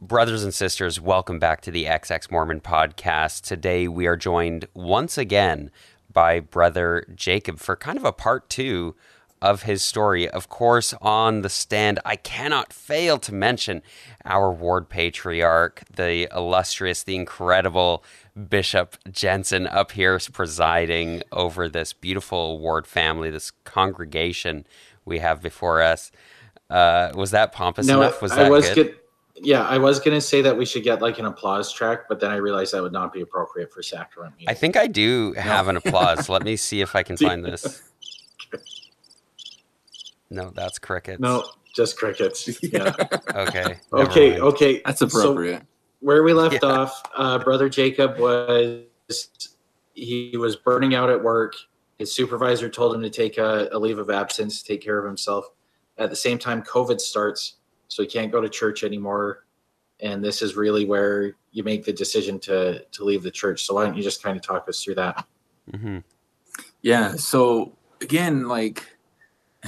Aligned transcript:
Brothers 0.00 0.44
and 0.44 0.52
sisters, 0.52 1.00
welcome 1.00 1.38
back 1.38 1.62
to 1.62 1.70
the 1.70 1.84
XX 1.84 2.30
Mormon 2.30 2.60
podcast. 2.60 3.40
Today 3.42 3.88
we 3.88 4.06
are 4.06 4.16
joined 4.16 4.66
once 4.74 5.16
again 5.16 5.70
by 6.12 6.38
Brother 6.38 7.06
Jacob 7.14 7.58
for 7.58 7.76
kind 7.76 7.96
of 7.96 8.04
a 8.04 8.12
part 8.12 8.50
two 8.50 8.94
of 9.40 9.62
his 9.62 9.82
story. 9.82 10.28
Of 10.28 10.50
course, 10.50 10.92
on 11.00 11.40
the 11.40 11.48
stand, 11.48 11.98
I 12.04 12.16
cannot 12.16 12.74
fail 12.74 13.16
to 13.20 13.32
mention 13.34 13.82
our 14.26 14.52
ward 14.52 14.90
patriarch, 14.90 15.82
the 15.94 16.28
illustrious, 16.34 17.02
the 17.02 17.16
incredible 17.16 18.04
Bishop 18.50 18.96
Jensen, 19.10 19.66
up 19.66 19.92
here 19.92 20.20
presiding 20.30 21.22
over 21.32 21.70
this 21.70 21.94
beautiful 21.94 22.58
ward 22.58 22.86
family, 22.86 23.30
this 23.30 23.50
congregation 23.64 24.66
we 25.06 25.20
have 25.20 25.40
before 25.40 25.80
us. 25.80 26.12
Uh, 26.68 27.12
was 27.14 27.30
that 27.30 27.52
pompous 27.52 27.86
No, 27.86 28.02
enough? 28.02 28.20
Was 28.20 28.32
I 28.32 28.44
that 28.44 28.50
was 28.50 28.68
good? 28.68 28.74
good. 28.74 28.96
Yeah, 29.42 29.62
I 29.62 29.76
was 29.78 30.00
gonna 30.00 30.20
say 30.20 30.40
that 30.42 30.56
we 30.56 30.64
should 30.64 30.82
get 30.82 31.02
like 31.02 31.18
an 31.18 31.26
applause 31.26 31.72
track, 31.72 32.08
but 32.08 32.20
then 32.20 32.30
I 32.30 32.36
realized 32.36 32.72
that 32.72 32.82
would 32.82 32.92
not 32.92 33.12
be 33.12 33.20
appropriate 33.20 33.72
for 33.72 33.82
sacrament. 33.82 34.34
I 34.48 34.54
think 34.54 34.76
I 34.76 34.86
do 34.86 35.32
have 35.34 35.68
an 35.68 35.76
applause. 35.76 36.28
Let 36.28 36.42
me 36.42 36.56
see 36.56 36.80
if 36.80 36.96
I 36.96 37.02
can 37.02 37.16
find 37.28 37.44
this. 37.44 37.82
No, 40.30 40.50
that's 40.50 40.78
crickets. 40.78 41.20
no, 41.20 41.44
just 41.74 41.96
crickets. 41.98 42.48
Yeah. 42.62 42.92
Okay. 43.34 43.78
okay. 43.92 44.30
mind. 44.30 44.42
Okay. 44.42 44.82
That's 44.84 44.98
So 45.00 45.06
appropriate. 45.06 45.62
where 46.00 46.22
we 46.22 46.32
left 46.32 46.54
Yeah. 46.62 46.68
off, 46.68 47.02
uh, 47.16 47.38
brother 47.38 47.68
Jacob 47.68 48.18
was 48.18 48.82
he 49.94 50.34
was 50.36 50.56
burning 50.56 50.94
out 50.94 51.10
at 51.10 51.22
work. 51.22 51.54
His 51.98 52.12
supervisor 52.12 52.68
told 52.68 52.94
him 52.94 53.02
to 53.02 53.10
take 53.10 53.38
a, 53.38 53.68
a 53.72 53.78
leave 53.78 53.98
of 53.98 54.10
absence, 54.10 54.62
to 54.62 54.68
take 54.68 54.82
care 54.82 54.98
of 54.98 55.06
himself. 55.06 55.46
At 55.96 56.10
the 56.10 56.16
same 56.16 56.38
time, 56.38 56.62
COVID 56.62 57.00
starts, 57.00 57.56
so 57.88 58.02
he 58.02 58.08
can't 58.08 58.32
go 58.32 58.40
to 58.40 58.48
church 58.48 58.84
anymore. 58.84 59.44
And 60.00 60.22
this 60.22 60.42
is 60.42 60.56
really 60.56 60.84
where 60.84 61.34
you 61.52 61.64
make 61.64 61.84
the 61.84 61.92
decision 61.92 62.38
to 62.40 62.84
to 62.84 63.04
leave 63.04 63.22
the 63.22 63.30
church. 63.30 63.64
So 63.64 63.74
why 63.74 63.84
don't 63.84 63.96
you 63.96 64.02
just 64.02 64.22
kind 64.22 64.36
of 64.36 64.42
talk 64.42 64.68
us 64.68 64.82
through 64.82 64.96
that? 64.96 65.26
Mhm. 65.70 66.04
Yeah. 66.82 67.14
So 67.16 67.72
again, 68.00 68.48
like 68.48 68.84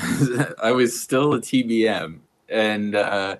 I 0.62 0.72
was 0.72 1.00
still 1.00 1.34
a 1.34 1.40
TBM, 1.40 2.20
and 2.48 2.94
uh, 2.94 3.36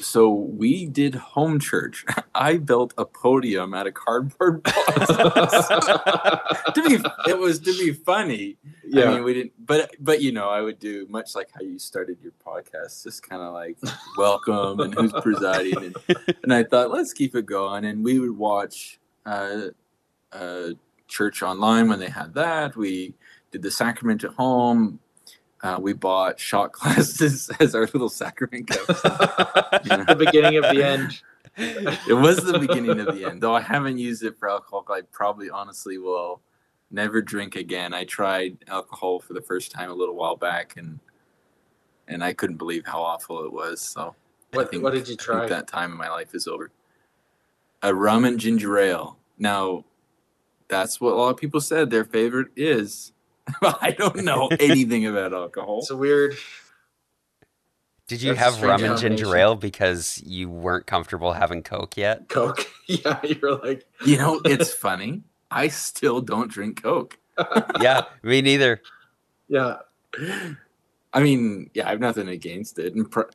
so 0.00 0.30
we 0.30 0.86
did 0.86 1.14
home 1.14 1.60
church. 1.60 2.04
I 2.34 2.56
built 2.56 2.94
a 2.96 3.04
podium 3.04 3.74
out 3.74 3.86
of 3.86 3.94
cardboard 3.94 4.62
boxes. 4.62 5.06
to 6.74 6.82
be, 6.86 6.98
it 7.30 7.38
was 7.38 7.58
to 7.60 7.72
be 7.72 7.92
funny. 7.92 8.56
Yeah, 8.84 9.10
I 9.10 9.14
mean, 9.14 9.24
we 9.24 9.34
didn't, 9.34 9.52
but 9.64 9.94
but 10.00 10.22
you 10.22 10.32
know, 10.32 10.48
I 10.48 10.60
would 10.60 10.78
do 10.78 11.06
much 11.08 11.34
like 11.34 11.50
how 11.54 11.60
you 11.60 11.78
started 11.78 12.18
your 12.22 12.32
podcast, 12.44 13.02
just 13.02 13.28
kind 13.28 13.42
of 13.42 13.52
like 13.52 13.76
welcome 14.16 14.80
and 14.80 14.94
who's 14.94 15.12
presiding, 15.12 15.76
and, 15.76 15.96
and 16.42 16.54
I 16.54 16.64
thought 16.64 16.90
let's 16.90 17.12
keep 17.12 17.34
it 17.34 17.46
going, 17.46 17.84
and 17.84 18.04
we 18.04 18.18
would 18.18 18.36
watch 18.36 18.98
uh, 19.26 19.68
uh, 20.32 20.70
church 21.08 21.42
online 21.42 21.88
when 21.88 21.98
they 21.98 22.08
had 22.08 22.34
that. 22.34 22.76
We 22.76 23.14
did 23.50 23.62
the 23.62 23.70
sacrament 23.70 24.24
at 24.24 24.32
home. 24.32 24.98
Uh, 25.62 25.78
we 25.80 25.92
bought 25.92 26.40
shot 26.40 26.72
glasses 26.72 27.50
as 27.60 27.74
our 27.74 27.82
little 27.82 28.08
sacrament. 28.08 28.68
Yeah. 28.70 28.84
the 30.08 30.16
beginning 30.18 30.56
of 30.56 30.74
the 30.74 30.82
end. 30.84 31.20
it 31.56 32.14
was 32.14 32.38
the 32.38 32.58
beginning 32.58 32.98
of 32.98 33.14
the 33.14 33.26
end. 33.30 33.40
Though 33.42 33.54
I 33.54 33.60
haven't 33.60 33.98
used 33.98 34.22
it 34.24 34.38
for 34.38 34.48
alcohol, 34.50 34.84
I 34.88 35.02
probably 35.12 35.50
honestly 35.50 35.98
will 35.98 36.40
never 36.90 37.22
drink 37.22 37.56
again. 37.56 37.94
I 37.94 38.04
tried 38.04 38.56
alcohol 38.68 39.20
for 39.20 39.34
the 39.34 39.40
first 39.42 39.70
time 39.70 39.90
a 39.90 39.94
little 39.94 40.14
while 40.16 40.36
back, 40.36 40.76
and 40.76 40.98
and 42.08 42.24
I 42.24 42.32
couldn't 42.32 42.56
believe 42.56 42.84
how 42.86 43.00
awful 43.02 43.44
it 43.44 43.52
was. 43.52 43.80
So 43.80 44.14
What, 44.52 44.70
think- 44.70 44.82
what 44.82 44.92
did 44.94 45.08
you 45.08 45.16
try? 45.16 45.46
that 45.46 45.68
time 45.68 45.92
in 45.92 45.98
my 45.98 46.08
life 46.10 46.34
is 46.34 46.48
over. 46.48 46.70
A 47.82 47.94
rum 47.94 48.24
and 48.24 48.38
ginger 48.40 48.78
ale. 48.78 49.16
Now, 49.38 49.84
that's 50.68 51.00
what 51.00 51.12
a 51.12 51.16
lot 51.16 51.30
of 51.30 51.36
people 51.36 51.60
said 51.60 51.90
their 51.90 52.04
favorite 52.04 52.48
is. 52.56 53.11
I 53.62 53.94
don't 53.96 54.24
know 54.24 54.48
anything 54.60 55.06
about 55.06 55.32
alcohol. 55.34 55.78
It's 55.80 55.90
a 55.90 55.96
weird. 55.96 56.36
Did 58.08 58.20
you 58.20 58.34
That's 58.34 58.56
have 58.56 58.62
rum 58.62 58.84
and 58.84 58.98
ginger 58.98 59.34
ale 59.36 59.54
because 59.56 60.20
you 60.24 60.48
weren't 60.50 60.86
comfortable 60.86 61.32
having 61.32 61.62
Coke 61.62 61.96
yet? 61.96 62.28
Coke. 62.28 62.66
Yeah, 62.88 63.20
you're 63.22 63.56
like, 63.56 63.86
You 64.04 64.18
know, 64.18 64.40
it's 64.44 64.70
funny. 64.72 65.22
I 65.50 65.68
still 65.68 66.20
don't 66.20 66.50
drink 66.50 66.82
Coke. 66.82 67.16
yeah, 67.80 68.02
me 68.22 68.42
neither. 68.42 68.82
yeah, 69.48 69.76
I 71.14 71.22
mean, 71.22 71.70
yeah, 71.72 71.86
I 71.86 71.90
have 71.90 72.00
nothing 72.00 72.28
against 72.28 72.78
it. 72.78 72.94
And 72.94 73.10
pr- 73.10 73.30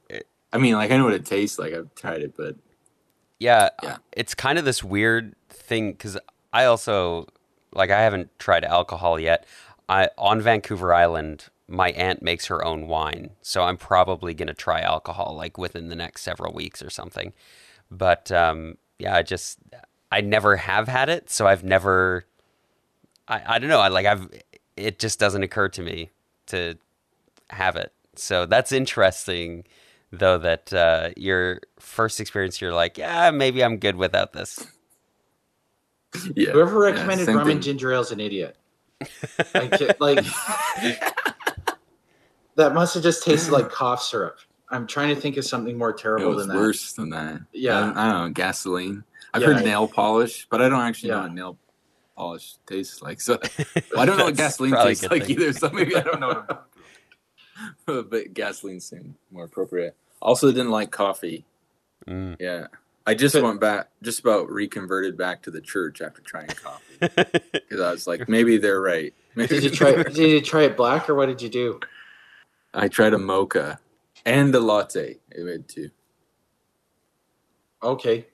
I 0.54 0.58
mean, 0.60 0.74
like 0.76 0.92
I 0.92 0.98
know 0.98 1.06
what 1.06 1.14
it 1.14 1.26
tastes 1.26 1.58
like. 1.58 1.74
I've 1.74 1.94
tried 1.96 2.22
it, 2.22 2.36
but 2.38 2.56
Yeah, 3.40 3.70
Yeah. 3.82 3.98
it's 4.12 4.36
kind 4.36 4.60
of 4.60 4.66
this 4.66 4.84
weird 4.84 5.34
thing 5.50 5.94
because 5.94 6.18
I 6.54 6.66
also 6.66 7.28
like 7.74 7.90
I 7.90 8.02
haven't 8.02 8.30
tried 8.38 8.64
alcohol 8.66 9.20
yet. 9.20 9.46
I 9.90 10.10
on 10.18 10.42
Vancouver 10.42 10.94
Island, 10.94 11.46
my 11.68 11.92
aunt 11.92 12.22
makes 12.22 12.48
her 12.48 12.64
own 12.64 12.88
wine, 12.88 13.32
so 13.42 13.64
I'm 13.64 13.78
probably 13.78 14.34
gonna 14.34 14.54
try 14.54 14.82
alcohol 14.82 15.36
like 15.36 15.58
within 15.58 15.90
the 15.90 15.96
next 15.96 16.24
several 16.24 16.54
weeks 16.54 16.82
or 16.82 16.90
something. 16.90 17.34
But 17.90 18.32
um, 18.32 18.78
yeah, 19.00 19.16
I 19.16 19.24
just 19.24 19.60
I 20.12 20.22
never 20.22 20.56
have 20.56 20.88
had 20.88 21.10
it, 21.10 21.30
so 21.30 21.48
I've 21.48 21.64
never. 21.64 22.26
I, 23.28 23.56
I 23.56 23.60
don't 23.60 23.70
know. 23.70 23.80
I 23.80 23.90
like 23.90 24.06
I've. 24.06 24.30
It 24.76 25.00
just 25.00 25.20
doesn't 25.20 25.44
occur 25.44 25.70
to 25.70 25.82
me 25.82 26.12
to 26.48 26.78
have 27.50 27.76
it. 27.76 27.94
So 28.16 28.46
that's 28.46 28.72
interesting, 28.72 29.66
though. 30.12 30.38
That 30.38 30.74
uh, 30.74 31.10
your 31.18 31.62
first 31.80 32.20
experience, 32.20 32.62
you're 32.62 32.74
like, 32.74 32.98
yeah, 32.98 33.32
maybe 33.32 33.64
I'm 33.64 33.78
good 33.78 33.96
without 33.96 34.34
this. 34.34 34.66
yeah. 36.36 36.52
whoever 36.52 36.80
recommended 36.80 37.26
same 37.26 37.38
rum 37.38 37.48
thing. 37.48 37.56
and 37.58 37.64
ginger 37.64 37.92
ale 37.92 38.02
is 38.02 38.12
an 38.12 38.20
idiot. 38.20 38.58
I 39.54 39.68
ca- 39.68 39.94
like 40.00 40.26
that 42.56 42.74
must 42.74 42.94
have 42.96 43.04
just 43.04 43.24
tasted 43.24 43.52
like 43.52 43.70
cough 43.70 44.02
syrup. 44.02 44.38
I'm 44.70 44.88
trying 44.88 45.14
to 45.16 45.22
think 45.22 45.38
of 45.38 45.46
something 45.46 45.78
more 45.78 45.92
It 45.92 45.98
terrible 46.00 46.30
was 46.30 46.46
than 46.48 46.56
that. 46.56 46.62
worse 46.62 46.94
than 46.94 47.10
that. 47.12 47.42
Yeah. 47.54 47.78
I 47.78 47.82
don't, 47.82 47.98
I 47.98 48.12
don't 48.12 48.22
know. 48.28 48.30
Gasoline. 48.34 49.04
I've 49.34 49.42
Yeah. 49.42 49.54
heard 49.54 49.64
nail 49.64 49.88
polish, 49.88 50.48
but 50.50 50.62
I 50.62 50.68
don't 50.70 50.82
actually 50.82 51.12
know 51.12 51.22
what 51.22 51.34
nail 51.34 51.58
polish 52.18 52.56
tastes 52.66 53.02
like. 53.02 53.22
So 53.22 53.40
well, 53.94 54.02
I 54.02 54.06
don't 54.06 54.18
know 54.18 54.26
what 54.26 54.36
gasoline 54.36 54.74
tastes 54.74 55.04
like 55.10 55.24
thing. 55.26 55.32
either. 55.32 55.54
So 55.54 55.70
maybe 55.70 55.96
I 55.96 56.02
don't 56.02 56.20
know. 56.20 56.44
What 57.86 58.10
but 58.10 58.34
gasoline 58.34 58.80
seemed 58.80 59.16
more 59.32 59.46
appropriate. 59.46 59.96
Also, 60.22 60.48
didn't 60.52 60.72
like 60.72 60.92
coffee. 60.92 61.46
Mm. 62.08 62.36
Yeah. 62.40 62.68
I 63.08 63.14
just 63.16 63.34
But- 63.34 63.44
went 63.44 63.60
back, 63.62 63.90
just 64.04 64.20
about 64.20 64.50
reconverted 64.52 65.16
back 65.18 65.42
to 65.44 65.52
the 65.52 65.62
church 65.62 66.02
after 66.02 66.22
trying 66.22 66.48
coffee 66.48 66.84
because 67.00 67.80
I 67.80 67.90
was 67.92 68.06
like, 68.06 68.28
maybe 68.30 68.58
they're 68.58 68.82
right. 68.82 69.14
Did 69.36 69.64
you 69.64 69.70
try? 69.70 70.04
Did 70.04 70.18
you 70.18 70.42
try 70.42 70.64
it 70.64 70.76
black 70.78 71.10
or 71.10 71.16
what 71.16 71.28
did 71.28 71.42
you 71.42 71.50
do? 71.50 71.80
I 72.74 72.88
tried 72.90 73.14
a 73.14 73.18
mocha 73.18 73.80
and 74.26 74.54
a 74.54 74.60
latte. 74.60 75.20
I 75.36 75.42
made 75.42 75.68
two. 75.70 75.90
Okay, 77.82 78.26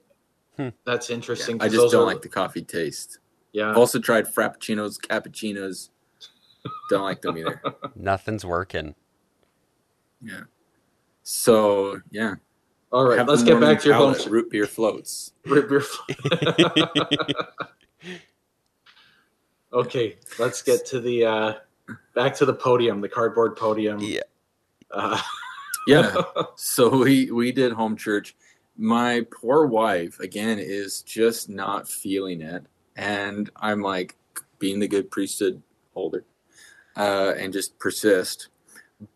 Hmm. 0.57 0.69
that's 0.85 1.09
interesting. 1.09 1.62
I 1.62 1.67
just 1.69 1.91
don't 1.91 2.03
are- 2.03 2.06
like 2.06 2.22
the 2.22 2.29
coffee 2.29 2.63
taste. 2.63 3.19
Yeah, 3.51 3.69
I've 3.69 3.78
also 3.78 4.00
tried 4.00 4.25
frappuccinos, 4.25 4.97
cappuccinos. 5.00 5.89
Don't 6.89 7.03
like 7.03 7.22
them 7.22 7.38
either. 7.38 7.62
Nothing's 7.95 8.45
working. 8.45 8.95
Yeah. 10.22 10.44
So 11.22 12.01
yeah. 12.09 12.35
All 12.93 13.05
right. 13.05 13.27
Let's 13.27 13.41
get 13.41 13.59
back 13.59 13.79
to 13.81 13.89
your 13.89 13.97
home. 13.97 14.15
root 14.29 14.51
beer 14.51 14.67
floats. 14.67 15.33
Rip 15.45 15.69
your 15.69 15.81
okay, 19.73 20.17
let's 20.37 20.61
get 20.61 20.85
to 20.85 20.99
the 20.99 21.25
uh, 21.25 21.53
back 22.13 22.35
to 22.35 22.45
the 22.45 22.53
podium, 22.53 23.01
the 23.01 23.09
cardboard 23.09 23.57
podium. 23.57 23.99
Yeah. 23.99 24.21
Uh, 24.91 25.19
Yeah. 25.85 26.15
so 26.55 26.99
we 26.99 27.29
we 27.29 27.51
did 27.51 27.73
home 27.73 27.97
church. 27.97 28.37
My 28.77 29.25
poor 29.29 29.65
wife 29.65 30.18
again 30.21 30.57
is 30.57 31.01
just 31.01 31.50
not 31.50 31.89
feeling 31.89 32.39
it, 32.39 32.65
and 32.95 33.50
I'm 33.57 33.81
like 33.81 34.15
being 34.59 34.79
the 34.79 34.88
good 34.88 35.12
priesthood 35.12 35.62
holder, 35.94 36.23
uh, 36.95 37.33
and 37.38 37.51
just 37.51 37.77
persist. 37.79 38.47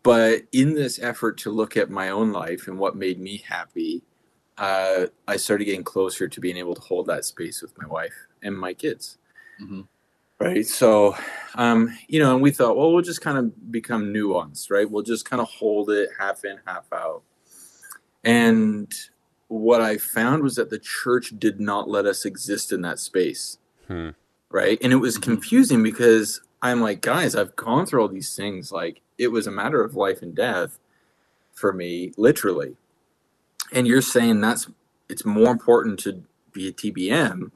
But 0.02 0.42
in 0.52 0.74
this 0.74 0.98
effort 0.98 1.38
to 1.38 1.50
look 1.50 1.76
at 1.76 1.90
my 1.90 2.10
own 2.10 2.32
life 2.32 2.66
and 2.68 2.78
what 2.78 2.96
made 2.96 3.20
me 3.20 3.38
happy, 3.46 4.02
uh, 4.56 5.06
I 5.26 5.36
started 5.36 5.66
getting 5.66 5.84
closer 5.84 6.28
to 6.28 6.40
being 6.40 6.56
able 6.56 6.74
to 6.74 6.80
hold 6.80 7.06
that 7.06 7.24
space 7.24 7.62
with 7.62 7.76
my 7.78 7.86
wife 7.86 8.14
and 8.42 8.56
my 8.58 8.74
kids. 8.74 9.18
Mhm. 9.60 9.86
Right. 10.40 10.66
So, 10.66 11.16
um, 11.56 11.96
you 12.06 12.20
know, 12.20 12.32
and 12.34 12.42
we 12.42 12.50
thought, 12.50 12.76
well, 12.76 12.92
we'll 12.92 13.02
just 13.02 13.20
kind 13.20 13.38
of 13.38 13.72
become 13.72 14.12
nuanced, 14.12 14.70
right? 14.70 14.88
We'll 14.88 15.02
just 15.02 15.24
kind 15.28 15.40
of 15.40 15.48
hold 15.48 15.90
it 15.90 16.10
half 16.18 16.44
in, 16.44 16.58
half 16.66 16.86
out. 16.92 17.22
And 18.24 18.92
what 19.48 19.80
I 19.80 19.96
found 19.98 20.42
was 20.42 20.56
that 20.56 20.70
the 20.70 20.78
church 20.78 21.34
did 21.38 21.60
not 21.60 21.88
let 21.88 22.06
us 22.06 22.24
exist 22.24 22.72
in 22.72 22.82
that 22.82 22.98
space. 22.98 23.58
Hmm. 23.86 24.10
Right. 24.50 24.78
And 24.82 24.92
it 24.92 24.96
was 24.96 25.18
Mhm. 25.18 25.22
confusing 25.22 25.82
because 25.82 26.40
I'm 26.62 26.80
like, 26.80 27.00
guys, 27.00 27.34
I've 27.34 27.54
gone 27.56 27.86
through 27.86 28.02
all 28.02 28.08
these 28.08 28.34
things. 28.34 28.70
Like, 28.72 29.00
it 29.18 29.28
was 29.28 29.46
a 29.46 29.50
matter 29.50 29.82
of 29.82 29.96
life 29.96 30.22
and 30.22 30.34
death 30.34 30.78
for 31.52 31.72
me, 31.72 32.12
literally. 32.16 32.76
And 33.72 33.86
you're 33.86 34.02
saying 34.02 34.40
that's 34.40 34.68
it's 35.08 35.24
more 35.24 35.50
important 35.50 35.98
to 36.00 36.22
be 36.52 36.68
a 36.68 36.72
TBM 36.72 37.50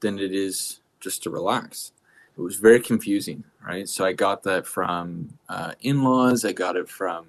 than 0.00 0.18
it 0.18 0.32
is 0.32 0.80
just 1.00 1.22
to 1.24 1.30
relax. 1.30 1.92
It 2.36 2.40
was 2.40 2.56
very 2.56 2.80
confusing, 2.80 3.44
right? 3.66 3.88
So 3.88 4.04
I 4.04 4.12
got 4.12 4.44
that 4.44 4.66
from 4.66 5.38
uh, 5.48 5.72
in-laws. 5.80 6.44
I 6.44 6.52
got 6.52 6.76
it 6.76 6.88
from 6.88 7.26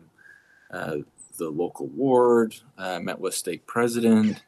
uh, 0.71 0.97
the 1.37 1.49
local 1.49 1.87
ward. 1.87 2.55
Uh, 2.77 2.99
met 2.99 3.19
with 3.19 3.33
stake 3.33 3.65
president, 3.65 4.43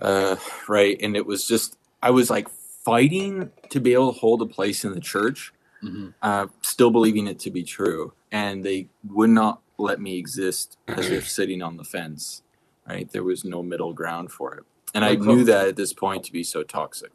uh, 0.00 0.36
right? 0.68 0.98
And 1.00 1.16
it 1.16 1.26
was 1.26 1.46
just 1.46 1.78
I 2.02 2.10
was 2.10 2.30
like 2.30 2.48
fighting 2.84 3.50
to 3.70 3.80
be 3.80 3.92
able 3.92 4.12
to 4.12 4.18
hold 4.18 4.42
a 4.42 4.46
place 4.46 4.84
in 4.84 4.92
the 4.92 5.00
church, 5.00 5.52
hmm 5.80 6.08
uh, 6.22 6.46
still 6.62 6.90
believing 6.90 7.26
it 7.26 7.38
to 7.40 7.50
be 7.50 7.62
true, 7.62 8.12
and 8.32 8.64
they 8.64 8.88
would 9.08 9.30
not 9.30 9.60
let 9.78 10.00
me 10.00 10.18
exist 10.18 10.78
as 10.88 11.08
if 11.10 11.28
sitting 11.38 11.62
on 11.62 11.76
the 11.76 11.84
fence. 11.84 12.42
Right? 12.88 13.08
There 13.12 13.22
was 13.22 13.44
no 13.44 13.62
middle 13.62 13.92
ground 13.92 14.32
for 14.32 14.54
it, 14.54 14.64
and 14.92 15.04
I 15.04 15.14
knew 15.14 15.44
that 15.44 15.68
at 15.68 15.76
this 15.76 15.92
point 15.92 16.24
to 16.24 16.32
be 16.32 16.42
so 16.42 16.64
toxic. 16.64 17.12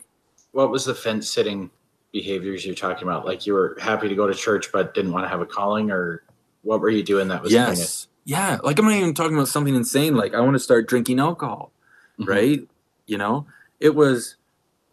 What 0.54 0.72
was 0.72 0.86
the 0.86 0.96
fence 0.96 1.30
sitting 1.30 1.70
behaviors 2.14 2.66
you're 2.66 2.74
talking 2.74 3.04
about? 3.04 3.26
Like 3.26 3.46
you 3.46 3.54
were 3.54 3.78
happy 3.82 4.08
to 4.08 4.16
go 4.16 4.28
to 4.28 4.34
church 4.34 4.72
but 4.72 4.94
didn't 4.94 5.12
want 5.12 5.26
to 5.26 5.30
have 5.30 5.42
a 5.42 5.46
calling, 5.46 5.92
or 5.92 6.24
what 6.62 6.80
were 6.80 6.90
you 6.90 7.04
doing 7.04 7.28
that 7.28 7.42
was 7.42 7.52
yes, 7.52 8.08
yeah. 8.24 8.60
Like 8.64 8.80
I'm 8.80 8.86
not 8.86 8.94
even 8.94 9.14
talking 9.14 9.36
about 9.36 9.50
something 9.50 9.76
insane. 9.76 10.16
Like 10.16 10.34
I 10.34 10.40
want 10.40 10.54
to 10.54 10.60
start 10.60 10.88
drinking 10.88 11.20
alcohol. 11.20 11.72
Mhm. 12.20 12.28
right? 12.28 12.68
You 13.06 13.18
know, 13.18 13.46
it 13.80 13.94
was, 13.96 14.36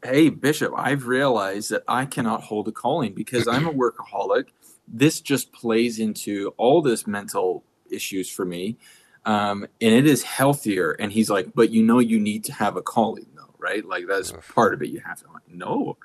hey, 0.04 0.28
Bishop, 0.28 0.72
I've 0.76 1.06
realized 1.06 1.70
that 1.70 1.82
I 1.88 2.04
cannot 2.04 2.42
hold 2.42 2.68
a 2.68 2.72
calling 2.72 3.14
because 3.14 3.48
I'm 3.48 3.66
a 3.66 3.72
workaholic. 3.72 4.46
This 4.86 5.20
just 5.20 5.52
plays 5.52 5.98
into 5.98 6.54
all 6.56 6.82
this 6.82 7.06
mental 7.06 7.64
issues 7.90 8.30
for 8.30 8.44
me. 8.44 8.76
Um, 9.24 9.66
and 9.80 9.94
it 9.94 10.06
is 10.06 10.22
healthier. 10.22 10.92
And 10.92 11.12
he's 11.12 11.30
like, 11.30 11.54
but 11.54 11.70
you 11.70 11.82
know, 11.82 11.98
you 11.98 12.20
need 12.20 12.44
to 12.44 12.52
have 12.52 12.76
a 12.76 12.82
calling, 12.82 13.26
though, 13.36 13.54
right? 13.58 13.84
Like 13.84 14.06
that's 14.06 14.32
part 14.54 14.74
of 14.74 14.82
it. 14.82 14.90
You 14.90 15.00
have 15.00 15.20
to, 15.20 15.26
I'm 15.26 15.34
like, 15.34 15.48
no, 15.48 15.96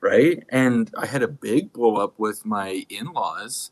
right? 0.00 0.42
And 0.48 0.90
I 0.96 1.06
had 1.06 1.22
a 1.22 1.28
big 1.28 1.72
blow 1.72 1.96
up 1.96 2.18
with 2.18 2.46
my 2.46 2.84
in 2.88 3.12
laws. 3.12 3.70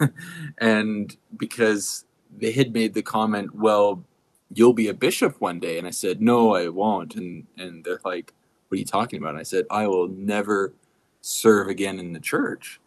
and 0.58 1.16
because 1.36 2.04
they 2.36 2.52
had 2.52 2.72
made 2.72 2.94
the 2.94 3.02
comment, 3.02 3.54
well, 3.54 4.04
you'll 4.54 4.72
be 4.72 4.88
a 4.88 4.94
bishop 4.94 5.40
one 5.40 5.58
day 5.58 5.78
and 5.78 5.86
i 5.86 5.90
said 5.90 6.20
no 6.20 6.54
i 6.54 6.68
won't 6.68 7.14
and 7.16 7.46
and 7.56 7.84
they're 7.84 8.00
like 8.04 8.34
what 8.68 8.76
are 8.76 8.78
you 8.78 8.84
talking 8.84 9.18
about 9.18 9.30
and 9.30 9.38
i 9.38 9.42
said 9.42 9.64
i 9.70 9.86
will 9.86 10.08
never 10.08 10.74
serve 11.20 11.68
again 11.68 11.98
in 11.98 12.12
the 12.12 12.20
church 12.20 12.80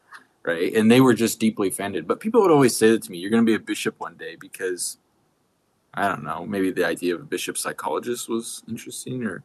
right? 0.45 0.74
And 0.74 0.92
they 0.92 1.01
were 1.01 1.13
just 1.13 1.39
deeply 1.39 1.68
offended. 1.69 2.07
But 2.07 2.19
people 2.19 2.42
would 2.42 2.51
always 2.51 2.75
say 2.75 2.92
that 2.92 3.03
to 3.03 3.12
me 3.12 3.18
you're 3.18 3.30
going 3.31 3.44
to 3.45 3.50
be 3.50 3.56
a 3.56 3.59
bishop 3.59 4.00
one 4.00 4.15
day 4.15 4.36
because 4.39 4.97
i 5.97 6.07
don't 6.09 6.24
know 6.24 6.45
maybe 6.45 6.71
the 6.71 6.86
idea 6.86 7.15
of 7.15 7.21
a 7.21 7.24
bishop 7.24 7.57
psychologist 7.57 8.27
was 8.27 8.63
interesting 8.68 9.24
or 9.24 9.44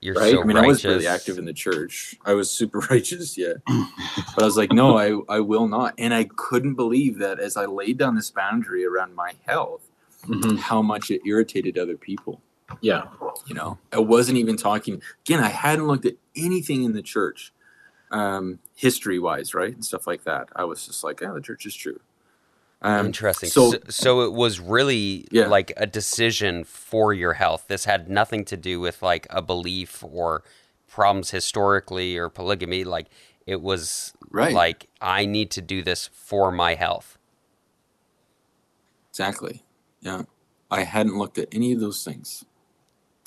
You're 0.00 0.14
Right? 0.14 0.32
so 0.32 0.40
i 0.42 0.44
mean 0.44 0.56
i 0.56 0.64
was 0.66 0.84
really 0.84 1.08
active 1.08 1.38
in 1.38 1.44
the 1.44 1.52
church. 1.52 2.14
I 2.24 2.34
was 2.34 2.48
super 2.50 2.78
righteous 2.90 3.36
yeah. 3.36 3.54
But 3.66 4.42
i 4.42 4.44
was 4.44 4.56
like 4.56 4.72
no 4.72 4.96
i 4.96 5.08
i 5.28 5.40
will 5.40 5.66
not. 5.68 5.94
And 5.98 6.14
i 6.14 6.24
couldn't 6.36 6.74
believe 6.74 7.18
that 7.18 7.40
as 7.40 7.56
i 7.56 7.64
laid 7.66 7.98
down 7.98 8.14
this 8.14 8.30
boundary 8.30 8.84
around 8.86 9.14
my 9.14 9.32
health 9.46 9.82
Mhm. 10.26 10.58
how 10.58 10.82
much 10.82 11.10
it 11.12 11.20
irritated 11.24 11.78
other 11.78 11.96
people. 11.96 12.40
Yeah. 12.80 13.04
you 13.46 13.54
know 13.54 13.78
i 13.92 13.98
wasn't 13.98 14.38
even 14.38 14.56
talking. 14.56 15.02
Again 15.26 15.42
i 15.42 15.48
hadn't 15.48 15.86
looked 15.88 16.06
at 16.06 16.14
anything 16.36 16.84
in 16.84 16.92
the 16.92 17.02
church 17.02 17.52
um 18.10 18.58
history 18.74 19.18
wise 19.18 19.54
right 19.54 19.74
and 19.74 19.84
stuff 19.84 20.06
like 20.06 20.24
that 20.24 20.48
i 20.56 20.64
was 20.64 20.86
just 20.86 21.04
like 21.04 21.20
yeah, 21.20 21.32
the 21.32 21.40
church 21.40 21.66
is 21.66 21.74
true 21.74 22.00
um 22.82 23.06
Interesting. 23.06 23.48
so- 23.50 23.72
So, 23.72 23.78
so, 23.88 24.20
it 24.22 24.32
was 24.32 24.60
really 24.60 25.26
Yeah. 25.30 25.48
like 25.48 25.72
a 25.76 25.86
decision 25.86 26.62
for 26.64 27.12
your 27.12 27.32
health. 27.34 27.64
This 27.68 27.84
had 27.86 28.08
nothing 28.08 28.44
to 28.46 28.56
do 28.56 28.78
with 28.80 29.02
like 29.02 29.26
a 29.30 29.42
belief 29.42 30.04
or 30.04 30.44
problems 30.88 31.30
historically 31.32 32.16
or 32.16 32.28
polygamy. 32.28 32.84
Like 32.84 33.08
it 33.46 33.60
was 33.62 34.12
Right. 34.30 34.54
like 34.54 34.86
I 35.00 35.26
need 35.26 35.50
to 35.52 35.60
do 35.60 35.82
this 35.82 36.08
for 36.12 36.52
my 36.52 36.74
health. 36.76 37.18
exactly 39.10 39.64
yeah 40.00 40.22
i 40.70 40.84
hadn't 40.84 41.18
looked 41.18 41.38
at 41.38 41.48
any 41.50 41.72
of 41.72 41.80
those 41.80 42.04
things 42.04 42.44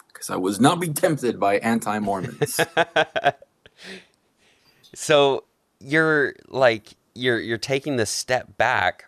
because 0.07 0.29
i 0.29 0.37
was 0.37 0.57
not 0.59 0.79
being 0.79 0.93
tempted 0.93 1.37
by 1.39 1.57
anti-mormons 1.57 2.59
so 4.93 5.45
you're 5.79 6.35
like 6.47 6.93
you're 7.15 7.39
you're 7.39 7.57
taking 7.57 7.97
this 7.97 8.09
step 8.09 8.57
back. 8.57 9.05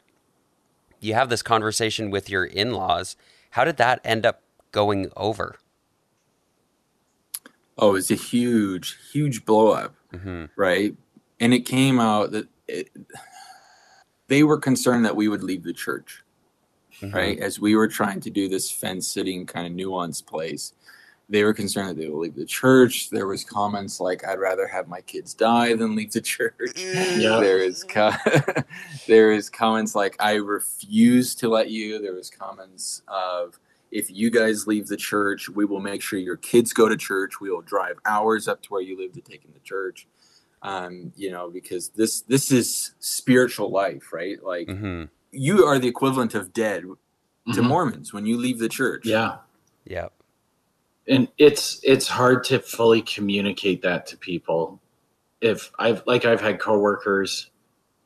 You 1.00 1.14
have 1.14 1.30
this 1.30 1.42
conversation 1.42 2.10
with 2.12 2.30
your 2.30 2.46
in-laws. 2.46 3.16
How 3.52 3.64
did 3.66 3.78
that 3.78 4.00
end 4.04 4.26
up 4.26 4.42
going 4.72 5.12
over? 5.16 5.58
oh 7.80 7.96
it's 7.96 8.12
a 8.12 8.16
huge 8.16 9.00
huge 9.12 9.46
blow 9.46 9.70
up 9.72 9.96
hmm 10.14 10.46
right 10.56 10.96
and 11.40 11.56
it 11.56 11.62
came 11.62 12.00
out 12.00 12.32
that 12.32 12.48
it, 12.68 12.90
they 14.28 14.44
were 14.44 14.60
concerned 14.60 15.04
that 15.06 15.16
we 15.16 15.28
would 15.28 15.42
leave 15.44 15.64
the 15.64 15.74
church 15.74 16.24
Mm-hmm. 17.02 17.16
right? 17.16 17.40
As 17.40 17.60
we 17.60 17.76
were 17.76 17.88
trying 17.88 18.22
to 18.22 18.30
do 18.30 18.48
this 18.48 18.70
fence 18.72 19.08
sitting 19.08 19.46
kind 19.46 19.66
of 19.68 19.74
nuanced 19.74 20.26
place, 20.28 20.74
they 21.30 21.44
were 21.44 21.54
concerned 21.54 21.90
that 21.90 21.98
they 21.98 22.10
would 22.10 22.20
leave 22.20 22.36
the 22.36 22.46
church. 22.46 23.10
There 23.10 23.28
was 23.28 23.44
comments 23.44 24.00
like, 24.00 24.28
"I'd 24.28 24.40
rather 24.40 24.68
have 24.68 24.88
my 24.88 25.02
kids 25.02 25.34
die 25.34 25.74
than 25.76 25.96
leave 25.96 26.12
the 26.12 26.22
church." 26.36 26.54
Yeah. 26.76 27.40
There 27.40 27.60
is 27.60 27.84
co- 27.84 28.12
there 29.08 29.32
is 29.32 29.50
comments 29.50 29.96
like, 29.96 30.16
"I 30.20 30.34
refuse 30.36 31.36
to 31.36 31.48
let 31.50 31.70
you." 31.70 32.00
There 32.02 32.14
was 32.14 32.30
comments 32.30 33.02
of, 33.08 33.60
"If 33.92 34.12
you 34.12 34.30
guys 34.30 34.68
leave 34.68 34.88
the 34.88 34.98
church, 34.98 35.50
we 35.50 35.66
will 35.66 35.80
make 35.80 36.02
sure 36.02 36.20
your 36.20 36.38
kids 36.38 36.74
go 36.74 36.88
to 36.90 36.98
church. 36.98 37.40
We 37.42 37.50
will 37.50 37.62
drive 37.62 37.98
hours 38.06 38.48
up 38.48 38.62
to 38.64 38.70
where 38.70 38.82
you 38.82 38.98
live 38.98 39.14
to 39.14 39.22
take 39.22 39.44
them 39.44 39.54
to 39.54 39.60
church." 39.62 40.08
Um, 40.62 41.12
you 41.18 41.30
know, 41.32 41.50
because 41.50 41.90
this 41.90 42.22
this 42.22 42.52
is 42.52 42.94
spiritual 43.00 43.70
life, 43.72 44.14
right? 44.14 44.42
Like 44.44 44.70
hmm 44.70 45.06
you 45.36 45.66
are 45.66 45.80
the 45.80 45.88
equivalent 45.88 46.36
of 46.36 46.54
dead 46.54 46.84
to 46.84 46.98
Mhm. 47.62 47.64
Mormons 47.68 48.14
when 48.14 48.26
you 48.28 48.38
leave 48.38 48.60
the 48.60 48.70
church. 48.70 49.06
Yeah. 49.06 49.38
Yeah. 49.84 50.10
And 51.08 51.28
it's 51.38 51.80
it's 51.84 52.08
hard 52.08 52.44
to 52.46 52.60
fully 52.60 53.02
communicate 53.02 53.82
that 53.82 54.06
to 54.08 54.18
people. 54.18 54.80
If 55.42 55.72
i've 55.78 56.02
like 56.08 56.24
i've 56.24 56.40
had 56.40 56.58
coworkers 56.60 57.50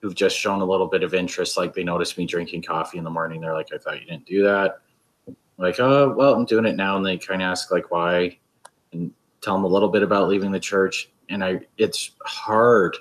who've 0.02 0.16
just 0.16 0.36
shown 0.36 0.62
a 0.62 0.66
little 0.66 0.88
bit 0.88 1.04
of 1.04 1.14
interest 1.14 1.56
like 1.58 1.74
they 1.74 1.84
notice 1.84 2.18
me 2.18 2.26
drinking 2.26 2.64
coffee 2.64 2.98
in 2.98 3.04
the 3.04 3.10
morning 3.12 3.42
they're 3.42 3.54
like 3.54 3.70
i 3.74 3.78
thought 3.78 4.00
you 4.00 4.08
didn't 4.08 4.26
do 4.26 4.42
that. 4.44 4.80
I'm 5.28 5.36
like 5.60 5.80
oh 5.80 6.14
well 6.18 6.34
i'm 6.34 6.46
doing 6.46 6.66
it 6.66 6.76
now 6.76 6.98
and 6.98 7.06
they 7.06 7.18
kind 7.18 7.42
of 7.44 7.46
ask 7.48 7.72
like 7.72 7.92
why? 7.92 8.38
And 8.92 9.12
tell 9.42 9.54
them 9.54 9.66
a 9.66 9.68
little 9.68 9.90
bit 9.90 10.02
about 10.02 10.28
leaving 10.30 10.52
the 10.52 10.60
church 10.60 11.10
and 11.30 11.44
i 11.44 11.60
it's 11.78 12.12
hard 12.26 12.98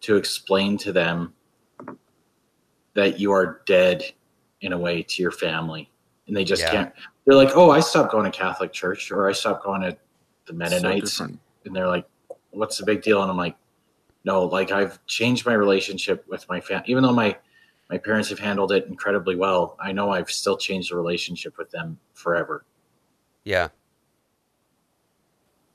to 0.00 0.16
explain 0.16 0.76
to 0.78 0.92
them 0.92 1.32
that 2.94 3.20
you 3.20 3.30
are 3.30 3.62
dead 3.66 4.02
in 4.60 4.72
a 4.72 4.78
way 4.78 5.02
to 5.04 5.22
your 5.22 5.30
family 5.30 5.88
and 6.26 6.36
they 6.36 6.42
just 6.44 6.62
Yeah. 6.62 6.70
can't 6.72 6.92
they're 7.28 7.36
like, 7.36 7.54
"Oh, 7.54 7.70
I 7.70 7.80
stopped 7.80 8.10
going 8.10 8.24
to 8.24 8.36
Catholic 8.36 8.72
church, 8.72 9.12
or 9.12 9.28
I 9.28 9.32
stopped 9.32 9.62
going 9.62 9.82
to 9.82 9.94
the 10.46 10.54
Mennonites," 10.54 11.18
different. 11.18 11.38
and 11.66 11.76
they're 11.76 11.86
like, 11.86 12.06
"What's 12.52 12.78
the 12.78 12.86
big 12.86 13.02
deal?" 13.02 13.20
And 13.20 13.30
I'm 13.30 13.36
like, 13.36 13.54
"No, 14.24 14.44
like 14.44 14.72
I've 14.72 15.04
changed 15.04 15.44
my 15.44 15.52
relationship 15.52 16.24
with 16.26 16.48
my 16.48 16.58
family. 16.62 16.86
Even 16.88 17.02
though 17.02 17.12
my 17.12 17.36
my 17.90 17.98
parents 17.98 18.30
have 18.30 18.38
handled 18.38 18.72
it 18.72 18.86
incredibly 18.86 19.36
well, 19.36 19.76
I 19.78 19.92
know 19.92 20.10
I've 20.10 20.30
still 20.30 20.56
changed 20.56 20.90
the 20.90 20.96
relationship 20.96 21.58
with 21.58 21.70
them 21.70 21.98
forever." 22.14 22.64
Yeah. 23.44 23.68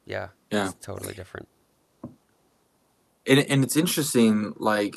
Yeah. 0.05 0.29
Yeah. 0.51 0.69
It's 0.69 0.85
totally 0.85 1.13
different. 1.13 1.47
and 3.27 3.39
and 3.47 3.63
it's 3.63 3.77
interesting. 3.77 4.55
Like 4.57 4.95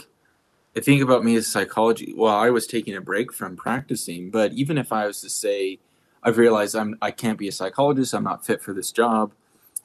I 0.74 0.80
think 0.80 1.02
about 1.02 1.22
me 1.22 1.36
as 1.36 1.46
psychology. 1.48 2.14
Well, 2.16 2.34
I 2.34 2.48
was 2.48 2.66
taking 2.66 2.96
a 2.96 3.02
break 3.02 3.30
from 3.30 3.56
practicing, 3.56 4.30
but 4.30 4.54
even 4.54 4.78
if 4.78 4.90
I 4.90 5.06
was 5.06 5.20
to 5.20 5.28
say, 5.28 5.80
I've 6.26 6.38
realized 6.38 6.74
I'm 6.74 6.96
I 7.00 7.12
can't 7.12 7.38
be 7.38 7.48
a 7.48 7.52
psychologist. 7.52 8.12
I'm 8.12 8.24
not 8.24 8.44
fit 8.44 8.60
for 8.60 8.74
this 8.74 8.90
job, 8.92 9.32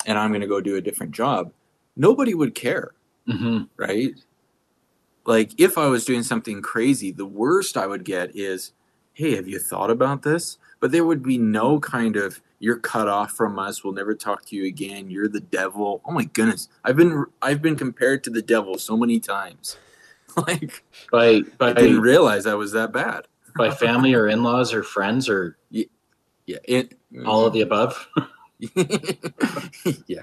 and 0.06 0.18
I'm 0.18 0.32
going 0.32 0.42
to 0.42 0.48
go 0.48 0.60
do 0.60 0.76
a 0.76 0.82
different 0.82 1.14
job. 1.14 1.52
Nobody 1.96 2.34
would 2.34 2.56
care. 2.56 2.92
Mm-hmm. 3.30 3.66
right? 3.78 4.16
Like 5.26 5.52
if 5.60 5.78
I 5.78 5.86
was 5.88 6.04
doing 6.04 6.24
something 6.24 6.62
crazy, 6.62 7.12
the 7.12 7.26
worst 7.26 7.78
I 7.78 7.86
would 7.86 8.04
get 8.04 8.36
is, 8.36 8.74
"Hey, 9.14 9.36
have 9.36 9.48
you 9.48 9.60
thought 9.60 9.92
about 9.92 10.24
this?" 10.24 10.58
But 10.80 10.92
there 10.92 11.06
would 11.06 11.22
be 11.22 11.38
no 11.38 11.80
kind 11.80 12.16
of 12.16 12.42
you're 12.58 12.80
cut 12.80 13.08
off 13.08 13.32
from 13.34 13.60
us. 13.60 13.84
We'll 13.84 13.94
never 13.94 14.16
talk 14.16 14.46
to 14.46 14.56
you 14.56 14.66
again. 14.66 15.10
You're 15.12 15.28
the 15.28 15.40
devil. 15.40 16.02
Oh 16.06 16.12
my 16.12 16.24
goodness. 16.26 16.70
I've 16.84 16.96
been 16.96 17.26
I've 17.42 17.62
been 17.62 17.76
compared 17.76 18.24
to 18.24 18.32
the 18.32 18.42
devil 18.42 18.78
so 18.80 18.98
many 18.98 19.20
times. 19.20 19.78
like 20.48 20.82
By 21.60 21.70
I 21.70 21.74
didn't 21.74 22.02
realize 22.02 22.48
I 22.48 22.56
was 22.56 22.72
that 22.72 22.92
bad. 22.92 23.28
by 23.56 23.70
family 23.70 24.14
or 24.16 24.28
in 24.28 24.42
laws 24.44 24.74
or 24.74 24.82
friends 24.82 25.30
or 25.30 25.58
Yeah. 25.70 25.86
It, 26.48 26.98
all 27.26 27.46
of 27.46 27.54
the 27.54 27.62
above. 27.62 28.08
yeah. 30.08 30.22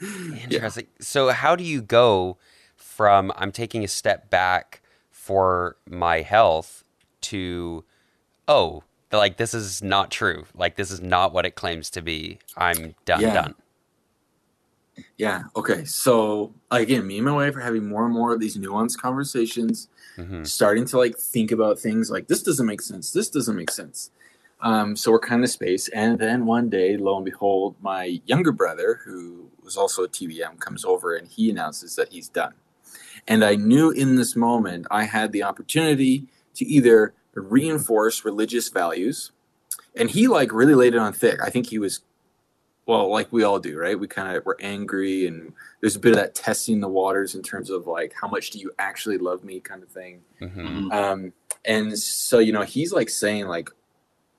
Interesting. 0.00 0.86
So, 1.00 1.30
how 1.30 1.56
do 1.56 1.64
you 1.64 1.82
go 1.82 2.38
from 2.76 3.32
I'm 3.36 3.52
taking 3.52 3.84
a 3.84 3.88
step 3.88 4.30
back 4.30 4.82
for 5.10 5.76
my 5.88 6.20
health 6.22 6.84
to, 7.22 7.84
oh, 8.46 8.84
like, 9.10 9.36
this 9.36 9.54
is 9.54 9.82
not 9.82 10.10
true. 10.10 10.44
Like, 10.54 10.76
this 10.76 10.90
is 10.90 11.00
not 11.00 11.32
what 11.32 11.46
it 11.46 11.54
claims 11.54 11.90
to 11.90 12.02
be. 12.02 12.38
I'm 12.56 12.94
done, 13.04 13.20
Yeah. 13.20 13.34
done. 13.34 13.54
Yeah. 15.16 15.42
Okay. 15.56 15.84
So 15.84 16.54
again, 16.70 17.06
me 17.06 17.18
and 17.18 17.26
my 17.26 17.32
wife 17.32 17.56
are 17.56 17.60
having 17.60 17.88
more 17.88 18.04
and 18.04 18.12
more 18.14 18.32
of 18.32 18.40
these 18.40 18.56
nuanced 18.56 18.98
conversations, 18.98 19.88
hmm 20.16 20.42
starting 20.44 20.84
to 20.86 20.98
like 20.98 21.16
think 21.16 21.52
about 21.52 21.78
things 21.78 22.10
like 22.10 22.26
this 22.26 22.42
doesn't 22.42 22.66
make 22.66 22.80
sense. 22.80 23.12
This 23.12 23.28
doesn't 23.28 23.54
make 23.54 23.70
sense. 23.70 24.10
Um, 24.60 24.96
so 24.96 25.12
we're 25.12 25.20
kind 25.20 25.44
of 25.44 25.50
space. 25.50 25.88
And 25.88 26.18
then 26.18 26.46
one 26.46 26.68
day, 26.68 26.96
lo 26.96 27.16
and 27.16 27.24
behold, 27.24 27.76
my 27.80 28.20
younger 28.26 28.52
brother, 28.52 29.00
who 29.04 29.50
was 29.62 29.76
also 29.76 30.02
a 30.02 30.08
TBM, 30.08 30.58
comes 30.58 30.84
over 30.84 31.14
and 31.14 31.28
he 31.28 31.50
announces 31.50 31.96
that 31.96 32.12
he's 32.12 32.28
done. 32.28 32.54
And 33.26 33.44
I 33.44 33.54
knew 33.54 33.90
in 33.90 34.16
this 34.16 34.34
moment 34.34 34.86
I 34.90 35.04
had 35.04 35.32
the 35.32 35.42
opportunity 35.42 36.24
to 36.54 36.64
either 36.64 37.14
reinforce 37.34 38.24
religious 38.24 38.68
values, 38.68 39.32
and 39.94 40.10
he 40.10 40.26
like 40.28 40.52
really 40.52 40.74
laid 40.74 40.94
it 40.94 40.98
on 40.98 41.12
thick. 41.12 41.38
I 41.42 41.50
think 41.50 41.68
he 41.68 41.78
was, 41.78 42.00
well, 42.86 43.10
like 43.10 43.32
we 43.32 43.44
all 43.44 43.60
do, 43.60 43.78
right? 43.78 43.98
We 43.98 44.08
kind 44.08 44.36
of 44.36 44.44
were 44.44 44.56
angry, 44.60 45.26
and 45.26 45.52
there's 45.80 45.94
a 45.94 46.00
bit 46.00 46.12
of 46.12 46.16
that 46.16 46.34
testing 46.34 46.80
the 46.80 46.88
waters 46.88 47.34
in 47.34 47.42
terms 47.42 47.70
of 47.70 47.86
like 47.86 48.14
how 48.20 48.28
much 48.28 48.50
do 48.50 48.58
you 48.58 48.72
actually 48.78 49.18
love 49.18 49.44
me, 49.44 49.60
kind 49.60 49.82
of 49.82 49.88
thing. 49.90 50.22
hmm 50.40 50.90
Um, 50.90 51.32
and 51.64 51.98
so, 51.98 52.38
you 52.38 52.52
know, 52.52 52.62
he's 52.62 52.92
like 52.92 53.10
saying 53.10 53.46
like 53.46 53.70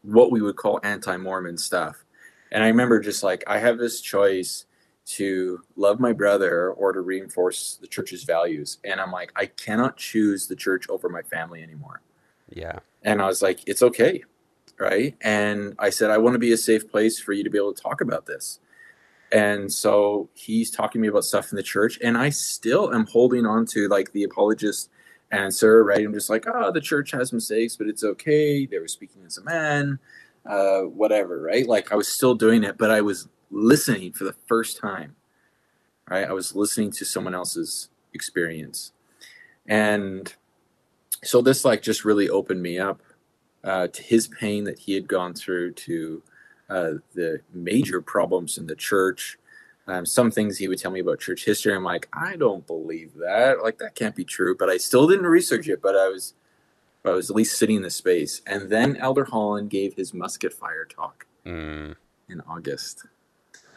what 0.01 0.31
we 0.31 0.41
would 0.41 0.55
call 0.55 0.79
anti-Mormon 0.83 1.57
stuff. 1.57 2.05
And 2.51 2.63
I 2.63 2.67
remember 2.67 2.99
just 2.99 3.23
like 3.23 3.43
I 3.47 3.59
have 3.59 3.77
this 3.77 4.01
choice 4.01 4.65
to 5.05 5.61
love 5.75 5.99
my 5.99 6.13
brother 6.13 6.71
or 6.71 6.93
to 6.93 7.01
reinforce 7.01 7.77
the 7.81 7.87
church's 7.87 8.23
values. 8.23 8.77
And 8.83 9.01
I'm 9.01 9.11
like, 9.11 9.31
I 9.35 9.47
cannot 9.47 9.97
choose 9.97 10.47
the 10.47 10.55
church 10.55 10.87
over 10.89 11.09
my 11.09 11.23
family 11.23 11.63
anymore. 11.63 12.01
Yeah. 12.49 12.79
And 13.03 13.21
I 13.21 13.25
was 13.25 13.41
like, 13.41 13.67
it's 13.67 13.81
okay. 13.81 14.23
Right. 14.79 15.15
And 15.21 15.75
I 15.77 15.89
said, 15.89 16.09
I 16.09 16.19
want 16.19 16.35
to 16.35 16.39
be 16.39 16.53
a 16.53 16.57
safe 16.57 16.89
place 16.89 17.19
for 17.19 17.33
you 17.33 17.43
to 17.43 17.49
be 17.49 17.57
able 17.57 17.73
to 17.73 17.81
talk 17.81 18.01
about 18.01 18.27
this. 18.27 18.59
And 19.31 19.71
so 19.71 20.29
he's 20.33 20.71
talking 20.71 20.99
to 20.99 21.03
me 21.03 21.09
about 21.09 21.25
stuff 21.25 21.51
in 21.51 21.57
the 21.57 21.63
church. 21.63 21.99
And 22.01 22.17
I 22.17 22.29
still 22.29 22.93
am 22.93 23.05
holding 23.07 23.45
on 23.45 23.65
to 23.67 23.87
like 23.87 24.13
the 24.13 24.23
apologist 24.23 24.89
answer, 25.31 25.83
right? 25.83 26.05
I'm 26.05 26.13
just 26.13 26.29
like, 26.29 26.45
oh, 26.48 26.71
the 26.71 26.81
church 26.81 27.12
has 27.12 27.33
mistakes, 27.33 27.75
but 27.75 27.88
it's 27.88 28.03
okay. 28.03 28.65
They 28.65 28.79
were 28.79 28.88
speaking 28.88 29.24
as 29.25 29.38
a 29.38 29.43
man, 29.43 30.00
uh, 30.45 30.81
whatever, 30.81 31.41
right? 31.41 31.67
Like 31.67 31.91
I 31.91 31.95
was 31.95 32.07
still 32.07 32.36
doing 32.36 32.63
it, 32.63 32.77
but 32.77 32.91
I 32.91 33.01
was 33.01 33.27
listening 33.51 34.13
for 34.13 34.24
the 34.25 34.36
first 34.48 34.77
time, 34.77 35.15
right? 36.09 36.27
I 36.27 36.33
was 36.33 36.55
listening 36.55 36.91
to 36.91 37.05
someone 37.05 37.36
else's 37.36 37.89
experience. 38.13 38.91
And 39.67 40.33
so 41.24 41.41
this 41.41 41.65
like 41.65 41.81
just 41.81 42.05
really 42.05 42.29
opened 42.29 42.62
me 42.62 42.79
up 42.79 43.01
uh, 43.63 43.88
to 43.88 44.03
his 44.03 44.27
pain 44.27 44.63
that 44.65 44.79
he 44.79 44.93
had 44.93 45.07
gone 45.07 45.33
through, 45.33 45.74
to 45.74 46.24
uh, 46.69 46.91
the 47.15 47.41
major 47.53 48.01
problems 48.01 48.57
in 48.57 48.67
the 48.67 48.75
church. 48.75 49.38
Um, 49.89 50.05
some 50.05 50.29
things 50.29 50.58
he 50.58 50.67
would 50.67 50.77
tell 50.77 50.91
me 50.91 51.00
about 51.00 51.19
church 51.19 51.46
history. 51.46 51.74
I'm 51.74 51.84
like, 51.84 52.08
I 52.13 52.36
don't 52.36 52.65
believe 52.67 53.15
that. 53.15 53.63
Like 53.63 53.79
that 53.79 53.96
can't 53.96 54.15
be 54.15 54.24
true. 54.24 54.55
But 54.55 54.69
I 54.69 54.77
still 54.77 55.08
didn't 55.08 55.25
research 55.25 55.67
it. 55.67 55.81
But 55.81 55.96
I 55.96 56.10
was, 56.10 56.36
I 57.03 57.10
was 57.10 57.29
at 57.31 57.36
least 57.36 57.58
sitting 57.58 57.77
in 57.77 57.81
the 57.81 57.89
space. 57.89 58.41
And 58.46 58.69
then 58.69 58.96
Elder 58.98 59.25
Holland 59.25 59.72
gave 59.72 59.96
his 59.96 60.13
musket 60.13 60.53
fire 60.53 60.86
talk 60.86 61.25
Mm. 61.46 61.96
in 62.27 62.41
August. 62.41 63.05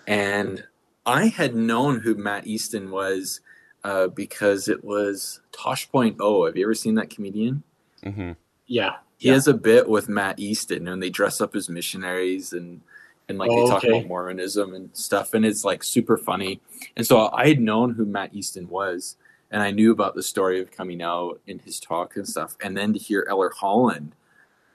And 0.06 0.64
I 1.06 1.28
had 1.28 1.54
known 1.54 2.00
who 2.00 2.14
Matt 2.14 2.46
Easton 2.46 2.90
was 2.90 3.40
uh, 3.84 4.08
because 4.08 4.68
it 4.68 4.84
was 4.84 5.40
Tosh 5.52 5.90
Point 5.90 6.16
O. 6.20 6.44
Have 6.46 6.56
you 6.56 6.66
ever 6.66 6.74
seen 6.74 6.96
that 6.96 7.08
comedian? 7.10 7.62
hmm 8.04 8.32
Yeah. 8.66 8.96
He 9.16 9.28
Yeah. 9.28 9.34
has 9.34 9.46
a 9.48 9.54
bit 9.54 9.88
with 9.88 10.08
Matt 10.08 10.38
Easton, 10.40 10.88
and 10.88 11.02
they 11.02 11.10
dress 11.10 11.40
up 11.40 11.54
as 11.56 11.68
missionaries 11.68 12.52
and 12.52 12.82
and 13.32 13.38
like 13.38 13.50
Oh, 13.50 13.64
they 13.64 13.68
talk 13.70 13.84
okay. 13.84 13.98
about 13.98 14.06
Mormonism 14.08 14.74
and 14.74 14.88
stuff, 14.96 15.34
and 15.34 15.44
it's 15.44 15.64
like 15.64 15.82
super 15.82 16.16
funny. 16.16 16.60
And 16.96 17.06
so 17.06 17.30
I 17.32 17.48
had 17.48 17.60
known 17.60 17.94
who 17.94 18.04
Matt 18.04 18.34
Easton 18.34 18.68
was, 18.68 19.16
and 19.50 19.62
I 19.62 19.70
knew 19.70 19.90
about 19.92 20.14
the 20.14 20.22
story 20.22 20.60
of 20.60 20.70
coming 20.70 21.02
out 21.02 21.40
in 21.46 21.58
his 21.58 21.80
talk 21.80 22.16
and 22.16 22.28
stuff. 22.28 22.56
And 22.62 22.76
then 22.76 22.92
to 22.92 22.98
hear 22.98 23.26
Elder 23.28 23.50
Holland, 23.56 24.14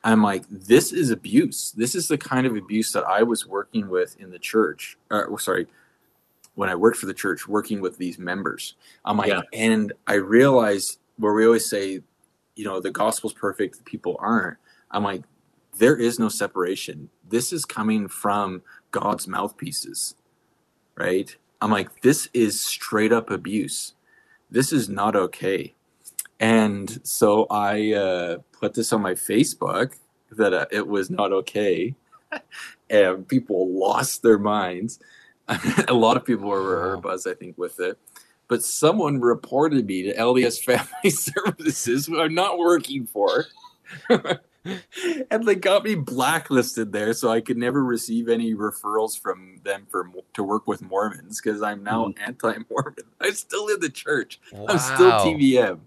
I'm 0.03 0.21
like, 0.23 0.43
this 0.49 0.91
is 0.91 1.09
abuse. 1.11 1.71
This 1.71 1.95
is 1.95 2.07
the 2.07 2.17
kind 2.17 2.45
of 2.47 2.55
abuse 2.55 2.91
that 2.93 3.03
I 3.05 3.23
was 3.23 3.45
working 3.47 3.89
with 3.89 4.19
in 4.19 4.29
the 4.31 4.39
church. 4.39 4.97
Er, 5.11 5.25
or, 5.25 5.39
sorry, 5.39 5.67
when 6.55 6.69
I 6.69 6.75
worked 6.75 6.97
for 6.97 7.05
the 7.07 7.13
church, 7.13 7.47
working 7.47 7.81
with 7.81 7.97
these 7.97 8.17
members. 8.17 8.75
I'm 9.05 9.17
like, 9.17 9.29
Yeah. 9.29 9.41
and 9.53 9.93
I 10.07 10.13
realized 10.15 10.99
where 11.17 11.33
we 11.33 11.45
always 11.45 11.69
say, 11.69 12.01
you 12.55 12.65
know, 12.65 12.79
the 12.79 12.91
gospel's 12.91 13.33
perfect, 13.33 13.77
the 13.77 13.83
people 13.83 14.15
aren't. 14.19 14.57
I'm 14.91 15.03
like, 15.03 15.23
there 15.77 15.95
is 15.95 16.19
no 16.19 16.29
separation. 16.29 17.09
This 17.27 17.53
is 17.53 17.65
coming 17.65 18.07
from 18.07 18.61
God's 18.91 19.27
mouthpieces, 19.27 20.15
right? 20.95 21.35
I'm 21.61 21.71
like, 21.71 22.01
this 22.01 22.29
is 22.33 22.61
straight 22.61 23.11
up 23.11 23.29
abuse. 23.31 23.93
This 24.49 24.71
is 24.71 24.89
not 24.89 25.15
okay. 25.15 25.73
And 26.39 26.99
so 27.03 27.47
I 27.49 27.93
uh, 27.93 28.37
put 28.51 28.75
this 28.75 28.93
on 28.93 29.01
my 29.01 29.13
Facebook 29.13 29.95
that 30.31 30.53
uh, 30.53 30.65
it 30.71 30.87
was 30.87 31.09
not 31.09 31.31
okay. 31.33 31.95
and 32.89 33.27
people 33.27 33.69
lost 33.77 34.21
their 34.21 34.37
minds. 34.37 34.99
a 35.87 35.93
lot 35.93 36.17
of 36.17 36.25
people 36.25 36.47
were, 36.49 36.95
Wow. 36.95 37.01
buzz, 37.01 37.25
I 37.25 37.33
think, 37.33 37.57
with 37.57 37.79
it. 37.79 37.97
But 38.47 38.63
someone 38.63 39.19
reported 39.19 39.85
me 39.85 40.03
to 40.03 40.13
LDS 40.15 40.63
Family 40.63 41.09
Services, 41.09 42.05
who 42.05 42.21
I'm 42.21 42.35
not 42.35 42.57
working 42.59 43.05
for. 43.05 43.45
and 45.31 45.45
they 45.45 45.55
got 45.55 45.83
me 45.83 45.95
blacklisted 45.95 46.91
there, 46.91 47.13
so 47.13 47.29
I 47.29 47.41
could 47.41 47.57
never 47.57 47.83
receive 47.83 48.29
any 48.29 48.53
referrals 48.53 49.19
from 49.19 49.61
them 49.63 49.87
for 49.89 50.09
to 50.33 50.43
work 50.43 50.67
with 50.67 50.81
Mormons 50.81 51.41
because 51.41 51.61
I'm 51.61 51.83
now 51.83 52.13
anti-Mormon. 52.25 53.03
I'm 53.21 53.33
still 53.33 53.67
in 53.67 53.79
the 53.79 53.89
church. 53.89 54.39
I'm 54.67 54.79
still 54.79 55.09
Wow. 55.09 55.23
TBM, 55.25 55.79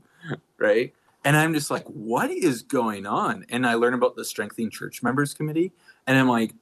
right? 0.58 0.94
And 1.24 1.36
I'm 1.36 1.52
just 1.52 1.70
like, 1.70 1.84
what 1.86 2.30
is 2.30 2.62
going 2.62 3.06
on? 3.06 3.44
And 3.50 3.66
I 3.66 3.74
learn 3.74 3.94
about 3.94 4.16
the 4.16 4.24
Strengthening 4.24 4.70
Church 4.70 5.02
Members 5.02 5.34
Committee, 5.34 5.72
and 6.06 6.16
I'm 6.18 6.28
like, 6.28 6.54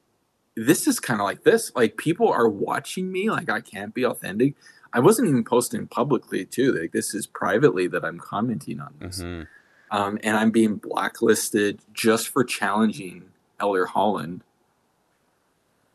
this 0.55 0.87
is 0.87 0.99
kind 0.99 1.21
of 1.21 1.25
like 1.25 1.43
this. 1.43 1.71
Like 1.75 1.95
people 1.97 2.27
are 2.29 2.49
watching 2.49 3.11
me. 3.11 3.29
Like 3.29 3.49
I 3.49 3.61
can't 3.61 3.93
be 3.93 4.05
authentic. 4.05 4.55
I 4.91 4.99
wasn't 4.99 5.29
even 5.29 5.43
posting 5.43 5.87
publicly 5.87 6.45
too. 6.45 6.73
Like 6.73 6.91
this 6.91 7.13
is 7.13 7.27
privately 7.27 7.87
that 7.87 8.03
I'm 8.03 8.19
commenting 8.19 8.81
on 8.81 8.95
this, 8.99 9.21
hmm 9.21 9.43
um, 9.91 10.17
and 10.23 10.37
I'm 10.37 10.51
being 10.51 10.75
blacklisted 10.75 11.79
just 11.93 12.27
for 12.29 12.43
challenging 12.43 13.25
Elder 13.59 13.85
Holland. 13.87 14.43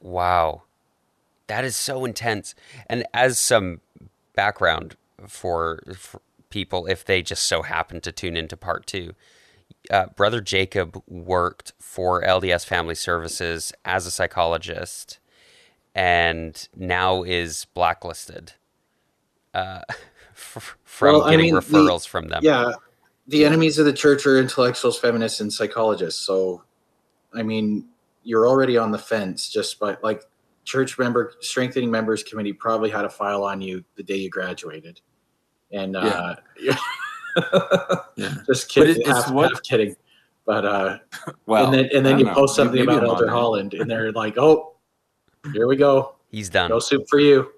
Wow. 0.01 0.63
That 1.47 1.65
is 1.65 1.77
so 1.77 2.05
intense. 2.05 2.55
And 2.89 3.05
as 3.13 3.39
some 3.39 3.81
background 4.35 4.97
for, 5.27 5.83
for 5.97 6.21
people, 6.51 6.87
if 6.87 7.05
they 7.05 7.23
just 7.23 7.45
so 7.45 7.63
happen 7.63 8.01
to 8.03 8.13
tune 8.13 8.37
into 8.37 8.57
part 8.57 8.87
two, 8.87 9.15
uh, 9.91 10.07
Brother 10.17 10.41
Jacob 10.41 11.03
worked 11.07 11.73
for 11.79 12.23
LDS 12.23 12.65
Family 12.67 12.95
Services 12.95 13.73
as 13.85 14.07
a 14.07 14.11
psychologist 14.11 15.19
and 15.95 16.69
now 16.75 17.23
is 17.23 17.67
blacklisted 17.75 18.55
uh, 19.53 19.83
f- 20.33 20.77
from 20.85 21.13
Well, 21.13 21.23
I 21.25 21.31
getting 21.33 21.47
mean, 21.47 21.55
the- 21.55 21.61
referrals 21.61 22.07
from 22.09 22.29
them. 22.29 22.41
Yeah. 22.43 22.73
The 23.27 23.45
enemies 23.45 23.79
of 23.79 23.87
the 23.87 23.93
church 23.93 24.27
are 24.27 24.39
intellectuals, 24.39 24.99
feminists, 24.99 25.41
and 25.41 25.53
psychologists. 25.53 26.21
So, 26.27 26.63
I 27.35 27.43
mean, 27.43 27.87
you're 28.23 28.47
already 28.47 28.77
on 28.77 28.91
the 28.91 28.99
fence 28.99 29.49
just 29.51 29.79
by 29.79 29.97
like 30.03 30.23
church 30.65 30.99
member 30.99 31.33
strengthening 31.41 31.91
members 31.91 32.23
committee 32.23 32.53
probably 32.53 32.91
had 32.91 33.05
a 33.05 33.11
file 33.11 33.45
on 33.45 33.61
you 33.61 33.85
the 33.97 34.03
day 34.03 34.17
you 34.17 34.31
graduated. 34.31 35.01
And 35.73 35.95
uh 35.97 36.37
Yeah. 36.59 36.77
just 38.47 38.47
But 38.47 38.69
kidding, 38.69 38.97
it- 38.97 38.99
it's 39.01 39.09
half, 39.09 39.31
what- 39.31 39.53
half 39.53 39.63
kidding. 39.63 39.95
But 40.47 40.65
uh 40.65 40.99
Well, 41.47 41.67
and 41.67 41.75
then 41.75 41.89
and 41.95 42.05
then 42.07 42.19
you 42.19 42.25
know. 42.27 42.35
post 42.35 42.57
something 42.57 42.77
Maybe 42.85 42.93
about 42.97 43.07
Elder 43.09 43.25
on. 43.27 43.31
Holland 43.33 43.75
and 43.75 43.91
they're 43.91 44.13
like, 44.13 44.37
"Oh, 44.39 44.77
here 45.53 45.67
we 45.67 45.77
go. 45.77 46.15
He's 46.29 46.49
done. 46.51 46.71
No 46.71 46.79
soup 46.79 47.05
for 47.09 47.19
you." 47.21 47.51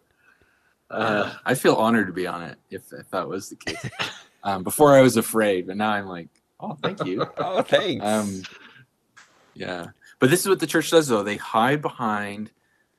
Uh 0.90 1.32
I 1.44 1.54
feel 1.54 1.74
honored 1.76 2.06
to 2.08 2.12
be 2.12 2.26
on 2.26 2.42
it 2.42 2.58
if, 2.70 2.92
if 2.92 3.08
that 3.10 3.28
was 3.28 3.48
the 3.50 3.56
case. 3.56 3.88
um, 4.42 4.62
before 4.62 4.94
I 4.94 5.00
was 5.00 5.16
afraid, 5.16 5.66
but 5.66 5.76
now 5.76 5.90
I'm 5.90 6.06
like, 6.06 6.28
oh, 6.60 6.76
thank 6.82 7.04
you. 7.04 7.26
Oh, 7.38 7.62
thanks. 7.62 8.04
Um, 8.04 8.42
yeah, 9.54 9.86
but 10.18 10.30
this 10.30 10.40
is 10.40 10.48
what 10.48 10.60
the 10.60 10.66
church 10.66 10.90
does, 10.90 11.08
though. 11.08 11.22
They 11.22 11.36
hide 11.36 11.82
behind 11.82 12.50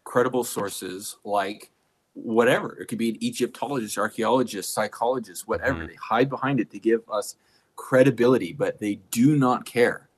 credible 0.03 0.43
sources 0.43 1.17
like 1.23 1.71
whatever. 2.13 2.77
It 2.79 2.87
could 2.87 2.97
be 2.97 3.09
an 3.09 3.23
Egyptologist, 3.23 3.97
archaeologist, 3.97 4.73
psychologist, 4.73 5.47
whatever. 5.47 5.83
Mhm. 5.83 5.87
They 5.89 5.95
hide 5.95 6.29
behind 6.29 6.59
it 6.59 6.71
to 6.71 6.79
give 6.79 7.01
us 7.09 7.35
credibility, 7.75 8.53
but 8.53 8.79
they 8.79 8.95
do 9.11 9.35
not 9.35 9.65
care 9.65 10.09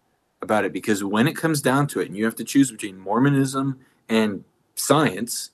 about 0.42 0.64
it 0.64 0.72
because 0.72 1.04
when 1.04 1.28
it 1.28 1.36
comes 1.36 1.62
down 1.62 1.88
to 1.88 2.00
it, 2.00 2.08
and 2.08 2.16
you 2.16 2.24
have 2.24 2.36
to 2.36 2.46
choose 2.46 2.72
between 2.72 2.98
Mormonism 2.98 3.80
and 4.08 4.46
science, 4.76 5.52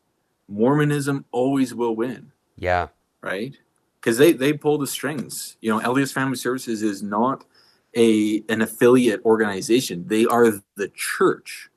Mormonism 0.48 1.26
always 1.32 1.74
will 1.74 1.96
win 1.96 2.32
yeah. 2.58 2.88
right? 3.22 3.58
Because 4.06 4.20
they 4.20 4.34
they 4.34 4.54
pull 4.54 4.78
the 4.78 4.86
strings. 4.86 5.58
You 5.62 5.72
know, 5.72 5.80
LDS 5.80 6.14
Family 6.14 6.36
Services 6.36 6.84
is 6.84 7.02
not 7.02 7.44
a 7.98 8.44
an 8.50 8.62
affiliate 8.62 9.26
organization. 9.26 10.06
They 10.08 10.28
are 10.28 10.52
the 10.76 10.90
church. 10.94 11.72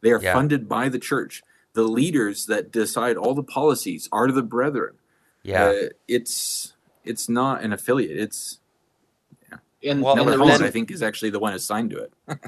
They 0.00 0.12
are 0.12 0.22
Yeah. 0.22 0.32
funded 0.32 0.68
by 0.68 0.88
the 0.88 1.00
church. 1.00 1.42
The 1.72 1.82
leaders 1.82 2.46
that 2.46 2.70
decide 2.70 3.16
all 3.16 3.34
the 3.34 3.42
policies 3.42 4.08
are 4.12 4.30
the 4.30 4.44
brethren. 4.44 4.94
Yeah. 5.42 5.64
Uh, 5.64 5.74
it's 6.06 6.74
it's 7.04 7.28
not 7.28 7.64
an 7.64 7.72
affiliate. 7.72 8.16
It's 8.16 8.60
And, 9.82 10.02
Well, 10.02 10.12
and 10.12 10.18
Never 10.20 10.30
then- 10.30 10.38
Holland, 10.38 10.64
I 10.64 10.70
think, 10.70 10.90
is 10.92 11.02
actually 11.02 11.30
the 11.30 11.38
one 11.40 11.52
assigned 11.52 11.90
to 11.90 11.98
it. 11.98 12.12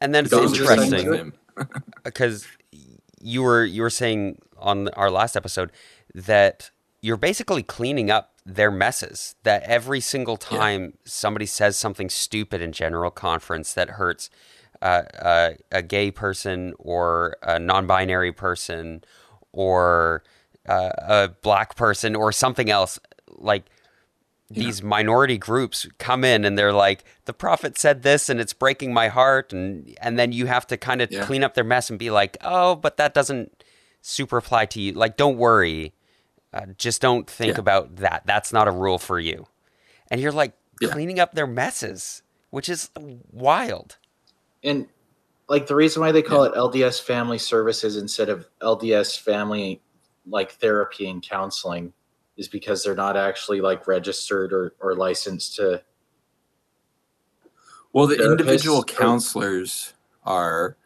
and 0.00 0.14
then 0.14 0.24
it's 0.26 0.30
Those 0.30 0.58
interesting. 0.58 1.32
because 2.04 2.46
you 3.20 3.42
were 3.42 3.64
you 3.64 3.80
were 3.80 3.90
saying 3.90 4.38
on 4.58 4.88
our 4.90 5.10
last 5.10 5.36
episode 5.36 5.72
that 6.14 6.70
you're 7.04 7.18
basically 7.18 7.62
cleaning 7.62 8.10
up 8.10 8.32
their 8.46 8.70
messes 8.70 9.34
that 9.42 9.62
every 9.64 10.00
single 10.00 10.38
Yeah. 10.40 10.58
time 10.58 10.92
somebody 11.04 11.44
says 11.46 11.76
something 11.76 12.08
stupid 12.08 12.62
in 12.62 12.72
general 12.72 13.10
conference 13.10 13.74
that 13.74 13.90
hurts 13.90 14.30
uh, 14.80 15.02
uh, 15.20 15.50
a 15.70 15.82
gay 15.82 16.10
person 16.10 16.72
or 16.78 17.36
a 17.42 17.58
non-binary 17.58 18.32
person 18.32 19.04
or 19.52 20.22
uh, 20.66 20.90
a 20.98 21.28
black 21.42 21.74
person 21.76 22.16
or 22.16 22.32
something 22.32 22.70
else 22.70 22.98
like 23.28 23.64
these 24.50 24.82
minority 24.82 25.36
groups 25.38 25.86
come 25.98 26.22
in 26.22 26.44
and 26.44 26.56
they're 26.58 26.72
like 26.72 27.02
the 27.24 27.32
prophet 27.32 27.78
said 27.78 28.02
this 28.02 28.28
and 28.28 28.40
it's 28.40 28.52
breaking 28.52 28.92
my 28.92 29.08
heart 29.08 29.52
and 29.52 29.96
and 30.00 30.18
then 30.18 30.32
you 30.32 30.46
have 30.46 30.66
to 30.66 30.76
kind 30.76 31.00
of 31.02 31.10
Yeah. 31.10 31.24
clean 31.24 31.42
up 31.42 31.54
their 31.54 31.64
mess 31.64 31.88
and 31.90 31.98
be 31.98 32.10
like 32.10 32.36
oh 32.42 32.76
but 32.76 32.96
that 32.98 33.14
doesn't 33.14 33.64
super 34.02 34.36
apply 34.36 34.66
to 34.66 34.80
you 34.80 34.92
like 34.92 35.16
don't 35.16 35.38
worry 35.38 35.93
uh, 36.54 36.66
just 36.78 37.02
don't 37.02 37.28
think 37.28 37.54
Yeah. 37.54 37.60
about 37.60 37.96
that 37.96 38.22
that's 38.24 38.52
not 38.52 38.68
a 38.68 38.70
rule 38.70 38.98
for 38.98 39.18
you 39.20 39.46
and 40.10 40.20
you're 40.20 40.32
like 40.32 40.52
Yeah. 40.80 40.90
cleaning 40.90 41.18
up 41.20 41.34
their 41.34 41.46
messes 41.46 42.22
which 42.50 42.68
is 42.68 42.90
wild 43.32 43.96
and 44.62 44.86
like 45.48 45.66
the 45.66 45.74
reason 45.74 46.00
why 46.00 46.12
they 46.12 46.22
call 46.22 46.44
it 46.44 46.54
LDS 46.54 47.00
Family 47.02 47.36
Services 47.38 47.96
instead 47.96 48.28
of 48.30 48.48
LDS 48.62 49.18
Family 49.20 49.82
like 50.26 50.52
therapy 50.52 51.08
and 51.10 51.22
counseling 51.22 51.92
is 52.36 52.48
because 52.48 52.82
they're 52.82 52.94
not 52.94 53.16
actually 53.16 53.60
like 53.60 53.86
registered 53.86 54.52
or, 54.52 54.74
or 54.80 54.94
licensed 54.96 55.56
to 55.56 55.82
Well, 57.92 58.06
the 58.06 58.16
Therapists 58.16 58.30
individual 58.30 58.78
or- 58.78 58.84
counselors 58.84 59.94
are 60.24 60.76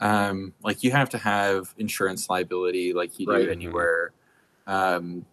um, 0.00 0.52
like 0.62 0.82
you 0.82 0.90
have 0.92 1.08
to 1.10 1.18
have 1.18 1.74
insurance 1.78 2.28
liability, 2.28 2.92
like 2.92 3.18
you 3.18 3.26
do 3.26 3.32
Right. 3.32 3.48
anywhere. 3.48 4.12
Um, 4.66 5.24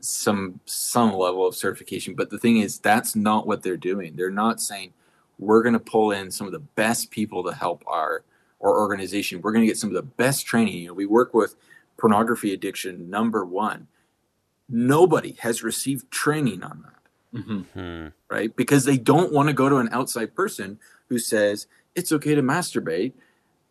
some 0.00 0.60
some 0.64 1.12
level 1.12 1.46
of 1.46 1.56
certification, 1.56 2.14
but 2.14 2.30
the 2.30 2.38
thing 2.38 2.58
is, 2.58 2.78
that's 2.78 3.16
not 3.16 3.46
what 3.46 3.62
they're 3.62 3.76
doing. 3.76 4.14
They're 4.14 4.30
not 4.30 4.60
saying 4.60 4.92
we're 5.38 5.62
going 5.62 5.72
to 5.72 5.80
pull 5.80 6.12
in 6.12 6.30
some 6.30 6.46
of 6.46 6.52
the 6.52 6.60
best 6.60 7.10
people 7.10 7.42
to 7.44 7.52
help 7.52 7.82
our 7.86 8.22
our 8.60 8.78
organization. 8.78 9.40
We're 9.42 9.52
going 9.52 9.62
to 9.64 9.68
get 9.68 9.78
some 9.78 9.90
of 9.90 9.94
the 9.94 10.02
best 10.02 10.46
training. 10.46 10.76
You 10.76 10.88
know, 10.88 10.94
we 10.94 11.06
work 11.06 11.34
with 11.34 11.56
pornography 11.96 12.52
addiction 12.52 13.10
number 13.10 13.44
one. 13.44 13.88
Nobody 14.68 15.32
has 15.40 15.62
received 15.62 16.10
training 16.10 16.62
on 16.62 16.84
that 16.84 16.98
Mhm. 17.34 17.64
hmm. 17.66 18.06
right? 18.30 18.54
Because 18.54 18.84
they 18.84 18.96
don't 18.98 19.32
want 19.32 19.48
to 19.48 19.52
go 19.52 19.68
to 19.68 19.76
an 19.76 19.88
outside 19.92 20.34
person 20.34 20.78
who 21.08 21.18
says 21.18 21.66
it's 21.94 22.12
okay 22.12 22.34
to 22.34 22.42
masturbate, 22.42 23.12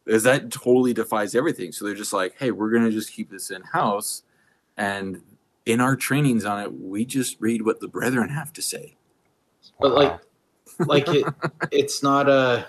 because 0.06 0.24
that 0.24 0.52
totally 0.52 0.94
defies 0.94 1.36
everything. 1.36 1.72
So 1.72 1.86
they're 1.86 1.96
just 1.96 2.14
like, 2.14 2.36
hey, 2.38 2.52
we're 2.52 2.70
going 2.70 2.86
to 2.86 2.92
just 2.92 3.14
keep 3.14 3.30
this 3.30 3.52
in 3.52 3.62
house. 3.62 4.24
And 4.78 5.22
in 5.66 5.82
our 5.82 5.96
trainings 5.96 6.46
on 6.46 6.62
it, 6.62 6.74
we 6.74 7.06
just 7.06 7.38
read 7.40 7.64
what 7.64 7.80
the 7.80 7.88
brethren 7.88 8.30
have 8.30 8.54
to 8.54 8.62
say. 8.62 8.96
But 9.80 9.94
like 9.94 10.20
like 10.88 11.08
it 11.10 11.26
it's 11.72 12.04
not 12.04 12.30
a 12.30 12.68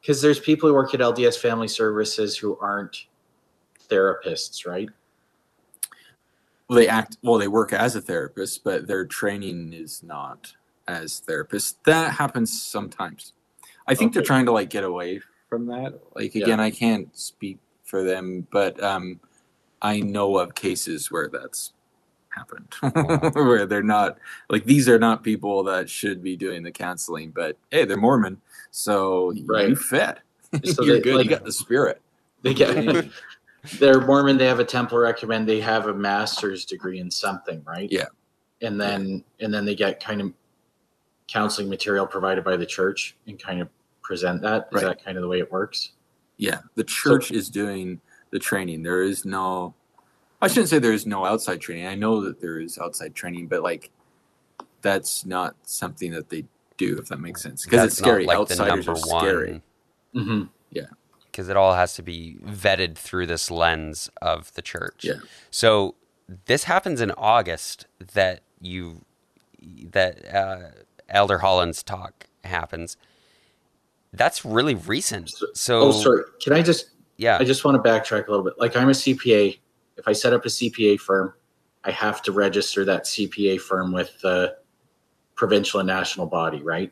because 0.00 0.22
there's 0.22 0.40
people 0.40 0.68
who 0.68 0.74
work 0.74 0.94
at 0.94 1.00
LDS 1.00 1.38
Family 1.38 1.68
Services 1.68 2.36
who 2.36 2.58
aren't 2.58 3.06
therapists, 3.88 4.66
right? 4.66 4.88
Well, 6.68 6.78
they 6.78 6.88
act, 6.88 7.18
well, 7.22 7.38
they 7.38 7.48
work 7.48 7.72
as 7.72 7.96
a 7.96 8.00
therapist, 8.00 8.62
but 8.62 8.86
their 8.86 9.04
training 9.04 9.72
is 9.72 10.02
not 10.02 10.54
as 10.86 11.20
therapists. 11.26 11.74
That 11.84 12.14
happens 12.14 12.62
sometimes. 12.62 13.32
I 13.88 13.94
think 13.94 14.14
they're 14.14 14.22
trying 14.22 14.46
to 14.46 14.52
like 14.52 14.70
get 14.70 14.84
away 14.84 15.20
from 15.48 15.66
that. 15.66 15.98
Like 16.14 16.34
Yeah. 16.34 16.44
again, 16.44 16.60
I 16.60 16.70
can't 16.70 17.16
speak 17.18 17.58
for 17.84 18.04
them, 18.04 18.46
but 18.52 18.80
um, 18.82 19.18
I 19.82 20.00
know 20.00 20.38
of 20.38 20.54
cases 20.54 21.10
where 21.10 21.28
that's 21.28 21.72
happened, 22.28 22.72
where 23.34 23.66
they're 23.66 23.82
not 23.82 24.18
like 24.48 24.64
these 24.64 24.88
are 24.88 24.98
not 24.98 25.22
people 25.24 25.64
that 25.64 25.88
should 25.90 26.22
be 26.22 26.36
doing 26.36 26.62
the 26.62 26.70
counseling, 26.70 27.30
but 27.30 27.56
hey, 27.70 27.84
they're 27.84 27.96
Mormon, 27.96 28.40
so 28.70 29.30
you 29.32 29.44
Right. 29.46 29.76
fit. 29.76 30.18
So 30.64 30.82
You're 30.84 30.96
they- 30.96 31.00
good. 31.02 31.14
like- 31.16 31.24
you 31.24 31.30
got 31.30 31.44
the 31.44 31.52
spirit. 31.52 32.00
They 32.42 32.54
get 32.54 33.06
they're 33.78 34.00
Mormon, 34.00 34.38
they 34.38 34.46
have 34.46 34.60
a 34.60 34.64
temple 34.64 34.98
recommend 34.98 35.48
they 35.48 35.60
have 35.60 35.86
a 35.86 35.94
master's 35.94 36.64
degree 36.64 36.98
in 37.00 37.10
something, 37.10 37.62
right? 37.66 37.90
Yeah. 37.90 38.06
And 38.62 38.80
then 38.80 39.24
and 39.40 39.52
then 39.52 39.64
they 39.64 39.74
get 39.74 40.02
kind 40.02 40.20
of 40.20 40.32
counseling 41.28 41.68
material 41.68 42.06
provided 42.06 42.44
by 42.44 42.56
the 42.56 42.66
church 42.66 43.16
and 43.26 43.38
kind 43.42 43.60
of 43.60 43.68
present 44.02 44.42
that. 44.42 44.68
Is 44.72 44.82
Right. 44.82 44.84
that 44.96 45.04
kind 45.04 45.16
of 45.16 45.22
the 45.22 45.28
way 45.28 45.38
it 45.40 45.50
works? 45.50 45.92
Yeah, 46.38 46.60
the 46.74 46.84
church 46.84 47.30
is 47.32 47.48
doing 47.50 48.00
the 48.30 48.38
training. 48.38 48.82
There 48.82 49.02
is 49.02 49.24
no, 49.24 49.74
I 50.40 50.48
shouldn't 50.48 50.68
say 50.68 50.78
there 50.78 50.92
is 50.92 51.06
no 51.06 51.24
outside 51.24 51.60
training. 51.60 51.86
I 51.86 51.94
know 51.94 52.20
that 52.22 52.40
there 52.40 52.60
is 52.60 52.78
outside 52.78 53.14
training, 53.14 53.48
but 53.48 53.62
like 53.62 53.90
that's 54.82 55.26
not 55.26 55.56
something 55.62 56.12
that 56.12 56.30
they 56.30 56.44
do, 56.76 56.98
if 56.98 57.08
that 57.08 57.20
makes 57.20 57.42
sense. 57.42 57.64
Because 57.64 57.86
it's 57.86 57.98
scary. 57.98 58.24
not 58.24 58.38
like 58.38 58.48
the 58.48 58.62
Outsiders 58.62 58.88
are 58.88 58.96
scary. 58.96 59.52
one 59.52 59.62
Mm-hmm. 60.12 60.82
because 61.26 61.48
it 61.48 61.56
all 61.56 61.74
has 61.74 61.94
to 61.94 62.02
be 62.02 62.36
vetted 62.44 62.96
through 62.96 63.26
this 63.26 63.48
lens 63.50 64.10
of 64.20 64.52
the 64.54 64.62
church. 64.62 65.04
Yeah. 65.04 65.14
So 65.52 65.94
this 66.46 66.64
happens 66.64 67.00
in 67.00 67.12
August 67.12 67.86
that 68.14 68.40
you 68.60 69.04
that 69.90 70.34
uh, 70.34 70.70
Elder 71.08 71.38
Holland's 71.38 71.82
talk 71.84 72.26
happens. 72.44 72.96
That's 74.12 74.44
really 74.44 74.74
recent. 74.74 75.30
So 75.54 75.80
Oh, 75.82 75.92
sorry. 75.92 76.24
Can 76.42 76.52
I 76.54 76.62
just 76.62 76.90
yeah, 77.20 77.36
I 77.38 77.44
just 77.44 77.66
want 77.66 77.82
to 77.82 77.86
backtrack 77.86 78.28
a 78.28 78.30
little 78.30 78.44
bit. 78.44 78.54
Like 78.58 78.76
I'm 78.76 78.88
a 78.88 78.92
CPA. 78.92 79.58
If 79.98 80.08
I 80.08 80.12
set 80.14 80.32
up 80.32 80.46
a 80.46 80.48
CPA 80.48 80.98
firm, 80.98 81.34
I 81.84 81.90
have 81.90 82.22
to 82.22 82.32
register 82.32 82.82
that 82.86 83.04
CPA 83.04 83.60
firm 83.60 83.92
with 83.92 84.18
the 84.22 84.56
provincial 85.34 85.80
and 85.80 85.86
national 85.86 86.26
body, 86.26 86.62
right? 86.62 86.90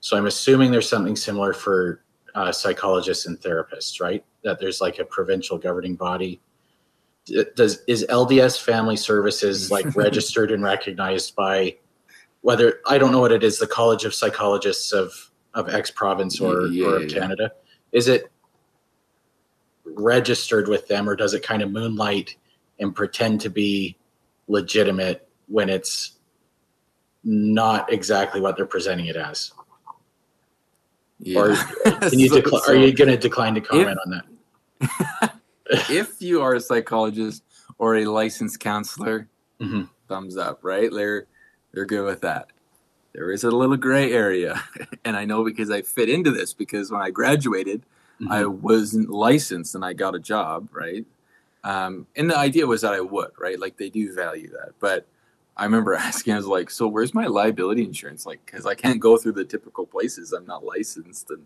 So 0.00 0.16
I'm 0.16 0.24
assuming 0.24 0.70
there's 0.70 0.88
something 0.88 1.14
similar 1.14 1.52
for 1.52 2.02
uh, 2.34 2.52
psychologists 2.52 3.26
and 3.26 3.38
therapists, 3.38 4.00
right? 4.00 4.24
That 4.44 4.58
there's 4.58 4.80
like 4.80 4.98
a 4.98 5.04
provincial 5.04 5.58
governing 5.58 5.94
body. 5.94 6.40
Does 7.54 7.82
is 7.86 8.06
LDS 8.08 8.58
Family 8.58 8.96
Services 8.96 9.70
like 9.70 9.94
registered 9.94 10.52
and 10.52 10.62
recognized 10.62 11.36
by 11.36 11.76
whether 12.40 12.80
I 12.86 12.96
don't 12.96 13.12
know 13.12 13.20
what 13.20 13.32
it 13.32 13.44
is, 13.44 13.58
the 13.58 13.66
College 13.66 14.06
of 14.06 14.14
Psychologists 14.14 14.92
of 14.92 15.12
of 15.52 15.68
X 15.68 15.90
province 15.90 16.40
or, 16.40 16.66
Yeah, 16.68 16.86
or 16.86 16.96
of 16.96 17.12
yeah. 17.12 17.20
Canada? 17.20 17.52
Is 17.92 18.08
it 18.08 18.30
registered 19.94 20.68
with 20.68 20.88
them 20.88 21.08
or 21.08 21.16
does 21.16 21.32
it 21.34 21.42
kind 21.42 21.62
of 21.62 21.70
moonlight 21.70 22.36
and 22.78 22.94
pretend 22.94 23.40
to 23.42 23.50
be 23.50 23.96
legitimate 24.48 25.28
when 25.48 25.68
it's 25.68 26.12
not 27.24 27.92
exactly 27.92 28.40
what 28.40 28.56
they're 28.56 28.66
presenting 28.66 29.06
it 29.06 29.16
as 29.16 29.52
Yeah. 31.18 31.40
or 31.40 31.56
can 32.00 32.18
you 32.18 32.28
So- 32.28 32.42
so 32.42 32.72
are 32.72 32.76
you 32.76 32.92
going 32.92 33.10
to 33.10 33.16
decline 33.16 33.54
to 33.54 33.60
comment 33.60 33.98
on 34.04 34.10
that 34.80 35.34
if 35.90 36.20
you 36.20 36.42
are 36.42 36.54
a 36.54 36.60
psychologist 36.60 37.42
or 37.78 37.96
a 37.96 38.04
licensed 38.06 38.60
counselor, 38.60 39.28
Mhm. 39.60 39.88
thumbs 40.08 40.36
up, 40.36 40.60
right? 40.62 40.90
They're 40.92 41.26
they're 41.72 41.86
good 41.86 42.04
with 42.04 42.20
that. 42.22 42.48
There 43.14 43.30
is 43.30 43.42
a 43.44 43.50
little 43.50 43.76
gray 43.78 44.12
area, 44.12 44.62
and 45.04 45.16
I 45.16 45.24
know 45.24 45.44
because 45.44 45.70
I 45.70 45.80
fit 45.82 46.08
into 46.10 46.30
this 46.30 46.52
because 46.52 46.90
when 46.90 47.00
I 47.00 47.10
graduated, 47.10 47.82
I 48.30 48.42
Mhm. 48.42 48.60
wasn't 48.60 49.10
licensed 49.10 49.74
and 49.74 49.84
I 49.84 49.92
got 49.92 50.14
a 50.14 50.18
job, 50.18 50.68
right? 50.72 51.04
Um, 51.64 52.06
and 52.16 52.30
the 52.30 52.36
idea 52.38 52.66
was 52.66 52.82
that 52.82 52.92
I 52.94 53.00
would, 53.00 53.32
right? 53.38 53.58
Like 53.58 53.76
they 53.76 53.90
do 53.90 54.14
value 54.14 54.48
that, 54.50 54.72
but 54.80 55.06
I 55.56 55.64
remember 55.64 55.94
asking, 56.08 56.34
I 56.34 56.36
was 56.36 56.46
like, 56.46 56.70
"So 56.70 56.86
where's 56.86 57.14
my 57.14 57.26
liability 57.26 57.82
insurance?" 57.84 58.26
Like, 58.26 58.40
because 58.46 58.66
I 58.66 58.74
can't 58.74 59.00
go 59.00 59.16
through 59.16 59.32
the 59.32 59.44
typical 59.44 59.86
places. 59.86 60.32
I'm 60.32 60.46
not 60.46 60.64
licensed 60.64 61.30
and 61.30 61.44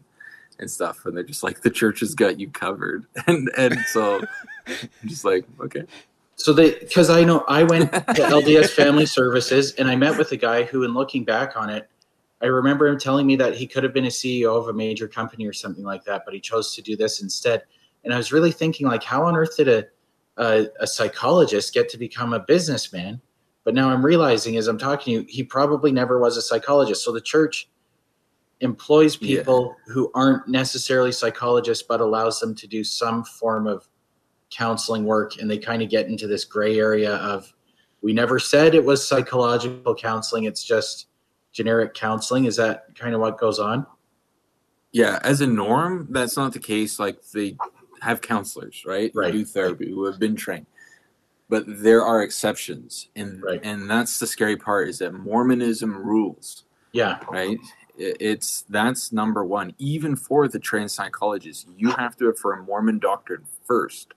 and 0.58 0.70
stuff. 0.70 1.06
And 1.06 1.16
they're 1.16 1.24
just 1.24 1.42
like, 1.42 1.62
"The 1.62 1.70
church 1.70 2.00
has 2.00 2.14
got 2.14 2.38
you 2.40 2.50
covered," 2.50 3.06
and 3.26 3.50
and 3.56 3.76
so 3.92 4.20
I'm 4.66 5.08
just 5.08 5.24
like, 5.24 5.44
okay, 5.60 5.84
So 6.36 6.52
they, 6.52 6.74
because 6.78 7.10
I 7.10 7.24
know 7.24 7.44
I 7.48 7.62
went 7.62 7.92
to 7.92 8.00
LDS 8.22 8.70
Family 8.74 9.06
Services 9.06 9.72
and 9.74 9.88
I 9.88 9.96
met 9.96 10.16
with 10.18 10.32
a 10.32 10.36
guy 10.36 10.64
who, 10.64 10.84
in 10.84 10.92
looking 10.94 11.24
back 11.24 11.56
on 11.56 11.70
it, 11.70 11.88
I 12.42 12.46
remember 12.46 12.86
him 12.86 12.98
telling 12.98 13.26
me 13.26 13.36
that 13.36 13.54
he 13.54 13.66
could 13.66 13.84
have 13.84 13.92
been 13.92 14.06
a 14.06 14.08
CEO 14.08 14.56
of 14.56 14.68
a 14.68 14.72
major 14.72 15.06
company 15.06 15.46
or 15.46 15.52
something 15.52 15.84
like 15.84 16.04
that, 16.04 16.22
but 16.24 16.32
he 16.34 16.40
chose 16.40 16.74
to 16.74 16.82
do 16.82 16.96
this 16.96 17.22
instead. 17.22 17.64
And 18.04 18.14
I 18.14 18.16
was 18.16 18.32
really 18.32 18.52
thinking, 18.52 18.86
like, 18.86 19.02
how 19.04 19.24
on 19.24 19.36
earth 19.36 19.56
did 19.56 19.68
a 19.68 19.86
a, 20.36 20.68
a 20.80 20.86
psychologist 20.86 21.74
get 21.74 21.88
to 21.90 21.98
become 21.98 22.32
a 22.32 22.40
businessman? 22.40 23.20
But 23.64 23.74
now 23.74 23.90
I'm 23.90 24.04
realizing, 24.04 24.56
as 24.56 24.68
I'm 24.68 24.78
talking 24.78 25.04
to 25.14 25.20
you, 25.20 25.26
he 25.28 25.42
probably 25.44 25.92
never 25.92 26.18
was 26.18 26.38
a 26.38 26.42
psychologist. 26.42 27.04
So 27.04 27.12
the 27.12 27.20
church 27.20 27.68
employs 28.60 29.18
Yeah. 29.20 29.38
people 29.38 29.76
who 29.86 30.10
aren't 30.14 30.48
necessarily 30.48 31.12
psychologists, 31.12 31.84
but 31.86 32.00
allows 32.00 32.40
them 32.40 32.54
to 32.54 32.66
do 32.66 32.84
some 32.84 33.22
form 33.24 33.66
of 33.66 33.86
counseling 34.48 35.04
work, 35.04 35.38
and 35.38 35.50
they 35.50 35.58
kind 35.58 35.82
of 35.82 35.90
get 35.90 36.06
into 36.06 36.26
this 36.26 36.44
gray 36.44 36.78
area 36.78 37.16
of 37.16 37.52
we 38.02 38.14
never 38.14 38.38
said 38.38 38.74
it 38.74 38.84
was 38.84 39.06
psychological 39.06 39.94
counseling; 39.94 40.44
it's 40.44 40.64
just 40.64 41.08
generic 41.52 41.94
counseling. 41.94 42.44
Is 42.44 42.56
that 42.56 42.94
kind 42.94 43.14
of 43.14 43.20
what 43.20 43.38
goes 43.38 43.58
on? 43.58 43.86
Yeah, 44.92 45.18
as 45.22 45.40
a 45.40 45.46
norm, 45.46 46.08
that's 46.10 46.36
not 46.36 46.52
the 46.52 46.58
case. 46.58 46.98
Like 46.98 47.22
they 47.32 47.56
have 48.00 48.20
counselors, 48.20 48.82
right? 48.86 49.10
Who 49.12 49.20
Right. 49.20 49.32
do 49.32 49.44
therapy, 49.44 49.90
who 49.90 50.04
have 50.06 50.18
been 50.18 50.34
trained. 50.36 50.66
But 51.48 51.64
there 51.66 52.04
are 52.04 52.22
exceptions, 52.22 53.08
and 53.16 53.42
Right. 53.42 53.60
and 53.62 53.90
that's 53.90 54.18
the 54.18 54.26
scary 54.26 54.56
part 54.56 54.88
is 54.88 54.98
that 54.98 55.12
Mormonism 55.12 55.96
rules, 55.96 56.64
Yeah, 56.92 57.20
right? 57.30 57.58
It's 57.98 58.62
that's 58.62 59.12
number 59.12 59.44
one. 59.44 59.74
Even 59.78 60.16
for 60.16 60.48
the 60.48 60.58
trained 60.58 60.90
psychologist, 60.90 61.68
you 61.76 61.90
have 61.90 62.16
to 62.16 62.28
affirm 62.28 62.64
Mormon 62.64 62.98
doctrine 62.98 63.44
first, 63.66 64.14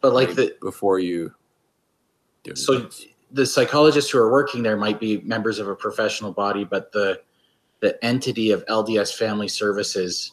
but 0.00 0.12
like 0.12 0.28
right, 0.28 0.36
the 0.36 0.56
before 0.60 0.98
you. 0.98 1.34
Do 2.44 2.54
so. 2.56 2.88
The 3.32 3.46
psychologists 3.46 4.10
who 4.10 4.18
are 4.18 4.30
working 4.30 4.62
there 4.62 4.76
might 4.76 5.00
be 5.00 5.20
members 5.22 5.58
of 5.58 5.68
a 5.68 5.74
professional 5.74 6.32
body, 6.32 6.64
but 6.64 6.92
the 6.92 7.20
the 7.80 8.02
entity 8.04 8.52
of 8.52 8.64
LDS 8.66 9.16
Family 9.16 9.48
Services 9.48 10.32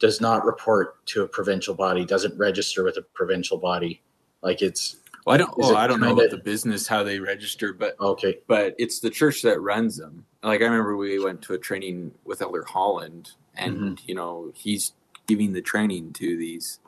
does 0.00 0.20
not 0.20 0.44
report 0.44 1.04
to 1.06 1.22
a 1.22 1.28
provincial 1.28 1.74
body, 1.74 2.04
doesn't 2.04 2.36
register 2.38 2.82
with 2.82 2.96
a 2.96 3.02
provincial 3.02 3.58
body. 3.58 4.02
Like 4.42 4.62
it's 4.62 4.96
well, 5.26 5.34
I 5.34 5.38
don't. 5.38 5.52
it 5.58 5.76
I 5.76 5.86
don't 5.86 6.00
know 6.00 6.12
about 6.12 6.30
the 6.30 6.38
business 6.38 6.88
how 6.88 7.02
they 7.02 7.20
register, 7.20 7.72
but 7.72 7.98
okay. 8.00 8.38
but 8.46 8.74
it's 8.78 9.00
the 9.00 9.10
church 9.10 9.42
that 9.42 9.60
runs 9.60 9.96
them. 9.96 10.24
Like 10.42 10.62
I 10.62 10.64
remember 10.64 10.96
we 10.96 11.22
went 11.22 11.42
to 11.42 11.54
a 11.54 11.58
training 11.58 12.12
with 12.24 12.40
Elder 12.40 12.64
Holland, 12.64 13.32
and 13.54 13.76
Mm-hmm. 13.76 13.94
you 14.06 14.14
know 14.14 14.52
he's 14.54 14.92
giving 15.26 15.52
the 15.52 15.60
training 15.60 16.12
to 16.14 16.36
these 16.36 16.80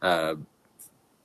uh, 0.00 0.36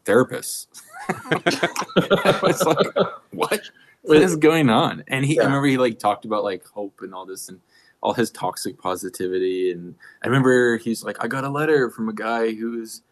therapists. 0.06 0.68
I 1.10 2.40
was 2.42 2.64
like, 2.64 2.88
what? 3.32 3.62
What 4.04 4.18
is 4.18 4.36
going 4.36 4.70
on? 4.70 5.04
And 5.08 5.26
he, 5.26 5.36
Yeah. 5.36 5.44
I 5.44 5.46
remember 5.46 5.68
he 5.68 5.78
like 5.78 6.00
talked 6.00 6.26
about 6.26 6.44
like 6.44 6.66
hope 6.66 7.00
and 7.02 7.14
all 7.14 7.26
this 7.26 7.50
and 7.50 7.60
all 8.02 8.14
his 8.14 8.32
toxic 8.32 8.80
positivity. 8.80 9.72
And 9.72 9.96
I 10.24 10.28
remember 10.28 10.78
he's 10.78 11.04
like, 11.04 11.24
I 11.24 11.28
got 11.28 11.44
a 11.44 11.50
letter 11.50 11.90
from 11.90 12.10
a 12.10 12.14
guy 12.14 12.52
who's 12.54 13.04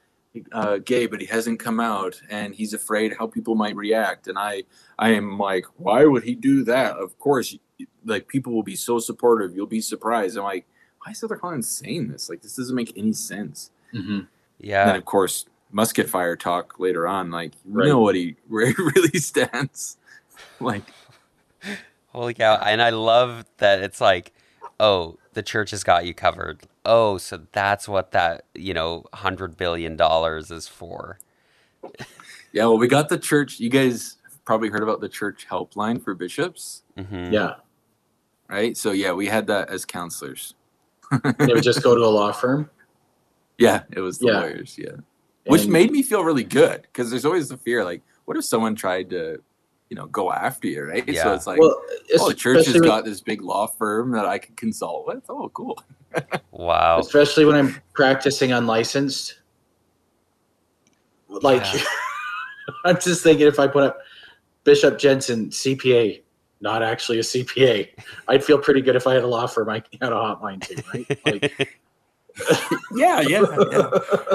uh, 0.52 0.78
gay, 0.78 1.06
but 1.06 1.20
he 1.22 1.26
hasn't 1.28 1.60
come 1.60 1.80
out, 1.80 2.20
and 2.30 2.54
he's 2.56 2.74
afraid 2.74 3.14
how 3.18 3.26
people 3.28 3.56
might 3.56 3.76
react. 3.76 4.28
And 4.28 4.38
I, 4.38 4.64
I 4.98 5.10
am 5.10 5.38
like, 5.40 5.66
why 5.78 6.06
would 6.06 6.24
he 6.24 6.34
do 6.36 6.64
that? 6.66 6.98
Of 6.98 7.18
course, 7.20 7.56
like 8.06 8.28
people 8.28 8.54
will 8.54 8.64
be 8.64 8.76
so 8.76 9.00
supportive. 9.00 9.56
You'll 9.56 9.66
be 9.68 9.82
surprised. 9.82 10.38
I'm 10.38 10.44
like, 10.44 10.66
why 11.04 11.12
is 11.12 11.22
Elder 11.24 11.38
Holland 11.38 11.66
saying 11.66 12.10
this? 12.10 12.30
Like 12.30 12.42
this 12.42 12.56
doesn't 12.56 12.76
make 12.76 12.96
any 12.98 13.14
sense. 13.14 13.72
Mhm. 13.94 14.00
And 14.00 14.08
then 14.18 14.28
Yeah. 14.60 14.96
of 14.96 15.06
course, 15.06 15.46
musket 15.72 16.10
fire 16.10 16.36
talk 16.36 16.80
later 16.80 17.08
on. 17.08 17.32
Like 17.32 17.54
you 17.66 17.74
Right. 17.74 17.88
know 17.88 18.00
what 18.00 18.16
he 18.16 18.36
where 18.48 18.68
he 18.68 18.74
really 18.78 19.20
stands. 19.20 19.98
Like 20.60 20.94
Holy 22.08 22.34
cow. 22.34 22.56
And 22.56 22.82
I 22.82 22.90
love 22.90 23.46
that 23.58 23.82
it's 23.82 24.02
like, 24.02 24.34
oh, 24.80 25.18
the 25.34 25.44
church 25.44 25.72
has 25.72 25.84
got 25.84 26.06
you 26.06 26.14
covered. 26.14 26.64
Oh, 26.84 27.18
so 27.20 27.42
that's 27.52 27.88
what 27.88 28.12
that, 28.12 28.46
you 28.56 28.74
know, 28.74 29.06
$100 29.14 29.58
billion 29.58 29.96
is 30.52 30.68
for. 30.68 31.20
yeah, 32.52 32.64
well, 32.66 32.80
we 32.80 32.88
got 32.88 33.10
the 33.10 33.18
church. 33.20 33.60
You 33.60 33.70
guys 33.70 34.18
probably 34.44 34.70
heard 34.70 34.82
about 34.82 35.02
the 35.02 35.10
church 35.10 35.46
helpline 35.50 36.04
for 36.04 36.16
bishops, 36.16 36.82
hmm 36.98 37.32
Yeah. 37.32 37.56
right? 38.50 38.76
So 38.76 38.92
yeah, 38.92 39.12
we 39.14 39.28
had 39.28 39.46
that 39.48 39.70
as 39.70 39.86
counselors. 39.86 40.56
They 41.38 41.54
would 41.54 41.64
just 41.64 41.84
go 41.84 41.94
to 41.96 42.02
a 42.02 42.08
law 42.08 42.32
firm. 42.32 42.70
Yeah, 43.60 43.84
it 43.92 44.00
was 44.00 44.18
the 44.20 44.28
Yeah. 44.28 44.40
lawyers. 44.40 44.78
Yeah, 44.78 44.96
which 45.50 45.64
and- 45.64 45.72
made 45.74 45.92
me 45.92 46.02
feel 46.02 46.24
really 46.24 46.44
good 46.44 46.82
because 46.84 47.10
there's 47.10 47.26
always 47.26 47.50
the 47.50 47.58
fear, 47.58 47.84
like, 47.84 48.02
what 48.26 48.38
if 48.38 48.46
someone 48.46 48.76
tried 48.76 49.10
to, 49.10 49.42
you 49.90 49.96
know, 49.96 50.06
go 50.08 50.32
after 50.32 50.68
you, 50.68 50.84
right? 50.84 51.08
Yeah. 51.08 51.24
So 51.24 51.34
it's 51.34 51.48
like, 51.48 51.60
well, 51.60 51.82
oh, 52.20 52.30
the 52.30 52.36
church 52.36 52.68
has 52.68 52.80
got 52.80 53.06
this 53.06 53.22
big 53.22 53.42
law 53.42 53.66
firm 53.68 54.12
that 54.12 54.26
I 54.26 54.38
could 54.38 54.56
consult 54.56 55.08
with. 55.08 55.24
Oh, 55.30 55.50
cool. 55.50 55.78
Wow. 56.52 57.00
especially 57.00 57.46
when 57.46 57.56
I'm 57.56 57.76
practicing 57.94 58.52
unlicensed. 58.52 59.36
Like, 61.28 61.64
Yeah. 61.74 61.82
I'm 62.86 63.00
just 63.00 63.24
thinking 63.24 63.48
if 63.48 63.60
I 63.60 63.68
put 63.68 63.84
up 63.84 64.00
Bishop 64.64 65.00
Jensen 65.00 65.50
CPA, 65.50 66.22
not 66.62 66.84
actually 66.84 67.20
a 67.20 67.22
CPA, 67.24 67.90
I'd 68.28 68.44
feel 68.44 68.58
pretty 68.58 68.82
good 68.82 68.96
if 68.96 69.08
I 69.08 69.14
had 69.14 69.24
a 69.24 69.28
law 69.28 69.48
firm 69.48 69.70
I 69.70 69.84
had 70.02 70.12
a 70.12 70.16
hotline 70.16 70.62
to, 70.68 70.84
right? 70.94 71.20
Like, 71.26 71.80
Yeah, 72.96 73.22
yeah, 73.22 73.44
yeah. 73.72 73.90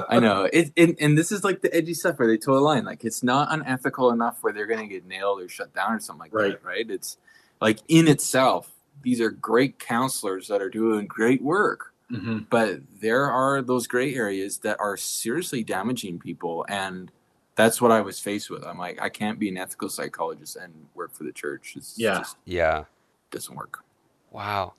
I 0.08 0.18
know. 0.20 0.48
It, 0.52 0.72
and, 0.76 0.96
and 1.00 1.18
this 1.18 1.32
is 1.32 1.42
like 1.44 1.60
the 1.62 1.74
edgy 1.74 1.94
stuff 1.94 2.18
where 2.18 2.28
they 2.28 2.36
toe 2.36 2.54
a 2.56 2.60
line. 2.60 2.84
Like 2.84 3.04
it's 3.04 3.22
not 3.22 3.48
unethical 3.52 4.10
enough 4.10 4.38
where 4.42 4.52
they're 4.52 4.66
going 4.66 4.80
to 4.80 4.86
get 4.86 5.06
nailed 5.06 5.40
or 5.40 5.48
shut 5.48 5.74
down 5.74 5.94
or 5.94 6.00
something 6.00 6.20
like 6.20 6.34
Right. 6.34 6.52
that, 6.52 6.64
right? 6.64 6.90
It's 6.90 7.16
like 7.60 7.78
in 7.88 8.06
itself, 8.08 8.72
these 9.02 9.20
are 9.20 9.30
great 9.30 9.78
counselors 9.78 10.48
that 10.48 10.60
are 10.62 10.70
doing 10.70 11.06
great 11.06 11.42
work. 11.42 11.92
Mhm. 12.10 12.46
But 12.50 12.80
there 13.00 13.30
are 13.30 13.62
those 13.62 13.86
gray 13.86 14.14
areas 14.14 14.58
that 14.58 14.78
are 14.80 14.96
seriously 14.96 15.64
damaging 15.64 16.18
people. 16.18 16.64
And 16.68 17.10
that's 17.56 17.80
what 17.80 17.90
I 17.90 18.02
was 18.02 18.20
faced 18.20 18.50
with. 18.50 18.64
I'm 18.64 18.78
like, 18.78 19.00
I 19.00 19.08
can't 19.08 19.38
be 19.38 19.48
an 19.48 19.56
ethical 19.56 19.88
psychologist 19.88 20.56
and 20.56 20.72
work 20.94 21.12
for 21.14 21.24
the 21.24 21.32
church. 21.32 21.74
It's 21.76 21.98
Yeah. 21.98 22.18
just 22.18 22.36
yeah. 22.44 22.84
doesn't 23.30 23.54
work. 23.56 23.82
Wow. 24.30 24.74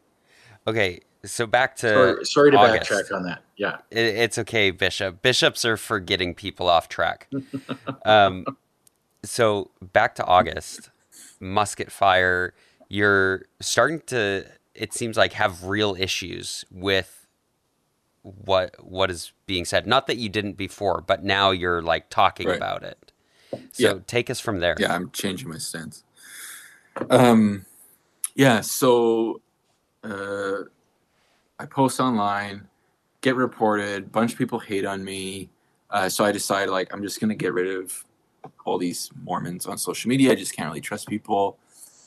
Okay. 0.68 1.02
So 1.26 1.46
back 1.48 1.76
to 1.78 1.88
sorry, 1.90 2.26
sorry 2.26 2.52
to 2.52 2.58
August. 2.58 2.92
backtrack 2.92 3.16
on 3.16 3.24
that. 3.24 3.42
Yeah. 3.58 3.78
It, 3.92 4.06
it's 4.16 4.38
okay, 4.40 4.72
Bishop. 4.72 5.22
Bishops 5.22 5.66
are 5.66 5.78
for 5.78 6.00
getting 6.00 6.34
people 6.34 6.70
off 6.70 6.88
track. 6.90 7.30
um, 8.06 8.46
so 9.24 9.72
back 9.94 10.16
to 10.16 10.26
August, 10.26 10.90
musket 11.40 11.92
fire. 11.92 12.54
You're 12.90 13.46
starting 13.62 14.02
to. 14.08 14.46
It 14.74 14.94
seems 14.94 15.18
like 15.18 15.34
have 15.34 15.64
real 15.66 15.96
issues 15.98 16.66
with 16.70 17.26
what 18.22 18.76
what 18.84 19.10
is 19.10 19.32
being 19.46 19.66
said. 19.66 19.88
Not 19.88 20.08
that 20.08 20.18
you 20.18 20.30
didn't 20.30 20.54
before, 20.58 21.02
but 21.02 21.24
now 21.24 21.52
you're 21.52 21.82
like 21.82 22.10
talking 22.10 22.48
Right. 22.48 22.58
about 22.58 22.84
it. 22.84 23.12
So 23.52 23.60
Yeah. 23.78 23.94
take 24.06 24.30
us 24.30 24.40
from 24.42 24.60
there. 24.60 24.76
yeah 24.80 24.94
i'm 24.94 25.10
changing 25.12 25.48
my 25.48 25.58
stance 25.58 26.04
um 27.10 27.66
yeah 28.36 28.60
so 28.60 29.40
uh 30.04 30.64
i 31.60 31.66
post 31.66 32.00
online 32.00 32.68
get 33.22 33.36
reported 33.36 34.12
bunch 34.12 34.34
of 34.34 34.38
people 34.38 34.60
hate 34.60 34.86
on 34.86 35.04
me. 35.04 35.50
Uh, 35.90 36.10
so 36.10 36.26
i 36.26 36.32
decide 36.32 36.70
like 36.70 36.92
i'm 36.94 37.02
just 37.02 37.20
gonna 37.20 37.36
get 37.36 37.54
rid 37.54 37.68
of 37.76 38.06
all 38.66 38.78
these 38.78 39.10
mormons 39.24 39.66
on 39.66 39.78
social 39.78 40.08
media. 40.08 40.32
I 40.32 40.36
just 40.36 40.56
can't 40.56 40.68
really 40.68 40.82
trust 40.82 41.08
people. 41.08 41.58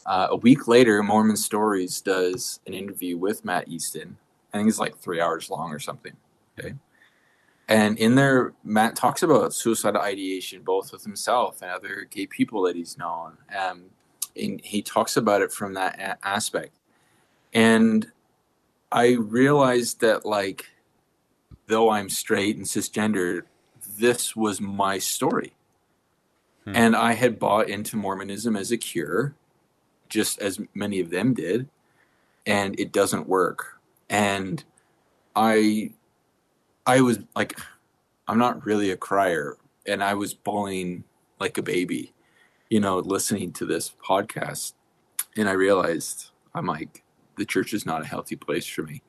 Uh, 0.07 0.29
a 0.31 0.37
week 0.37 0.69
later 0.69 1.03
mormon 1.03 1.37
stories 1.37 2.01
does 2.01 2.61
an 2.67 2.75
interview 2.75 3.17
with 3.17 3.45
matt 3.45 3.69
easton. 3.69 4.17
I 4.53 4.59
think 4.59 4.69
it's 4.69 4.79
like 4.79 4.97
three 4.97 5.21
hours 5.21 5.51
long 5.51 5.73
or 5.73 5.79
something 5.79 6.15
okay? 6.59 6.75
And 7.69 7.99
in 7.99 8.15
there, 8.15 8.55
Matt 8.65 8.97
talks 8.97 9.23
about 9.23 9.53
suicidal 9.53 10.01
ideation, 10.01 10.63
both 10.63 10.91
with 10.91 11.05
himself 11.05 11.61
and 11.61 11.71
other 11.71 12.07
gay 12.11 12.27
people 12.27 12.63
that 12.63 12.77
he's 12.77 12.97
known. 12.97 13.37
Um, 13.57 13.85
and 14.35 14.61
he 14.63 14.81
talks 14.81 15.19
about 15.19 15.43
it 15.43 15.53
from 15.53 15.75
that 15.75 15.99
a- 16.01 16.27
aspect. 16.27 16.75
And 17.53 18.11
I 18.91 19.13
realized 19.13 20.01
that, 20.01 20.25
like, 20.25 20.67
though 21.67 21.91
I'm 21.91 22.09
straight 22.09 22.57
and 22.57 22.67
cisgender, 22.67 23.43
this 23.99 24.35
was 24.35 24.61
my 24.61 24.99
story. 24.99 25.55
Hmm. 26.65 26.73
And 26.75 26.97
I 26.97 27.13
had 27.13 27.39
bought 27.39 27.69
into 27.69 27.97
Mormonism 27.97 28.57
as 28.57 28.73
a 28.73 28.77
cure, 28.77 29.35
just 30.09 30.41
as 30.41 30.61
many 30.75 31.01
of 31.01 31.11
them 31.11 31.35
did. 31.35 31.69
And 32.47 32.79
it 32.81 32.93
doesn't 32.93 33.29
work. 33.29 33.79
And 34.09 34.65
I 35.37 35.93
I 36.87 37.03
was 37.03 37.19
like, 37.37 37.59
I'm 38.27 38.39
not 38.39 38.65
really 38.65 38.91
a 38.91 38.97
crier, 38.97 39.59
and 39.87 40.03
I 40.03 40.15
was 40.15 40.33
bawling 40.33 41.05
like 41.39 41.59
a 41.59 41.63
baby, 41.63 42.15
you 42.71 42.81
know, 42.81 42.99
listening 42.99 43.53
to 43.53 43.67
this 43.67 43.95
podcast, 44.03 44.73
and 45.37 45.49
I 45.49 45.53
realized 45.53 46.31
I'm 46.55 46.65
like, 46.65 47.05
the 47.39 47.47
church 47.47 47.73
is 47.73 47.87
not 47.87 48.03
a 48.03 48.07
healthy 48.07 48.37
place 48.37 48.67
for 48.67 48.83
me. 48.83 49.03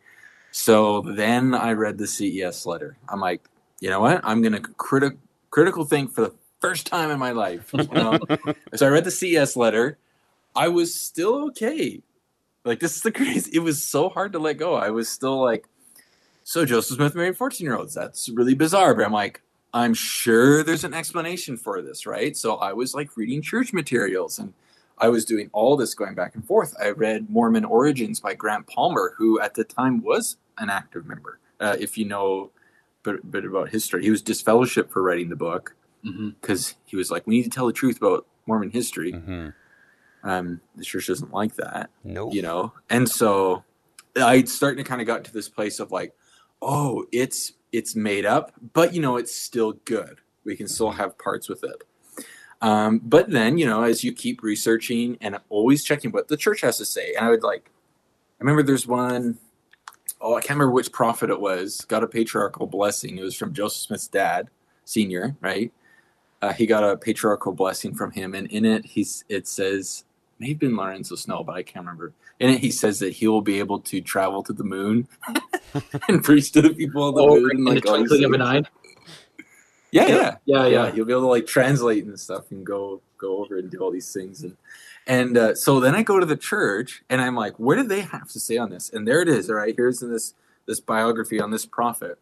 So 0.52 1.02
then 1.02 1.54
I 1.54 1.74
read 1.74 1.98
the 1.98 2.08
CES 2.08 2.66
letter. 2.66 2.98
I'm 3.08 3.20
like, 3.20 3.42
you 3.80 3.90
know 3.90 4.02
what? 4.02 4.22
I'm 4.24 4.42
gonna 4.42 4.60
criti- 4.60 5.18
critical 5.52 5.86
think 5.86 6.12
for 6.12 6.22
the 6.22 6.34
first 6.60 6.88
time 6.88 7.12
in 7.12 7.20
my 7.20 7.32
life. 7.32 7.72
You 7.74 7.88
know? 7.94 8.20
so 8.76 8.86
I 8.86 8.90
read 8.90 9.04
the 9.04 9.12
CES 9.12 9.56
letter. 9.56 9.98
I 10.56 10.68
was 10.68 10.94
still 10.94 11.46
okay. 11.48 12.02
Like 12.66 12.80
this 12.80 12.96
is 12.96 13.02
the 13.02 13.12
crazy. 13.20 13.52
It 13.54 13.60
was 13.60 13.84
so 13.84 14.10
hard 14.10 14.34
to 14.34 14.40
let 14.40 14.58
go. 14.58 14.76
I 14.76 14.90
was 14.90 15.10
still 15.10 15.42
like, 15.42 15.66
so 16.44 16.66
Joseph 16.66 16.98
Smith 16.98 17.16
married 17.16 17.38
14 17.38 17.66
year 17.66 17.78
olds. 17.78 17.94
That's 17.94 18.30
really 18.30 18.56
bizarre. 18.56 18.96
But 18.96 19.06
I'm 19.06 19.14
like, 19.14 19.42
I'm 19.74 19.94
sure 19.94 20.64
there's 20.64 20.84
an 20.84 20.96
explanation 20.96 21.58
for 21.58 21.82
this, 21.82 22.06
right? 22.06 22.36
So 22.36 22.56
I 22.56 22.74
was 22.74 22.96
like 22.96 23.16
reading 23.16 23.42
church 23.42 23.72
materials 23.72 24.40
and 24.40 24.54
I 25.00 25.08
was 25.10 25.26
doing 25.26 25.50
all 25.54 25.78
this 25.78 25.94
going 25.94 26.16
back 26.16 26.36
and 26.36 26.46
forth. 26.46 26.76
I 26.82 26.90
read 26.90 27.30
Mormon 27.30 27.66
Origins 27.66 28.20
by 28.20 28.34
Grant 28.34 28.68
Palmer, 28.68 29.14
who 29.18 29.40
at 29.40 29.54
the 29.54 29.64
time 29.64 30.02
was 30.04 30.38
an 30.58 30.70
active 30.70 31.06
member. 31.06 31.40
Uh, 31.60 31.78
if 31.80 31.98
you 31.98 32.06
know 32.06 32.52
a 33.06 33.12
bit, 33.14 33.32
bit 33.32 33.46
about 33.46 33.70
history, 33.70 34.04
he 34.04 34.12
was 34.12 34.22
disfellowship 34.22 34.92
for 34.92 35.02
writing 35.02 35.30
the 35.30 35.36
book 35.36 35.76
because 36.04 36.68
Mhm. 36.72 36.76
he 36.86 36.96
was 36.96 37.12
like, 37.12 37.26
we 37.28 37.36
need 37.38 37.44
to 37.44 37.50
tell 37.50 37.68
the 37.68 37.74
truth 37.74 37.98
about 37.98 38.26
Mormon 38.46 38.72
history. 38.72 39.12
hmm 39.12 39.50
Um, 40.22 40.60
the 40.76 40.84
church 40.84 41.08
doesn't 41.08 41.32
like 41.32 41.56
that, 41.56 41.90
Nope. 42.04 42.34
you 42.34 42.42
know. 42.42 42.74
And 42.90 43.08
so 43.08 43.64
I 44.18 44.44
starting 44.44 44.84
to 44.84 44.88
kind 44.88 45.00
of 45.00 45.08
got 45.08 45.24
to 45.26 45.32
this 45.34 45.48
place 45.48 45.80
of 45.80 45.92
like, 45.94 46.14
oh, 46.62 47.06
it's 47.14 47.54
it's 47.72 47.96
made 47.96 48.26
up, 48.26 48.52
but 48.74 48.94
you 48.94 49.02
know, 49.02 49.16
it's 49.16 49.34
still 49.34 49.74
good. 49.86 50.20
We 50.44 50.58
can 50.58 50.68
still 50.68 50.92
have 50.92 51.18
parts 51.18 51.48
with 51.48 51.64
it. 51.64 51.84
Um, 52.62 53.00
but 53.04 53.30
then, 53.30 53.58
you 53.58 53.66
know, 53.66 53.84
as 53.84 54.04
you 54.04 54.12
keep 54.14 54.44
researching 54.44 55.18
and 55.22 55.38
always 55.50 55.84
checking 55.84 56.12
what 56.12 56.28
the 56.28 56.38
church 56.38 56.62
has 56.62 56.78
to 56.78 56.86
say, 56.86 57.14
and 57.16 57.26
I 57.26 57.30
would 57.30 57.44
like, 57.44 57.70
I 58.40 58.44
remember 58.44 58.64
there's 58.64 58.86
one, 58.88 59.38
oh, 60.20 60.36
I 60.36 60.42
can't 60.42 60.52
remember 60.52 60.72
which 60.72 60.92
prophet 60.92 61.30
it 61.30 61.40
was, 61.40 61.82
got 61.88 62.04
a 62.04 62.08
patriarchal 62.08 62.68
blessing. 62.68 63.18
It 63.18 63.24
was 63.24 63.36
from 63.36 63.54
Joseph 63.54 63.82
Smith's 63.84 64.08
dad, 64.08 64.50
senior, 64.86 65.36
right? 65.42 65.72
Uh, 66.42 66.54
he 66.54 66.66
got 66.66 66.84
a 66.84 66.98
patriarchal 66.98 67.54
blessing 67.54 67.94
from 67.94 68.12
him, 68.12 68.34
and 68.34 68.48
in 68.48 68.66
it, 68.66 68.86
he's 68.86 69.24
it 69.30 69.48
says, 69.48 70.06
may 70.40 70.50
have 70.50 70.60
been 70.60 70.76
Lorenzo 70.76 71.16
Snow, 71.16 71.44
but 71.44 71.56
I 71.56 71.64
can't 71.64 71.86
remember. 71.86 72.14
In 72.40 72.50
it, 72.50 72.60
he 72.60 72.72
says 72.72 73.00
that 73.00 73.12
he 73.12 73.28
will 73.28 73.42
be 73.42 73.60
able 73.60 73.80
to 73.82 74.00
travel 74.00 74.42
to 74.44 74.54
the 74.54 74.64
moon 74.64 75.08
and 76.08 76.24
preach 76.24 76.54
to 76.54 76.62
the 76.62 76.70
people 76.74 77.04
on 77.04 77.14
the 77.16 77.22
Oh, 77.22 77.40
moon. 77.40 77.52
in 77.52 77.66
like, 77.66 77.84
the 77.84 77.90
twinkling 77.90 78.24
of 78.24 78.32
an 78.32 78.42
eye. 78.42 78.64
Yeah, 79.92 80.08
yeah, 80.08 80.36
Yeah, 80.46 80.68
yeah. 80.68 80.94
You'll 80.94 81.06
be 81.06 81.14
able 81.14 81.24
to 81.24 81.28
like 81.28 81.48
translate 81.48 82.06
and 82.06 82.20
stuff 82.20 82.52
and 82.52 82.66
go 82.66 83.02
go 83.18 83.38
over 83.38 83.58
and 83.58 83.70
do 83.70 83.80
all 83.80 83.92
these 83.92 84.14
things 84.14 84.44
and 84.44 84.56
and 85.08 85.38
uh, 85.38 85.56
so 85.56 85.80
then 85.80 85.96
I 85.96 86.04
go 86.04 86.20
to 86.20 86.26
the 86.26 86.38
church 86.38 87.02
and 87.10 87.20
I'm 87.20 87.36
like, 87.36 87.58
what 87.58 87.76
do 87.76 87.84
they 87.84 88.02
have 88.02 88.30
to 88.30 88.40
say 88.40 88.58
on 88.58 88.70
this? 88.70 88.92
And 88.92 89.08
there 89.08 89.22
it 89.22 89.28
is. 89.28 89.50
All 89.50 89.56
right, 89.56 89.74
here's 89.76 90.00
this 90.00 90.36
this 90.68 90.80
biography 90.80 91.42
on 91.42 91.50
this 91.50 91.66
prophet. 91.66 92.20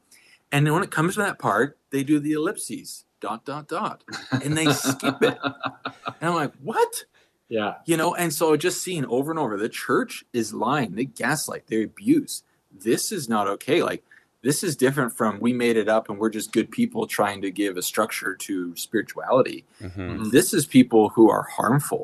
And 0.54 0.66
then 0.66 0.74
when 0.74 0.84
it 0.84 0.92
comes 0.92 1.16
to 1.16 1.20
that 1.22 1.38
part, 1.38 1.78
they 1.92 2.04
do 2.04 2.20
the 2.20 2.32
ellipses, 2.32 3.04
dot 3.20 3.44
dot 3.44 3.68
dot, 3.68 4.04
and 4.32 4.58
they 4.58 4.72
skip 4.72 5.22
it. 5.22 5.38
And 5.44 6.30
I'm 6.30 6.34
like, 6.34 6.54
what? 6.64 7.04
Yeah. 7.50 7.76
You 7.86 7.98
know, 7.98 8.16
and 8.16 8.34
so 8.34 8.56
just 8.56 8.82
seeing 8.82 9.06
over 9.06 9.32
and 9.32 9.40
over, 9.40 9.58
the 9.58 9.70
church 9.70 10.24
is 10.32 10.54
lying. 10.54 10.96
They 10.96 11.06
gaslight, 11.06 11.68
they 11.68 11.84
abuse. 11.84 12.44
This 12.72 13.12
is 13.12 13.28
not 13.28 13.48
okay. 13.48 13.84
Like, 13.84 14.04
this 14.48 14.64
is 14.64 14.76
different 14.86 15.12
from 15.20 15.32
we 15.48 15.52
made 15.66 15.76
it 15.84 15.90
up 15.96 16.04
and 16.10 16.18
we're 16.20 16.30
just 16.40 16.52
good 16.58 16.70
people 16.80 17.06
trying 17.20 17.40
to 17.42 17.52
give 17.62 17.74
a 17.78 17.82
structure 17.82 18.34
to 18.48 18.54
spirituality. 18.86 19.60
hmm 19.80 19.88
Mhm. 19.88 20.32
This 20.32 20.54
is 20.58 20.66
people 20.66 21.04
who 21.16 21.26
are 21.36 21.44
harmful. 21.58 22.04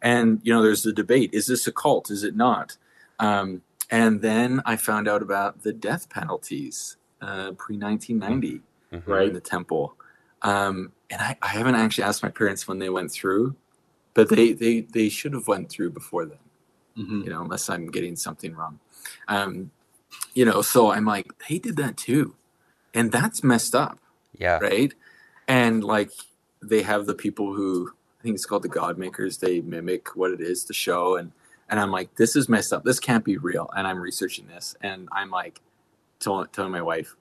And, 0.00 0.40
you 0.44 0.52
know, 0.54 0.62
there's 0.62 0.82
the 0.88 0.92
debate 1.04 1.30
is 1.38 1.46
this 1.46 1.66
a 1.66 1.72
cult? 1.82 2.10
Is 2.16 2.22
it 2.24 2.34
not? 2.48 2.76
Um, 3.28 3.48
and 3.90 4.12
then 4.22 4.48
I 4.72 4.74
found 4.76 5.06
out 5.12 5.22
about 5.28 5.62
the 5.66 5.72
death 5.88 6.04
penalties 6.08 6.96
uh, 7.20 7.52
pre 7.62 7.76
1990 7.76 8.60
hmm 8.90 9.10
Right. 9.12 9.28
in 9.28 9.34
the 9.34 9.40
temple. 9.56 9.84
Um, 10.52 10.92
and 11.10 11.20
I, 11.28 11.36
I 11.48 11.48
haven't 11.58 11.76
actually 11.84 12.04
asked 12.04 12.22
my 12.28 12.30
parents 12.40 12.66
when 12.68 12.78
they 12.82 12.88
went 12.98 13.10
through, 13.18 13.54
but 14.14 14.28
they, 14.30 14.52
they, 14.62 14.74
they 14.80 15.08
should 15.10 15.34
have 15.38 15.46
went 15.54 15.66
through 15.72 15.90
before 16.00 16.24
then 16.32 16.38
Mhm. 17.02 17.24
you 17.24 17.30
know, 17.32 17.40
unless 17.46 17.64
I'm 17.72 17.86
getting 17.96 18.16
something 18.16 18.52
wrong. 18.58 18.74
Um, 19.28 19.70
you 20.34 20.44
know, 20.44 20.62
so 20.62 20.90
I'm 20.92 21.04
like, 21.04 21.32
they 21.48 21.58
did 21.58 21.76
that 21.76 21.96
too. 21.96 22.34
And 22.94 23.10
that's 23.12 23.42
messed 23.42 23.74
up, 23.74 23.98
Yeah. 24.38 24.58
right? 24.58 24.92
And 25.48 25.82
like 25.82 26.10
they 26.62 26.82
have 26.82 27.06
the 27.06 27.14
people 27.14 27.54
who 27.54 27.92
I 28.20 28.22
think 28.22 28.34
it's 28.36 28.46
called 28.46 28.62
the 28.62 28.68
God 28.68 28.98
makers, 28.98 29.38
they 29.38 29.60
mimic 29.60 30.14
what 30.14 30.30
it 30.30 30.40
is 30.40 30.64
to 30.64 30.72
show 30.72 31.16
and 31.16 31.32
and 31.68 31.80
I'm 31.80 31.90
like, 31.90 32.16
this 32.16 32.36
is 32.36 32.50
messed 32.50 32.72
up. 32.74 32.84
This 32.84 33.00
can't 33.00 33.24
be 33.24 33.38
real. 33.38 33.70
And 33.74 33.86
I'm 33.86 33.98
researching 33.98 34.46
this 34.46 34.76
and 34.82 35.08
I'm 35.10 35.30
like 35.30 35.60
telling, 36.20 36.46
telling 36.52 36.70
my 36.70 36.82
wife, 36.82 37.16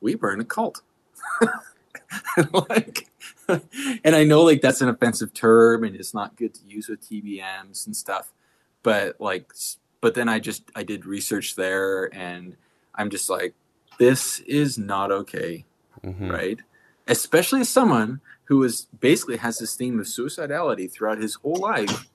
we 0.00 0.14
were 0.14 0.32
in 0.32 0.40
a 0.40 0.44
cult. 0.44 0.82
like 2.52 3.08
and 4.04 4.14
I 4.16 4.24
know 4.24 4.42
like 4.42 4.60
that's 4.60 4.80
an 4.80 4.88
offensive 4.88 5.34
term 5.34 5.84
and 5.84 5.96
it's 5.96 6.14
not 6.14 6.36
good 6.36 6.54
to 6.54 6.60
use 6.66 6.88
with 6.88 7.08
TBMs 7.08 7.86
and 7.86 7.96
stuff 7.96 8.32
but 8.82 9.20
like 9.20 9.52
but 10.00 10.14
then 10.14 10.28
i 10.28 10.38
just 10.38 10.70
i 10.74 10.82
did 10.82 11.06
research 11.06 11.56
there 11.56 12.12
and 12.14 12.56
i'm 12.94 13.10
just 13.10 13.28
like 13.30 13.54
this 13.98 14.40
is 14.40 14.78
not 14.78 15.10
okay 15.12 15.64
hmm 16.04 16.30
right 16.30 16.58
especially 17.06 17.60
as 17.60 17.68
someone 17.68 18.20
who 18.44 18.62
is 18.62 18.86
basically 19.00 19.36
has 19.38 19.58
this 19.58 19.74
theme 19.74 19.98
of 20.00 20.06
suicidality 20.06 20.90
throughout 20.90 21.18
his 21.18 21.36
whole 21.36 21.56
life 21.60 22.06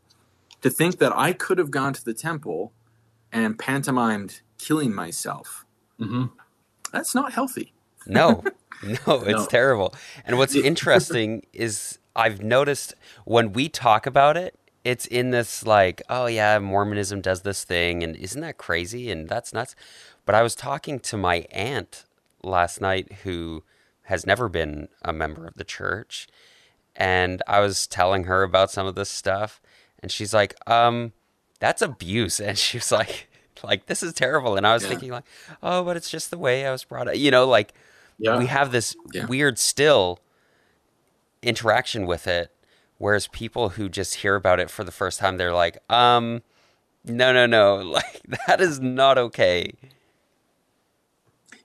to 0.62 0.70
think 0.70 0.98
that 1.00 1.16
i 1.16 1.34
could 1.34 1.58
have 1.58 1.72
gone 1.72 1.94
to 1.94 2.04
the 2.06 2.14
temple 2.14 2.72
and 3.32 3.58
pantomimed 3.60 4.42
killing 4.58 4.94
myself 4.94 5.66
Mhm. 6.00 6.32
that's 6.92 7.14
not 7.16 7.34
healthy 7.34 7.74
No, 8.06 8.44
no, 8.84 9.24
it's 9.24 9.44
No. 9.44 9.46
terrible. 9.46 9.94
And 10.26 10.38
what's 10.38 10.56
interesting 10.72 11.46
is 11.54 12.00
I've 12.16 12.42
noticed 12.42 12.96
when 13.26 13.54
we 13.54 13.70
talk 13.70 14.06
about 14.06 14.38
it, 14.38 14.60
it's 14.84 15.06
in 15.06 15.32
this 15.32 15.66
like, 15.66 16.02
oh 16.10 16.26
yeah, 16.26 16.60
Mormonism 16.60 17.22
does 17.22 17.42
this 17.42 17.64
thing, 17.64 18.04
and 18.04 18.16
isn't 18.16 18.42
that 18.42 18.58
crazy? 18.58 19.10
And 19.12 19.30
that's 19.30 19.54
nuts. 19.54 19.76
But 20.26 20.36
I 20.36 20.42
was 20.42 20.56
talking 20.56 21.00
to 21.02 21.18
my 21.18 21.46
aunt 21.52 22.06
last 22.44 22.82
night 22.82 23.12
who 23.24 23.64
has 24.04 24.26
never 24.26 24.50
been 24.50 24.90
a 25.02 25.14
member 25.14 25.48
of 25.48 25.56
the 25.56 25.64
church, 25.64 26.28
and 26.96 27.42
I 27.48 27.60
was 27.60 27.88
telling 27.88 28.26
her 28.26 28.44
about 28.44 28.72
some 28.72 28.86
of 28.88 28.96
this 28.96 29.10
stuff, 29.10 29.62
and 30.02 30.12
she's 30.12 30.34
like, 30.34 30.56
um, 30.70 31.14
that's 31.60 31.82
abuse. 31.82 32.40
And 32.42 32.58
she 32.58 32.78
was 32.78 32.92
like, 32.92 33.30
like, 33.64 33.86
this 33.86 34.04
is 34.04 34.14
terrible. 34.14 34.58
And 34.58 34.68
I 34.68 34.74
was 34.74 34.84
Yeah. 34.84 34.90
thinking 34.90 35.12
like, 35.12 35.24
oh, 35.62 35.84
but 35.84 35.96
it's 35.96 36.10
just 36.10 36.30
the 36.32 36.38
way 36.38 36.66
I 36.68 36.72
was 36.72 36.84
brought 36.84 37.08
up. 37.08 37.16
You 37.16 37.32
know, 37.32 37.48
like 37.48 37.74
Yeah. 38.18 38.38
we 38.38 38.48
have 38.48 38.72
this 38.74 38.96
Yeah. 39.14 39.28
weird 39.28 39.58
still 39.58 40.20
interaction 41.42 42.06
with 42.06 42.28
it 42.28 42.53
whereas 43.04 43.28
people 43.28 43.72
who 43.72 43.90
just 43.90 44.16
hear 44.16 44.36
about 44.36 44.60
it 44.62 44.72
for 44.72 44.86
the 44.86 44.92
first 44.92 45.20
time 45.20 45.38
they're 45.38 45.54
like 45.54 45.78
um 45.92 46.42
no 47.06 47.34
no 47.34 47.46
no 47.46 47.76
like 47.98 48.22
that 48.48 48.62
is 48.62 48.80
not 48.80 49.18
okay 49.18 49.72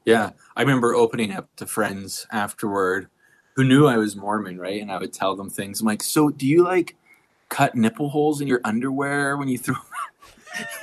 Yeah, 0.05 0.31
I 0.57 0.63
remember 0.63 0.95
opening 0.95 1.33
up 1.33 1.55
to 1.57 1.67
friends 1.67 2.27
afterward 2.33 3.09
who 3.57 3.65
knew 3.65 3.87
I 3.87 3.99
was 3.99 4.17
Mormon, 4.17 4.59
right? 4.59 4.81
And 4.83 4.91
I 4.91 4.99
would 4.99 5.13
tell 5.13 5.37
them 5.37 5.51
things. 5.51 5.81
I'm 5.81 5.87
like, 5.87 6.03
"So, 6.03 6.31
do 6.31 6.47
you 6.47 6.65
like 6.65 6.97
cut 7.51 7.75
nipple 7.77 8.09
holes 8.11 8.41
in 8.41 8.49
your 8.49 8.61
underwear 8.65 9.37
when 9.37 9.49
you 9.49 9.59
throw?" 9.59 9.77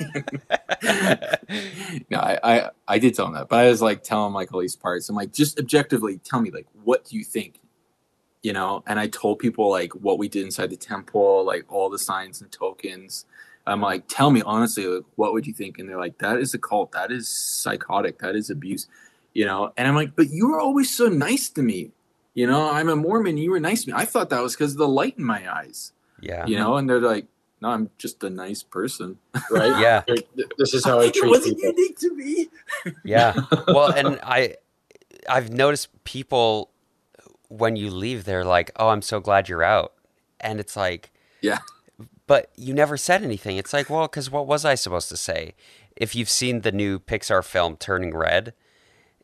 no, 2.10 2.18
I, 2.18 2.38
I 2.42 2.70
I 2.88 2.98
did 2.98 3.14
tell 3.14 3.26
them 3.26 3.34
that, 3.34 3.48
but 3.48 3.58
I 3.60 3.68
was 3.68 3.82
like 3.82 4.02
tell 4.04 4.24
them 4.24 4.34
like 4.34 4.52
all 4.54 4.60
these 4.60 4.76
parts. 4.76 5.08
I'm 5.08 5.16
like, 5.16 5.32
just 5.32 5.58
objectively 5.58 6.18
tell 6.18 6.40
me 6.40 6.50
like 6.50 6.66
what 6.84 7.04
do 7.04 7.16
you 7.16 7.24
think, 7.24 7.60
you 8.46 8.52
know? 8.58 8.82
And 8.86 8.96
I 9.04 9.06
told 9.08 9.38
people 9.46 9.66
like 9.78 9.92
what 10.06 10.16
we 10.20 10.28
did 10.28 10.44
inside 10.44 10.70
the 10.70 10.76
temple, 10.92 11.44
like 11.52 11.64
all 11.74 11.88
the 11.90 11.98
signs 12.10 12.40
and 12.40 12.50
tokens. 12.52 13.26
I'm 13.66 13.80
like, 13.90 14.02
tell 14.06 14.30
me 14.30 14.42
honestly, 14.52 14.86
like, 14.86 15.04
what 15.16 15.32
would 15.32 15.46
you 15.48 15.52
think? 15.60 15.78
And 15.78 15.88
they're 15.88 15.98
like, 16.06 16.18
that 16.18 16.36
is 16.38 16.54
a 16.54 16.58
cult. 16.58 16.92
That 16.92 17.10
is 17.10 17.28
psychotic. 17.28 18.18
That 18.20 18.34
is 18.36 18.48
abuse 18.50 18.86
you 19.40 19.44
know 19.44 19.70
and 19.76 19.86
i'm 19.86 19.94
like 19.94 20.16
but 20.16 20.30
you 20.30 20.48
were 20.48 20.58
always 20.66 20.88
so 21.00 21.08
nice 21.08 21.50
to 21.50 21.60
me 21.60 21.90
you 22.32 22.46
know 22.50 22.70
i'm 22.76 22.88
a 22.88 22.96
mormon 22.96 23.36
you 23.36 23.50
were 23.50 23.60
nice 23.60 23.84
to 23.84 23.88
me 23.90 23.94
i 23.94 24.06
thought 24.06 24.30
that 24.30 24.42
was 24.42 24.54
because 24.56 24.72
of 24.72 24.78
the 24.78 24.88
light 24.88 25.14
in 25.18 25.24
my 25.24 25.42
eyes 25.58 25.92
yeah 26.22 26.46
you 26.46 26.56
know 26.56 26.78
and 26.78 26.88
they're 26.88 27.02
like 27.14 27.26
no 27.60 27.68
i'm 27.68 27.90
just 27.98 28.24
a 28.24 28.30
nice 28.30 28.62
person 28.62 29.18
Right. 29.50 29.78
yeah 29.86 30.04
Here, 30.06 30.16
th- 30.36 30.48
This 30.56 30.72
is 30.72 30.86
how 30.86 31.00
I 31.00 31.04
it 31.08 31.14
treat 31.14 31.28
wasn't 31.28 31.58
people. 31.58 31.74
unique 31.76 31.98
to 32.04 32.10
me 32.14 32.48
yeah 33.04 33.34
well 33.68 33.92
and 33.92 34.18
i 34.22 34.56
i've 35.28 35.50
noticed 35.50 35.88
people 36.04 36.70
when 37.48 37.76
you 37.76 37.90
leave 37.90 38.24
they're 38.24 38.44
like 38.44 38.70
oh 38.76 38.88
i'm 38.88 39.02
so 39.02 39.20
glad 39.20 39.48
you're 39.48 39.62
out 39.62 39.92
and 40.40 40.58
it's 40.60 40.76
like 40.76 41.10
yeah 41.40 41.58
but 42.26 42.50
you 42.56 42.74
never 42.74 42.96
said 42.96 43.22
anything 43.22 43.56
it's 43.56 43.72
like 43.72 43.88
well 43.88 44.06
because 44.06 44.30
what 44.30 44.46
was 44.46 44.64
i 44.64 44.74
supposed 44.74 45.08
to 45.08 45.16
say 45.16 45.54
if 45.96 46.14
you've 46.14 46.28
seen 46.28 46.60
the 46.62 46.72
new 46.72 46.98
pixar 46.98 47.44
film 47.44 47.76
turning 47.76 48.14
red 48.14 48.52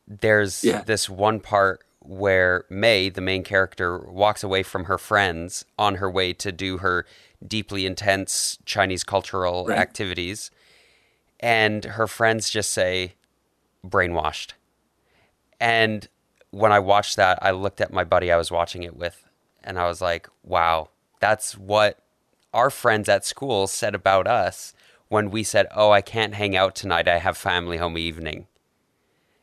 there's 0.07 0.63
Yeah. 0.63 0.81
this 0.81 1.09
one 1.09 1.39
part 1.39 1.83
where 1.99 2.65
Mei, 2.69 3.07
the 3.07 3.21
main 3.21 3.43
character, 3.45 3.97
walks 3.97 4.43
away 4.43 4.61
from 4.63 4.83
her 4.85 4.97
friends 4.97 5.63
on 5.79 5.95
her 5.95 6.11
way 6.11 6.33
to 6.33 6.51
do 6.51 6.79
her 6.79 7.05
deeply 7.47 7.85
intense 7.85 8.57
Chinese 8.65 9.05
cultural 9.05 9.67
Right. 9.67 9.77
activities. 9.79 10.51
And 11.39 11.85
her 11.85 12.05
friends 12.07 12.49
just 12.49 12.71
say, 12.73 13.13
brainwashed. 13.87 14.51
And 15.61 16.09
when 16.53 16.71
I 16.71 16.79
watched 16.79 17.15
that, 17.17 17.39
I 17.41 17.51
looked 17.51 17.81
at 17.81 17.91
my 17.91 18.03
buddy 18.03 18.31
I 18.31 18.37
was 18.37 18.51
watching 18.51 18.83
it 18.83 18.95
with, 18.95 19.27
and 19.63 19.79
I 19.79 19.87
was 19.87 20.01
like, 20.01 20.29
wow, 20.43 20.89
that's 21.19 21.57
what 21.57 21.97
our 22.53 22.69
friends 22.69 23.09
at 23.09 23.25
school 23.25 23.65
said 23.65 23.95
about 23.95 24.27
us 24.27 24.73
when 25.07 25.31
we 25.31 25.43
said, 25.43 25.65
oh, 25.75 25.89
I 25.91 26.01
can't 26.01 26.35
hang 26.35 26.55
out 26.55 26.75
tonight. 26.75 27.07
I 27.07 27.17
have 27.17 27.37
family 27.37 27.77
home 27.77 27.97
evening. 27.97 28.45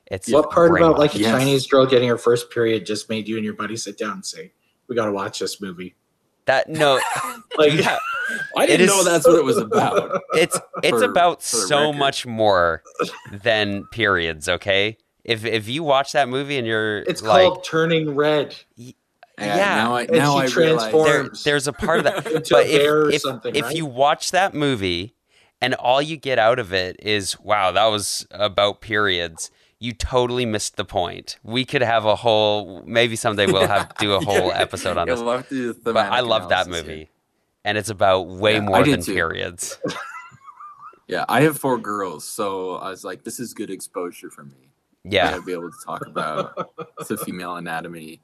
It's 0.07 0.31
What 0.33 0.51
part 0.51 0.71
about 0.77 0.99
like 0.99 1.15
a 1.15 1.19
Yes. 1.19 1.31
Chinese 1.31 1.67
girl 1.67 1.87
getting 1.87 2.09
her 2.09 2.19
first 2.19 2.51
period 2.51 2.87
just 2.87 3.09
made 3.09 3.27
you 3.29 3.37
and 3.37 3.45
your 3.45 3.55
buddy 3.55 3.77
sit 3.77 3.97
down 3.99 4.13
and 4.13 4.27
say, 4.27 4.53
"We 4.89 4.97
got 4.97 5.07
to 5.07 5.13
watch 5.13 5.39
this 5.39 5.61
movie"? 5.61 5.95
That 6.47 6.69
no, 6.69 7.01
Like, 7.59 7.75
yeah, 7.75 7.99
I 8.57 8.67
didn't 8.67 8.87
is- 8.87 8.91
know 8.91 9.05
that's 9.05 9.27
what 9.27 9.37
it 9.37 9.45
was 9.45 9.57
about. 9.59 10.21
it's 10.35 10.59
it's 10.83 10.99
For- 10.99 11.05
about 11.05 11.43
for 11.43 11.57
so 11.57 11.81
record. 11.89 11.99
much 11.99 12.27
more 12.27 12.83
than 13.31 13.85
periods. 13.93 14.49
Okay, 14.49 14.97
if 15.25 15.45
if 15.45 15.69
you 15.69 15.83
watch 15.83 16.13
that 16.13 16.29
movie 16.29 16.57
and 16.59 16.67
you're 16.67 16.99
it's 16.99 17.23
like, 17.23 17.47
called 17.49 17.65
Turning 17.65 18.15
Red 18.15 18.55
Yeah, 18.77 18.93
Yeah. 19.39 19.55
now 19.77 19.95
I 19.97 20.03
And 20.03 20.13
now 20.13 20.35
she 20.35 20.41
I 20.55 20.61
realize. 20.61 20.91
transforms. 20.91 21.45
there, 21.45 21.53
there's 21.53 21.67
a 21.69 21.73
part 21.73 21.99
of 21.99 22.05
that. 22.05 22.27
into 22.33 22.55
but 22.55 22.67
a 22.67 22.79
bear 22.79 22.97
or 23.03 23.09
if 23.09 23.15
if, 23.17 23.23
something. 23.23 23.55
if 23.55 23.65
right? 23.65 23.77
you 23.77 23.87
watch 23.87 24.31
that 24.33 24.55
movie 24.55 25.15
and 25.61 25.75
all 25.75 26.01
you 26.03 26.17
get 26.17 26.39
out 26.39 26.59
of 26.59 26.73
it 26.73 26.97
is 27.01 27.39
wow 27.41 27.71
that 27.73 27.87
was 27.87 28.27
about 28.31 28.81
periods 28.81 29.51
you 29.79 29.93
totally 29.95 30.45
missed 30.47 30.77
the 30.77 30.85
point 30.85 31.39
we 31.43 31.65
could 31.65 31.83
have 31.83 32.05
a 32.05 32.17
whole 32.17 32.83
maybe 32.87 33.17
someday 33.17 33.47
we'll 33.47 33.67
have 33.67 33.93
do 33.99 34.13
a 34.13 34.21
whole 34.25 34.53
episode 34.53 34.97
on 34.99 35.07
this 35.09 35.21
we'll 35.21 35.43
to 35.43 35.73
the 35.75 35.93
but 35.93 36.07
i 36.13 36.21
love 36.21 36.49
that 36.51 36.67
movie 36.69 36.97
here. 36.97 37.07
and 37.65 37.77
it's 37.79 37.89
about 37.91 38.27
way 38.27 38.55
Yeah, 38.55 38.61
more 38.61 38.85
than 38.85 39.03
too. 39.03 39.15
periods 39.15 39.79
Yeah, 41.09 41.25
I 41.29 41.41
have 41.41 41.59
four 41.59 41.77
girls, 41.77 42.25
so 42.25 42.77
I 42.77 42.91
was 42.91 43.03
like, 43.03 43.25
this 43.25 43.41
is 43.41 43.53
good 43.53 43.69
exposure 43.69 44.31
for 44.31 44.45
me. 44.45 44.70
Yeah 45.05 45.31
to 45.37 45.43
be 45.43 45.53
able 45.53 45.71
to 45.71 45.77
talk 45.85 46.07
about 46.07 46.71
the 47.09 47.17
female 47.17 47.57
anatomy 47.57 48.21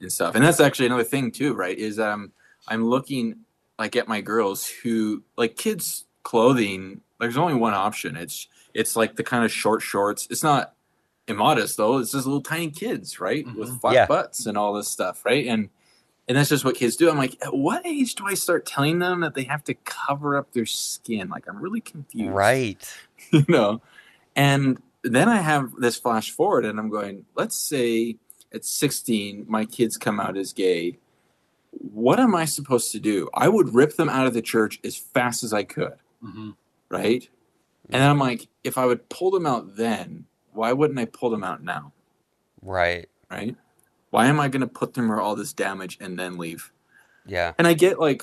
and 0.00 0.10
stuff. 0.12 0.34
And 0.34 0.44
that's 0.44 0.60
actually 0.60 0.86
another 0.86 1.04
thing 1.04 1.30
too, 1.30 1.54
right? 1.54 1.76
Is 1.76 1.98
um 1.98 2.32
I'm 2.68 2.84
looking 2.84 3.40
like 3.78 3.96
at 3.96 4.08
my 4.08 4.20
girls 4.20 4.66
who 4.66 5.22
like 5.36 5.56
kids 5.56 6.04
clothing, 6.22 7.00
there's 7.18 7.36
only 7.36 7.54
one 7.54 7.74
option. 7.74 8.16
It's 8.16 8.48
it's 8.74 8.96
like 8.96 9.16
the 9.16 9.24
kind 9.24 9.44
of 9.44 9.52
short 9.52 9.82
shorts. 9.82 10.26
It's 10.30 10.42
not 10.42 10.74
immodest 11.28 11.76
though. 11.76 11.98
It's 11.98 12.12
just 12.12 12.26
little 12.26 12.42
tiny 12.42 12.70
kids, 12.70 13.20
right? 13.20 13.44
With 13.56 13.70
Mhm. 13.70 13.80
flat 13.80 13.94
Yeah. 13.94 14.06
butts 14.06 14.46
and 14.46 14.58
all 14.58 14.72
this 14.74 14.88
stuff, 14.88 15.24
right? 15.24 15.46
And 15.46 15.68
and 16.28 16.36
that's 16.36 16.48
just 16.48 16.64
what 16.64 16.76
kids 16.76 16.94
do. 16.94 17.10
I'm 17.10 17.16
like, 17.18 17.36
at 17.44 17.56
what 17.56 17.84
age 17.84 18.14
do 18.14 18.24
I 18.24 18.34
start 18.34 18.64
telling 18.64 19.00
them 19.00 19.20
that 19.20 19.34
they 19.34 19.42
have 19.44 19.64
to 19.64 19.74
cover 19.74 20.36
up 20.36 20.52
their 20.52 20.66
skin? 20.66 21.28
Like 21.28 21.48
I'm 21.48 21.60
really 21.60 21.80
confused 21.80 22.30
right 22.32 22.94
you 23.32 23.44
know 23.48 23.80
and 24.36 24.80
then 25.02 25.28
i 25.28 25.36
have 25.36 25.72
this 25.78 25.96
flash 25.96 26.30
forward 26.30 26.64
and 26.64 26.78
i'm 26.78 26.90
going 26.90 27.24
let's 27.34 27.56
say 27.56 28.16
at 28.52 28.64
16 28.64 29.46
my 29.48 29.64
kids 29.64 29.96
come 29.96 30.18
out 30.20 30.36
as 30.36 30.52
gay. 30.52 30.98
What 31.70 32.18
am 32.18 32.34
i 32.34 32.44
supposed 32.46 32.90
to 32.92 32.98
do? 32.98 33.28
I 33.32 33.48
would 33.48 33.74
rip 33.74 33.94
them 33.96 34.08
out 34.08 34.26
of 34.26 34.34
the 34.34 34.42
church 34.42 34.80
as 34.84 34.96
fast 34.96 35.44
as 35.44 35.52
i 35.52 35.62
could. 35.62 35.94
Mhm. 36.24 36.56
right? 36.88 37.28
And 37.88 38.02
then 38.02 38.10
i'm 38.10 38.18
like 38.18 38.48
if 38.64 38.76
i 38.76 38.84
would 38.86 39.08
pull 39.08 39.30
them 39.30 39.46
out 39.46 39.76
then 39.76 40.26
why 40.52 40.72
wouldn't 40.72 40.98
i 40.98 41.04
pull 41.04 41.30
them 41.30 41.44
out 41.44 41.62
now? 41.62 41.92
Right. 42.60 43.08
Right? 43.30 43.56
Why 44.10 44.26
am 44.26 44.40
i 44.40 44.48
going 44.48 44.60
to 44.62 44.66
put 44.66 44.94
them 44.94 45.06
through 45.06 45.22
all 45.22 45.36
this 45.36 45.52
damage 45.52 45.96
and 46.00 46.18
then 46.18 46.36
leave? 46.36 46.72
Yeah. 47.24 47.52
And 47.58 47.66
I 47.68 47.74
get 47.74 48.00
like 48.00 48.22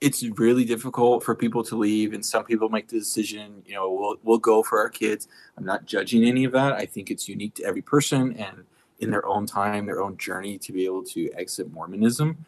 it's 0.00 0.22
really 0.22 0.64
difficult 0.64 1.22
for 1.22 1.34
people 1.34 1.62
to 1.64 1.76
leave, 1.76 2.12
and 2.14 2.24
some 2.24 2.44
people 2.44 2.68
make 2.68 2.88
the 2.88 2.98
decision. 2.98 3.62
You 3.66 3.74
know, 3.74 3.90
we'll 3.90 4.16
we'll 4.22 4.38
go 4.38 4.62
for 4.62 4.78
our 4.78 4.88
kids. 4.88 5.28
I'm 5.56 5.64
not 5.64 5.86
judging 5.86 6.24
any 6.24 6.44
of 6.44 6.52
that. 6.52 6.72
I 6.72 6.86
think 6.86 7.10
it's 7.10 7.28
unique 7.28 7.54
to 7.56 7.64
every 7.64 7.82
person 7.82 8.32
and 8.36 8.64
in 8.98 9.10
their 9.10 9.26
own 9.26 9.46
time, 9.46 9.86
their 9.86 10.02
own 10.02 10.16
journey 10.18 10.58
to 10.58 10.72
be 10.72 10.84
able 10.84 11.02
to 11.02 11.30
exit 11.32 11.72
Mormonism. 11.72 12.44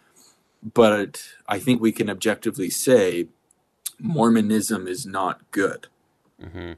But 0.75 1.23
I 1.49 1.59
think 1.59 1.81
we 1.81 1.93
can 1.93 2.11
objectively 2.11 2.71
say 2.71 3.29
Mormonism 3.99 4.87
is 4.87 5.07
not 5.07 5.51
good, 5.51 5.89
hmm 6.41 6.73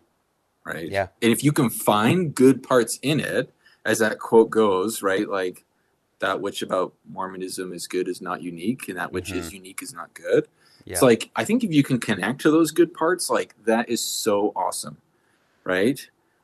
right? 0.65 0.91
Yeah. 0.91 1.09
And 1.23 1.31
if 1.31 1.45
you 1.45 1.53
can 1.53 1.71
find 1.71 2.35
good 2.35 2.63
parts 2.63 2.99
in 3.03 3.21
it, 3.21 3.53
as 3.85 3.99
that 3.99 4.19
quote 4.19 4.51
goes, 4.51 5.03
right? 5.03 5.29
Like 5.29 5.65
that 6.21 6.41
which 6.41 6.63
about 6.63 6.95
Mormonism 7.11 7.73
is 7.73 7.87
good 7.87 8.09
is 8.09 8.23
not 8.23 8.43
unique, 8.43 8.89
and 8.89 8.97
that 8.97 9.13
which 9.13 9.31
is 9.31 9.53
unique 9.53 9.83
is 9.83 9.93
not 9.93 10.15
good. 10.15 10.49
Yeah 10.85 10.92
It's 10.94 11.03
like 11.03 11.31
I 11.37 11.44
think 11.44 11.64
if 11.64 11.73
you 11.73 11.83
can 11.83 11.99
connect 12.01 12.40
to 12.42 12.51
those 12.51 12.70
good 12.73 12.94
parts, 12.94 13.31
like 13.31 13.55
that 13.64 13.88
is 13.88 14.01
so 14.03 14.53
awesome, 14.57 14.99
right? 15.64 16.01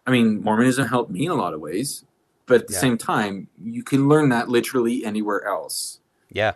I 0.06 0.10
mean, 0.10 0.42
Mormonism 0.42 0.88
helped 0.88 1.10
me 1.10 1.26
in 1.26 1.30
a 1.32 1.34
lot 1.36 1.54
of 1.54 1.60
ways, 1.60 2.04
but 2.46 2.62
at 2.62 2.66
the 2.68 2.74
Yeah. 2.74 2.80
same 2.80 2.98
time, 2.98 3.48
you 3.62 3.82
can 3.84 4.08
learn 4.08 4.30
that 4.30 4.48
literally 4.48 5.04
anywhere 5.04 5.44
else, 5.46 6.00
yeah 6.30 6.54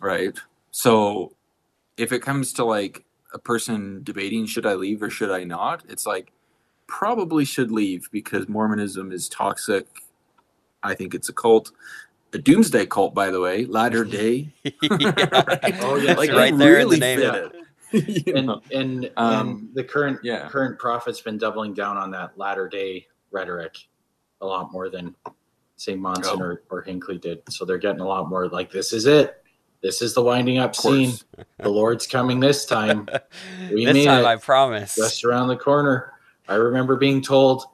right? 0.00 0.38
So, 0.70 1.34
if 1.96 2.12
it 2.12 2.20
comes 2.22 2.52
to 2.54 2.64
like 2.64 3.04
a 3.34 3.38
person 3.38 4.02
debating 4.04 4.46
should 4.46 4.66
I 4.66 4.74
leave 4.74 5.02
or 5.02 5.10
should 5.10 5.30
I 5.30 5.44
not, 5.44 5.84
it's 5.88 6.06
like 6.06 6.32
probably 6.86 7.44
should 7.44 7.70
leave 7.70 8.08
because 8.12 8.48
Mormonism 8.48 9.12
is 9.12 9.28
toxic. 9.28 9.86
I 10.82 10.94
think 10.94 11.14
it's 11.14 11.28
a 11.28 11.32
cult. 11.32 11.72
A 12.32 12.38
doomsday 12.38 12.86
cult, 12.86 13.12
by 13.14 13.30
the 13.30 13.40
way, 13.40 13.64
latter 13.66 14.04
day. 14.20 14.52
yeah. 14.62 14.70
Oh, 15.82 15.96
yeah, 15.96 16.14
like 16.14 16.30
right 16.30 16.52
it 16.52 16.58
there 16.58 16.78
in 16.78 16.88
the 16.88 16.96
really 16.96 17.00
name. 17.00 17.18
fit 17.20 17.34
it. 17.34 17.52
You 18.26 18.34
and 18.36 18.46
know? 18.46 18.60
and, 18.72 19.10
Um, 19.16 19.48
and 19.48 19.68
the 19.74 19.82
current 19.82 20.20
yeah. 20.22 20.48
current 20.48 20.78
prophet's 20.78 21.20
been 21.20 21.38
doubling 21.38 21.74
down 21.74 21.96
on 21.96 22.12
that 22.12 22.38
latter 22.38 22.68
day 22.68 23.08
rhetoric 23.32 23.76
a 24.40 24.46
lot 24.46 24.70
more 24.72 24.88
than 24.88 25.14
St. 25.76 25.98
Monson 26.00 26.40
Oh. 26.40 26.44
or, 26.44 26.62
or 26.70 26.82
Hinckley 26.82 27.18
did. 27.18 27.42
So 27.50 27.64
they're 27.64 27.78
getting 27.78 28.00
a 28.00 28.06
lot 28.06 28.28
more 28.28 28.46
like 28.48 28.70
this 28.70 28.92
is 28.92 29.06
it. 29.06 29.42
This 29.82 30.02
is 30.02 30.14
the 30.14 30.22
winding 30.22 30.58
up 30.58 30.76
scene. 30.76 31.14
The 31.58 31.68
Lord's 31.68 32.06
coming 32.06 32.38
this 32.38 32.64
time, 32.64 33.08
We 33.72 33.86
this 33.86 33.94
mean 33.94 34.06
time 34.06 34.24
it. 34.24 34.28
i 34.28 34.36
promise 34.36 34.94
just 34.94 35.24
around 35.24 35.48
the 35.48 35.56
corner. 35.56 36.12
I 36.48 36.54
remember 36.56 36.94
being 36.96 37.20
told 37.22 37.64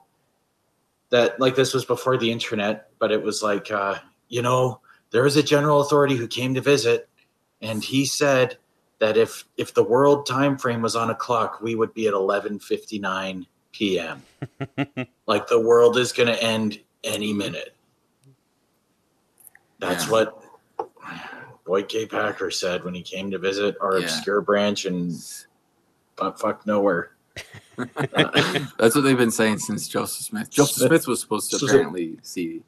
that 1.10 1.38
like 1.40 1.56
this 1.56 1.74
was 1.74 1.84
before 1.84 2.16
the 2.16 2.30
internet, 2.30 2.88
but 2.98 3.12
it 3.12 3.22
was 3.22 3.42
like 3.42 3.70
uh, 3.70 3.96
you 4.28 4.42
know, 4.42 4.80
there 5.10 5.22
was 5.22 5.36
a 5.36 5.42
general 5.42 5.80
authority 5.80 6.16
who 6.16 6.26
came 6.26 6.54
to 6.54 6.60
visit 6.60 7.08
and 7.62 7.82
he 7.82 8.04
said 8.06 8.58
that 8.98 9.16
if 9.16 9.44
if 9.56 9.72
the 9.74 9.82
world 9.84 10.26
time 10.26 10.56
frame 10.58 10.82
was 10.82 10.96
on 10.96 11.10
a 11.10 11.14
clock, 11.14 11.60
we 11.60 11.74
would 11.74 11.92
be 11.94 12.06
at 12.08 12.14
11:59 12.14 13.46
p.m. 13.72 14.22
like 15.26 15.46
the 15.48 15.60
world 15.60 15.96
is 15.98 16.12
going 16.12 16.28
to 16.28 16.42
end 16.42 16.80
any 17.04 17.32
minute. 17.32 17.74
That's 19.78 20.04
Yeah. 20.06 20.10
what 20.10 20.42
Boyd 21.66 21.88
K. 21.88 22.06
Packer 22.06 22.50
said 22.50 22.84
when 22.84 22.94
he 22.94 23.02
came 23.02 23.30
to 23.32 23.38
visit 23.38 23.76
our 23.80 23.98
Yeah. 23.98 24.04
obscure 24.04 24.40
branch 24.40 24.86
in 24.86 25.14
butt 26.16 26.38
fuck 26.40 26.66
nowhere. 26.66 27.10
That's 27.76 28.94
what 28.94 29.02
they've 29.02 29.18
been 29.18 29.30
saying 29.30 29.58
since 29.58 29.88
Joseph 29.88 30.24
Smith. 30.24 30.48
Joseph 30.50 30.76
Smith- 30.76 30.88
Smith 30.88 31.06
was 31.06 31.20
supposed 31.20 31.50
to 31.50 31.58
So- 31.58 31.66
apparently 31.66 32.18
see. 32.22 32.62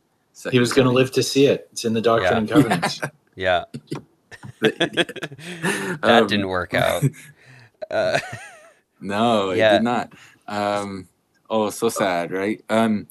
He 0.51 0.59
was 0.59 0.72
going 0.72 0.87
to 0.87 0.92
live 0.92 1.12
to 1.12 1.22
see 1.22 1.46
it. 1.46 1.68
It's 1.72 1.85
in 1.85 1.92
the 1.94 2.01
Doctrine 2.01 2.38
and 2.38 2.48
Covenants. 2.48 3.01
yeah 3.37 3.64
that 4.61 5.98
Um, 6.03 6.27
didn't 6.27 6.48
work 6.48 6.74
out 6.74 7.05
uh, 7.90 8.18
No, 9.01 9.51
it 9.51 9.59
Yeah. 9.59 9.74
did 9.74 9.83
not. 9.83 10.12
Um, 10.48 11.09
oh, 11.51 11.70
so 11.70 11.88
sad, 11.88 12.33
right? 12.33 12.64
Um, 12.68 13.07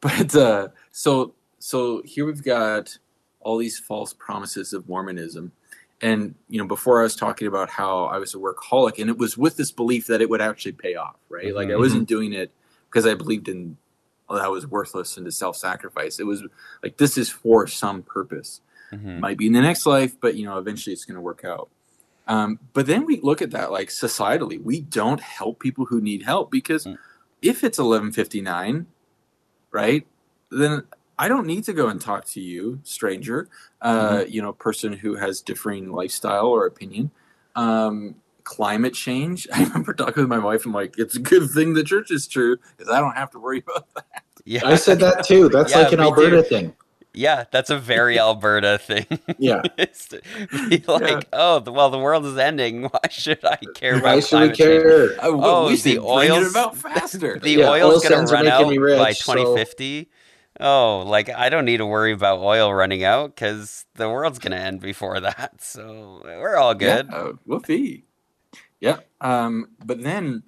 but 0.00 0.34
uh, 0.34 0.68
so 0.92 1.34
so 1.58 2.02
here 2.04 2.24
we've 2.26 2.44
got 2.44 2.98
all 3.40 3.58
these 3.58 3.78
false 3.78 4.12
promises 4.14 4.72
of 4.72 4.88
Mormonism, 4.88 5.52
and 6.00 6.34
you 6.48 6.58
know, 6.60 6.66
before 6.66 7.00
I 7.00 7.02
was 7.02 7.16
talking 7.16 7.48
about 7.48 7.70
how 7.70 8.04
I 8.04 8.18
was 8.18 8.34
a 8.34 8.38
workaholic, 8.38 8.98
and 9.00 9.10
it 9.10 9.18
was 9.18 9.36
with 9.36 9.56
this 9.56 9.72
belief 9.72 10.06
that 10.06 10.20
it 10.22 10.30
would 10.30 10.40
actually 10.40 10.72
pay 10.72 10.94
off, 10.94 11.16
right? 11.28 11.54
Like 11.54 11.68
I 11.68 11.72
Mhm. 11.72 11.78
wasn't 11.78 12.08
doing 12.08 12.32
it 12.32 12.52
because 12.88 13.06
I 13.06 13.14
believed 13.14 13.48
in 13.48 13.76
that 14.36 14.50
was 14.50 14.66
worthless 14.66 15.16
and 15.16 15.24
to 15.26 15.32
self-sacrifice. 15.32 16.20
It 16.20 16.26
was 16.26 16.42
like 16.82 16.98
this 16.98 17.16
is 17.16 17.30
for 17.30 17.66
some 17.66 18.02
purpose 18.02 18.60
mhm. 18.92 19.20
might 19.20 19.38
be 19.38 19.46
in 19.46 19.54
the 19.54 19.62
next 19.62 19.86
life, 19.86 20.20
but 20.20 20.34
you 20.34 20.44
know, 20.44 20.58
eventually 20.58 20.92
it's 20.92 21.04
going 21.04 21.14
to 21.16 21.20
work 21.20 21.44
out. 21.44 21.70
Um, 22.26 22.58
but 22.74 22.86
then 22.86 23.06
we 23.06 23.20
look 23.22 23.40
at 23.40 23.52
that 23.52 23.72
like 23.72 23.88
societally, 23.88 24.62
we 24.62 24.80
don't 24.82 25.20
help 25.20 25.60
people 25.60 25.86
who 25.86 26.00
need 26.00 26.22
help 26.22 26.50
because 26.50 26.84
Mm. 26.84 26.98
if 27.40 27.64
it's 27.64 27.78
eleven 27.78 28.12
fifty 28.12 28.42
nine, 28.42 28.86
right, 29.70 30.06
then 30.50 30.82
I 31.18 31.28
don't 31.28 31.46
need 31.46 31.64
to 31.64 31.72
go 31.72 31.88
and 31.88 32.00
talk 32.00 32.26
to 32.26 32.40
you, 32.40 32.80
stranger, 32.84 33.48
uh, 33.80 34.24
you 34.28 34.40
know, 34.40 34.52
person 34.52 34.92
who 34.92 35.16
has 35.16 35.40
differing 35.40 35.90
lifestyle 35.90 36.46
or 36.46 36.66
opinion. 36.66 37.10
Um, 37.56 38.16
climate 38.48 38.94
change. 38.94 39.46
I 39.52 39.62
remember 39.64 39.92
talking 39.92 40.22
with 40.22 40.30
my 40.30 40.38
wife. 40.38 40.64
I'm 40.64 40.72
like, 40.72 40.94
it's 40.98 41.16
a 41.16 41.20
good 41.20 41.50
thing 41.50 41.74
the 41.74 41.84
church 41.84 42.10
is 42.10 42.26
true 42.26 42.56
because 42.76 42.92
I 42.92 42.98
don't 43.00 43.14
have 43.14 43.30
to 43.32 43.38
worry 43.38 43.58
about 43.66 43.86
that. 43.94 44.22
yeah 44.44 44.62
I 44.64 44.76
said 44.76 45.00
that 45.00 45.24
too. 45.24 45.48
That's 45.52 45.72
Yeah, 45.72 45.78
like 45.82 45.92
an 45.92 46.00
Alberta 46.00 46.42
too. 46.42 46.48
thing. 46.48 46.74
Yeah, 47.14 47.44
that's 47.50 47.70
a 47.70 47.78
very 47.78 48.16
Alberta 48.26 48.78
thing. 48.78 49.06
Yeah. 49.38 49.62
It's 49.76 50.08
be 50.68 50.84
like, 50.86 51.26
oh, 51.32 51.58
the, 51.58 51.72
well, 51.72 51.90
the 51.90 51.98
world 51.98 52.24
is 52.26 52.36
ending. 52.38 52.82
Why 52.84 53.00
should 53.10 53.44
I 53.44 53.56
care 53.74 53.94
about 53.94 54.04
Why 54.04 54.20
should 54.20 54.40
we 54.40 54.54
climate 54.54 54.56
change? 54.56 54.82
care? 54.82 55.10
I, 55.20 55.26
Oh, 55.26 55.66
we 55.66 55.70
the 55.72 55.76
should 55.76 55.84
bring 56.02 56.28
it 56.28 56.30
oils- 56.32 56.50
about 56.50 56.76
faster. 56.76 57.38
The 57.40 57.50
Yeah, 57.50 57.70
oil's 57.70 58.04
oil 58.04 58.10
gonna 58.10 58.26
run 58.30 58.46
out 58.46 58.68
rich, 58.68 58.98
by 58.98 59.12
so- 59.12 59.34
2050. 59.34 60.10
Oh, 60.60 61.02
like 61.06 61.28
I 61.30 61.48
don't 61.48 61.64
need 61.64 61.78
to 61.78 61.86
worry 61.86 62.12
about 62.12 62.38
oil 62.40 62.72
running 62.72 63.02
out 63.04 63.34
because 63.34 63.84
the 63.94 64.08
world's 64.08 64.38
gonna 64.38 64.56
end 64.56 64.80
before 64.80 65.18
that. 65.20 65.60
So 65.62 66.20
we're 66.24 66.56
all 66.56 66.74
good. 66.74 67.08
Yeah, 67.10 67.16
uh, 67.16 67.32
whoopee. 67.46 68.04
Um, 69.20 69.68
but 69.84 70.02
then, 70.02 70.42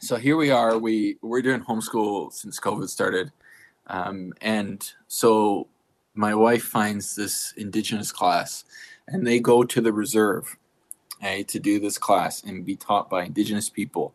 so 0.00 0.16
here 0.16 0.36
we 0.36 0.50
are. 0.50 0.78
We 0.78 1.18
we're 1.22 1.42
doing 1.42 1.60
homeschool 1.60 2.32
since 2.32 2.60
COVID 2.60 2.88
started, 2.88 3.32
um, 3.86 4.32
and 4.40 4.90
so 5.06 5.68
my 6.14 6.34
wife 6.34 6.64
finds 6.64 7.14
this 7.14 7.52
indigenous 7.56 8.12
class, 8.12 8.64
and 9.06 9.26
they 9.26 9.40
go 9.40 9.64
to 9.64 9.80
the 9.80 9.92
reserve 9.92 10.56
okay, 11.20 11.42
to 11.44 11.58
do 11.58 11.80
this 11.80 11.98
class 11.98 12.42
and 12.42 12.64
be 12.64 12.76
taught 12.76 13.10
by 13.10 13.24
indigenous 13.24 13.68
people. 13.68 14.14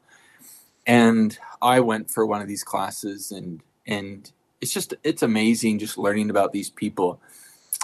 And 0.85 1.37
I 1.61 1.79
went 1.79 2.09
for 2.09 2.25
one 2.25 2.41
of 2.41 2.47
these 2.47 2.63
classes 2.63 3.31
and 3.31 3.61
and 3.85 4.31
it's 4.61 4.73
just 4.73 4.93
it's 5.03 5.23
amazing 5.23 5.79
just 5.79 5.97
learning 5.97 6.29
about 6.29 6.53
these 6.53 6.69
people. 6.69 7.19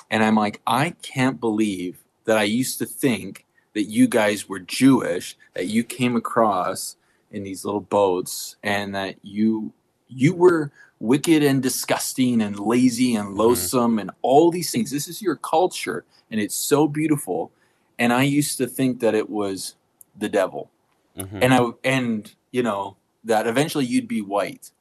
And 0.09 0.23
I'm 0.23 0.35
like, 0.35 0.61
I 0.65 0.95
can't 1.01 1.39
believe 1.39 1.99
that 2.25 2.37
I 2.37 2.43
used 2.43 2.79
to 2.79 2.85
think 2.85 3.45
that 3.73 3.83
you 3.83 4.07
guys 4.07 4.49
were 4.49 4.59
Jewish, 4.59 5.37
that 5.53 5.67
you 5.67 5.83
came 5.83 6.15
across 6.15 6.95
in 7.31 7.43
these 7.43 7.63
little 7.63 7.81
boats 7.81 8.55
and 8.63 8.95
that 8.95 9.15
you 9.21 9.73
you 10.07 10.33
were 10.33 10.71
wicked 10.99 11.43
and 11.43 11.61
disgusting 11.61 12.41
and 12.41 12.59
lazy 12.59 13.15
and 13.15 13.35
loathsome 13.35 13.91
mm-hmm. 13.91 13.99
and 13.99 14.11
all 14.21 14.51
these 14.51 14.71
things. 14.71 14.91
This 14.91 15.07
is 15.07 15.21
your 15.21 15.35
culture 15.35 16.03
and 16.31 16.39
it's 16.39 16.55
so 16.55 16.87
beautiful. 16.87 17.51
And 17.97 18.11
I 18.11 18.23
used 18.23 18.57
to 18.57 18.67
think 18.67 18.99
that 19.01 19.13
it 19.13 19.29
was 19.29 19.75
the 20.17 20.29
devil. 20.29 20.71
Mm-hmm. 21.17 21.39
And 21.41 21.53
I 21.53 21.69
and 21.83 22.33
you 22.51 22.63
know 22.63 22.97
that 23.23 23.47
eventually 23.47 23.85
you'd 23.85 24.07
be 24.07 24.21
white. 24.21 24.71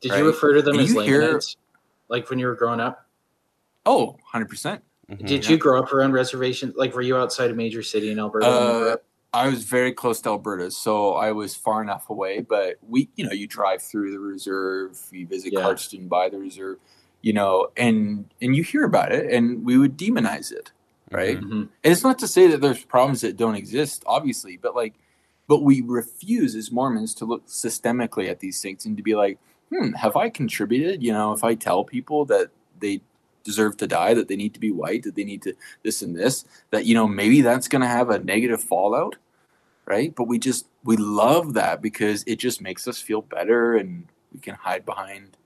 Did 0.00 0.12
right? 0.12 0.18
you 0.18 0.26
refer 0.26 0.54
to 0.54 0.62
them 0.62 0.78
and 0.78 0.84
as 0.84 0.94
Lamanites? 0.94 1.56
Like 2.08 2.30
when 2.30 2.38
you 2.38 2.46
were 2.46 2.54
growing 2.54 2.80
up? 2.80 3.06
Oh, 3.84 4.16
100%. 4.34 4.48
percent 4.48 4.82
mm-hmm. 5.10 5.26
Did 5.26 5.48
you 5.48 5.56
grow 5.56 5.80
up 5.80 5.92
around 5.92 6.12
reservations? 6.12 6.74
Like, 6.76 6.94
were 6.94 7.02
you 7.02 7.16
outside 7.16 7.50
a 7.50 7.54
major 7.54 7.82
city 7.82 8.10
in 8.10 8.18
Alberta? 8.18 8.46
Uh, 8.46 8.96
I 9.32 9.48
was 9.48 9.64
very 9.64 9.92
close 9.92 10.20
to 10.22 10.30
Alberta, 10.30 10.70
so 10.70 11.14
I 11.14 11.32
was 11.32 11.54
far 11.54 11.82
enough 11.82 12.10
away. 12.10 12.40
But 12.40 12.76
we, 12.88 13.08
you 13.16 13.24
know, 13.24 13.32
you 13.32 13.46
drive 13.46 13.82
through 13.82 14.10
the 14.10 14.18
reserve, 14.18 14.98
you 15.12 15.26
visit 15.26 15.52
yeah. 15.52 15.60
Cardston 15.60 16.08
by 16.08 16.28
the 16.28 16.38
reserve, 16.38 16.78
you 17.22 17.32
know, 17.32 17.68
and 17.76 18.26
and 18.42 18.56
you 18.56 18.62
hear 18.62 18.84
about 18.84 19.12
it, 19.12 19.32
and 19.32 19.64
we 19.64 19.78
would 19.78 19.96
demonize 19.96 20.50
it, 20.50 20.72
right? 21.10 21.38
Mm-hmm. 21.38 21.52
And 21.52 21.68
it's 21.84 22.02
not 22.02 22.18
to 22.20 22.28
say 22.28 22.48
that 22.48 22.60
there's 22.60 22.84
problems 22.84 23.20
that 23.20 23.36
don't 23.36 23.54
exist, 23.54 24.02
obviously, 24.06 24.56
but 24.56 24.74
like, 24.74 24.94
but 25.46 25.62
we 25.62 25.80
refuse 25.80 26.56
as 26.56 26.72
Mormons 26.72 27.14
to 27.16 27.24
look 27.24 27.46
systemically 27.46 28.28
at 28.28 28.40
these 28.40 28.60
things 28.60 28.84
and 28.84 28.96
to 28.96 29.02
be 29.02 29.14
like, 29.14 29.38
hmm, 29.72 29.92
have 29.92 30.16
I 30.16 30.28
contributed? 30.28 31.02
You 31.04 31.12
know, 31.12 31.32
if 31.32 31.44
I 31.44 31.54
tell 31.54 31.84
people 31.84 32.24
that 32.26 32.50
they 32.80 33.00
deserve 33.44 33.76
to 33.78 33.86
die, 33.86 34.14
that 34.14 34.28
they 34.28 34.36
need 34.36 34.54
to 34.54 34.60
be 34.60 34.70
white, 34.70 35.02
that 35.04 35.14
they 35.14 35.24
need 35.24 35.42
to 35.42 35.54
this 35.82 36.02
and 36.02 36.16
this, 36.16 36.44
that 36.70 36.86
you 36.86 36.94
know 36.94 37.06
maybe 37.06 37.40
that's 37.40 37.68
going 37.68 37.82
to 37.82 37.88
have 37.88 38.10
a 38.10 38.18
negative 38.18 38.62
fallout, 38.62 39.16
right? 39.86 40.14
But 40.14 40.24
we 40.24 40.38
just 40.38 40.66
we 40.84 40.96
love 40.96 41.54
that 41.54 41.82
because 41.82 42.24
it 42.26 42.36
just 42.36 42.60
makes 42.60 42.86
us 42.86 43.00
feel 43.00 43.22
better, 43.22 43.76
and 43.76 44.06
we 44.32 44.40
can 44.40 44.54
hide 44.54 44.84
behind 44.84 45.36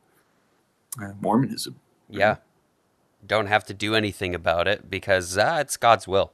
uh, 1.01 1.12
Mormonism. 1.20 1.76
Yeah, 2.09 2.36
don't 3.26 3.47
have 3.47 3.64
to 3.66 3.74
do 3.74 3.95
anything 3.95 4.34
about 4.34 4.68
it 4.68 4.90
because 4.90 5.38
uh, 5.38 5.59
it's 5.61 5.76
God's 5.76 6.07
will. 6.07 6.32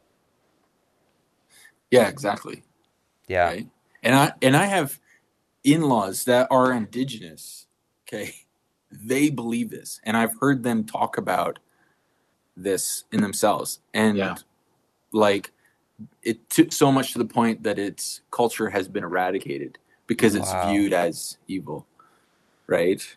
Yeah, 1.90 2.08
exactly. 2.08 2.62
Yeah, 3.26 3.44
right? 3.46 3.68
and 4.02 4.14
I 4.14 4.32
and 4.42 4.56
I 4.56 4.66
have 4.66 4.98
in-laws 5.64 6.24
that 6.24 6.48
are 6.50 6.72
indigenous. 6.72 7.66
Okay, 8.06 8.34
they 8.90 9.30
believe 9.30 9.70
this 9.70 10.00
and 10.04 10.16
i've 10.16 10.38
heard 10.40 10.62
them 10.62 10.84
talk 10.84 11.16
about 11.16 11.58
this 12.62 13.04
in 13.12 13.20
themselves. 13.22 13.80
And 13.94 14.16
yeah. 14.16 14.36
like 15.12 15.52
it 16.22 16.48
took 16.48 16.72
so 16.72 16.90
much 16.90 17.12
to 17.12 17.18
the 17.18 17.24
point 17.24 17.62
that 17.62 17.78
its 17.78 18.22
culture 18.30 18.70
has 18.70 18.88
been 18.88 19.04
eradicated 19.04 19.78
because 20.06 20.36
wow. 20.36 20.42
it's 20.42 20.70
viewed 20.70 20.92
as 20.92 21.38
evil 21.48 21.86
right? 22.66 23.16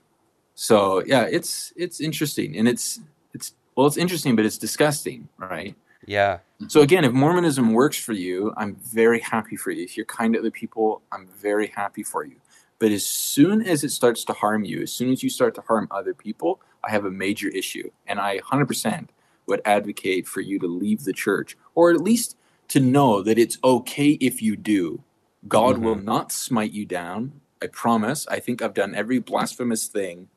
So 0.56 1.04
yeah 1.06 1.24
it's 1.30 1.74
it's 1.76 2.02
interesting 2.02 2.58
and 2.58 2.68
it's 2.68 3.00
it's 3.34 3.54
well 3.76 3.88
it's 3.88 3.98
interesting 3.98 4.36
but 4.36 4.46
it's 4.46 4.58
disgusting 4.58 5.30
right? 5.38 5.76
Yeah. 6.06 6.40
So 6.68 6.82
again 6.82 7.06
if 7.06 7.14
mormonism 7.14 7.74
works 7.74 7.98
for 7.98 8.14
you 8.14 8.54
i'm 8.58 8.76
very 8.76 9.20
happy 9.20 9.56
for 9.56 9.72
you. 9.72 9.84
If 9.84 9.96
you're 9.98 10.06
kind 10.06 10.34
to 10.34 10.40
other 10.40 10.52
people 10.52 11.02
i'm 11.12 11.28
very 11.28 11.68
happy 11.68 12.04
for 12.04 12.26
you 12.26 12.36
but 12.84 12.92
as 12.92 13.06
soon 13.06 13.62
as 13.62 13.86
it 13.86 13.92
starts 13.92 14.26
to 14.26 14.34
harm 14.34 14.66
you, 14.66 14.82
as 14.82 14.92
soon 14.92 15.10
as 15.10 15.24
you 15.24 15.30
start 15.30 15.56
to 15.56 15.62
harm 15.62 15.88
other 15.90 16.14
people, 16.14 16.60
I 16.84 16.92
have 16.92 17.06
a 17.06 17.10
major 17.10 17.48
issue. 17.48 17.90
And 18.08 18.20
I 18.20 18.40
100% 18.40 19.08
would 19.46 19.62
advocate 19.64 20.28
for 20.28 20.42
you 20.42 20.60
to 20.60 20.68
leave 20.68 21.06
the 21.06 21.14
church, 21.14 21.56
or 21.76 21.92
at 21.92 22.02
least 22.02 22.36
to 22.68 22.82
know 22.82 23.22
that 23.22 23.38
it's 23.38 23.58
okay 23.64 24.18
if 24.20 24.42
you 24.42 24.58
do. 24.58 25.02
God 25.48 25.76
mm-hmm. 25.76 25.86
will 25.86 25.96
not 25.96 26.34
smite 26.34 26.74
you 26.74 26.86
down. 26.86 27.40
I 27.62 27.68
promise. 27.68 28.28
I 28.28 28.42
think 28.42 28.62
I've 28.62 28.74
done 28.74 28.96
every 28.96 29.20
blasphemous 29.20 29.88
thing 29.88 30.28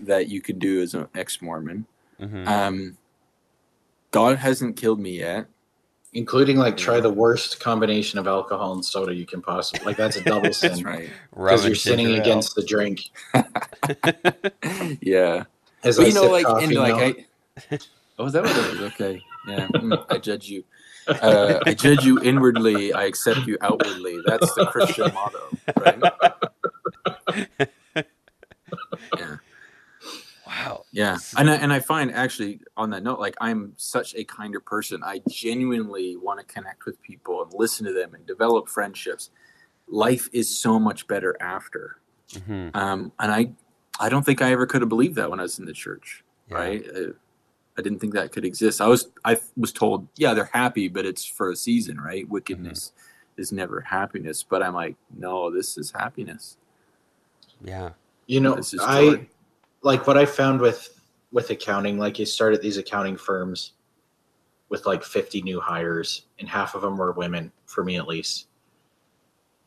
that 0.00 0.26
you 0.26 0.40
could 0.40 0.58
do 0.58 0.82
as 0.82 0.92
an 0.92 1.06
ex 1.14 1.40
Mormon. 1.40 1.86
Mm-hmm. 2.20 2.48
Um, 2.48 2.98
God 4.10 4.38
hasn't 4.38 4.74
killed 4.74 4.98
me 4.98 5.20
yet 5.20 5.46
including 6.14 6.56
like 6.56 6.76
try 6.76 7.00
the 7.00 7.10
worst 7.10 7.60
combination 7.60 8.18
of 8.18 8.26
alcohol 8.26 8.72
and 8.72 8.84
soda 8.84 9.12
you 9.14 9.26
can 9.26 9.42
possibly 9.42 9.84
like 9.84 9.96
that's 9.96 10.16
a 10.16 10.22
double 10.22 10.52
sin. 10.52 10.70
that's 10.70 10.84
right 10.84 11.10
because 11.30 11.66
you're 11.66 11.74
sinning 11.74 12.18
against 12.18 12.54
the 12.54 12.64
drink. 12.64 13.10
Yeah. 15.02 15.44
As 15.84 15.98
but, 15.98 16.06
I 16.06 16.08
you 16.08 16.14
know 16.14 16.30
like 16.30 16.46
coffee, 16.46 16.76
like 16.76 16.94
I, 16.94 17.76
oh 18.18 18.24
is 18.26 18.32
that 18.32 18.42
what 18.42 18.56
it 18.56 18.74
is? 18.74 18.80
Okay. 18.80 19.20
Yeah 19.46 19.68
mm, 19.68 20.06
i 20.08 20.16
judge 20.18 20.48
you. 20.48 20.64
Uh, 21.06 21.60
i 21.66 21.74
judge 21.74 22.04
you 22.04 22.18
inwardly 22.22 22.92
i 22.94 23.04
accept 23.04 23.46
you 23.46 23.58
outwardly. 23.60 24.22
That's 24.26 24.54
the 24.54 24.64
christian 24.66 25.12
motto 25.12 25.58
right 25.76 26.00
yeah 29.18 29.36
Wow. 30.46 30.84
Yeah. 31.14 31.40
And 31.40 31.50
I, 31.50 31.54
and 31.56 31.72
I 31.72 31.80
find 31.80 32.12
actually 32.12 32.60
on 32.76 32.90
that 32.90 33.02
note, 33.02 33.18
like 33.18 33.36
I'm 33.40 33.72
such 33.76 34.14
a 34.14 34.24
kinder 34.24 34.60
person. 34.60 35.02
I 35.04 35.20
genuinely 35.28 36.16
want 36.16 36.40
to 36.40 36.46
connect 36.46 36.84
with 36.86 37.00
people 37.02 37.42
and 37.42 37.52
listen 37.54 37.86
to 37.86 37.92
them 37.92 38.14
and 38.14 38.26
develop 38.26 38.68
friendships. 38.68 39.30
Life 39.88 40.28
is 40.32 40.56
so 40.56 40.78
much 40.78 41.06
better 41.06 41.36
after. 41.40 41.98
Mm-hmm. 42.32 42.76
Um, 42.76 43.12
and 43.18 43.32
I, 43.32 43.50
I 44.00 44.08
don't 44.08 44.24
think 44.24 44.42
I 44.42 44.52
ever 44.52 44.66
could 44.66 44.82
have 44.82 44.88
believed 44.88 45.16
that 45.16 45.30
when 45.30 45.40
I 45.40 45.44
was 45.44 45.58
in 45.58 45.66
the 45.66 45.72
church. 45.72 46.24
Yeah. 46.50 46.56
Right. 46.56 46.84
I, 46.94 47.00
I, 47.78 47.82
didn't 47.82 47.98
think 48.00 48.14
that 48.14 48.32
could 48.32 48.44
exist. 48.44 48.80
I 48.80 48.86
was, 48.86 49.08
I 49.24 49.38
was 49.56 49.72
told, 49.72 50.08
yeah, 50.16 50.34
they're 50.34 50.50
happy, 50.52 50.88
but 50.88 51.06
it's 51.06 51.24
for 51.24 51.50
a 51.50 51.56
season, 51.56 52.00
right? 52.00 52.28
Wickedness 52.28 52.92
mm-hmm. 52.92 53.40
is 53.40 53.52
never 53.52 53.80
happiness. 53.80 54.42
But 54.42 54.62
I'm 54.62 54.74
like, 54.74 54.96
no, 55.16 55.50
this 55.50 55.78
is 55.78 55.90
happiness. 55.90 56.56
Yeah. 57.62 57.90
You 58.26 58.40
know, 58.40 58.60
I, 58.80 59.26
like 59.82 60.06
what 60.06 60.16
I 60.16 60.26
found 60.26 60.60
with 60.60 60.98
with 61.34 61.50
accounting, 61.50 61.98
like 61.98 62.20
you 62.20 62.24
start 62.24 62.54
at 62.54 62.62
these 62.62 62.78
accounting 62.78 63.16
firms 63.16 63.72
with 64.68 64.86
like 64.86 65.02
50 65.02 65.42
new 65.42 65.60
hires, 65.60 66.26
and 66.38 66.48
half 66.48 66.76
of 66.76 66.80
them 66.80 66.96
were 66.96 67.10
women, 67.10 67.52
for 67.66 67.84
me 67.84 67.96
at 67.96 68.06
least. 68.06 68.46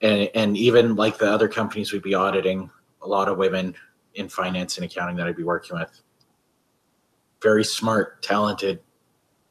And 0.02 0.30
and 0.34 0.56
even 0.58 0.96
like 0.96 1.18
the 1.18 1.30
other 1.30 1.50
companies 1.50 1.92
we'd 1.92 2.02
be 2.02 2.14
auditing, 2.14 2.72
a 3.02 3.08
lot 3.08 3.28
of 3.28 3.38
women 3.38 3.76
in 4.16 4.30
finance 4.30 4.78
and 4.78 4.86
accounting 4.86 5.18
that 5.18 5.28
I'd 5.28 5.36
be 5.36 5.44
working 5.44 5.78
with. 5.78 6.02
Very 7.44 7.66
smart, 7.66 8.24
talented, 8.24 8.80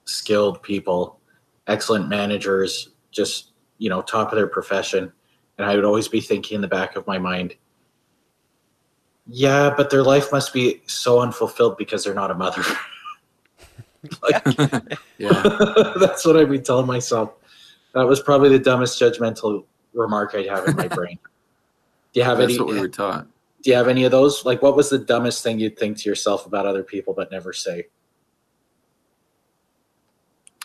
skilled 0.07 0.63
people, 0.63 1.21
excellent 1.67 2.09
managers, 2.09 2.91
just 3.11 3.53
you 3.77 3.91
know, 3.91 4.01
top 4.01 4.33
of 4.33 4.37
their 4.37 4.47
profession. 4.47 5.13
And 5.59 5.69
I 5.69 5.75
would 5.75 5.85
always 5.85 6.09
be 6.09 6.23
thinking 6.23 6.55
in 6.57 6.61
the 6.63 6.69
back 6.69 6.97
of 6.97 7.07
my 7.07 7.19
mind, 7.19 7.57
yeah, 9.29 9.75
but 9.77 9.91
their 9.91 10.03
life 10.03 10.31
must 10.31 10.53
be 10.53 10.83
so 10.87 11.21
unfulfilled 11.21 11.77
because 11.77 12.05
they're 12.05 12.15
not 12.15 12.31
a 12.31 12.35
mother. 12.35 12.63
like, 14.23 14.43
yeah, 15.19 15.43
that's 16.01 16.25
what 16.25 16.37
I'd 16.37 16.51
be 16.51 16.61
telling 16.61 16.87
myself. 16.87 17.33
That 17.95 18.07
was 18.07 18.21
probably 18.21 18.51
the 18.51 18.59
dumbest 18.59 19.01
judgmental 19.01 19.65
remark 19.95 20.35
I'd 20.35 20.47
have 20.47 20.67
in 20.69 20.77
my 20.77 20.89
brain. 20.89 21.19
Do 22.13 22.21
you 22.21 22.25
have 22.25 22.39
that's 22.39 22.53
any? 22.53 22.59
what 22.59 22.69
we 22.69 22.81
were 22.81 22.89
taught. 22.89 23.27
Do 23.63 23.71
you 23.71 23.77
have 23.77 23.89
any 23.89 24.05
of 24.05 24.13
those? 24.13 24.45
Like, 24.45 24.63
what 24.63 24.77
was 24.77 24.91
the 24.91 24.99
dumbest 24.99 25.43
thing 25.43 25.59
you'd 25.59 25.79
think 25.79 25.99
to 25.99 26.09
yourself 26.09 26.47
about 26.47 26.67
other 26.67 26.83
people 26.83 27.15
but 27.15 27.33
never 27.33 27.53
say? 27.53 27.87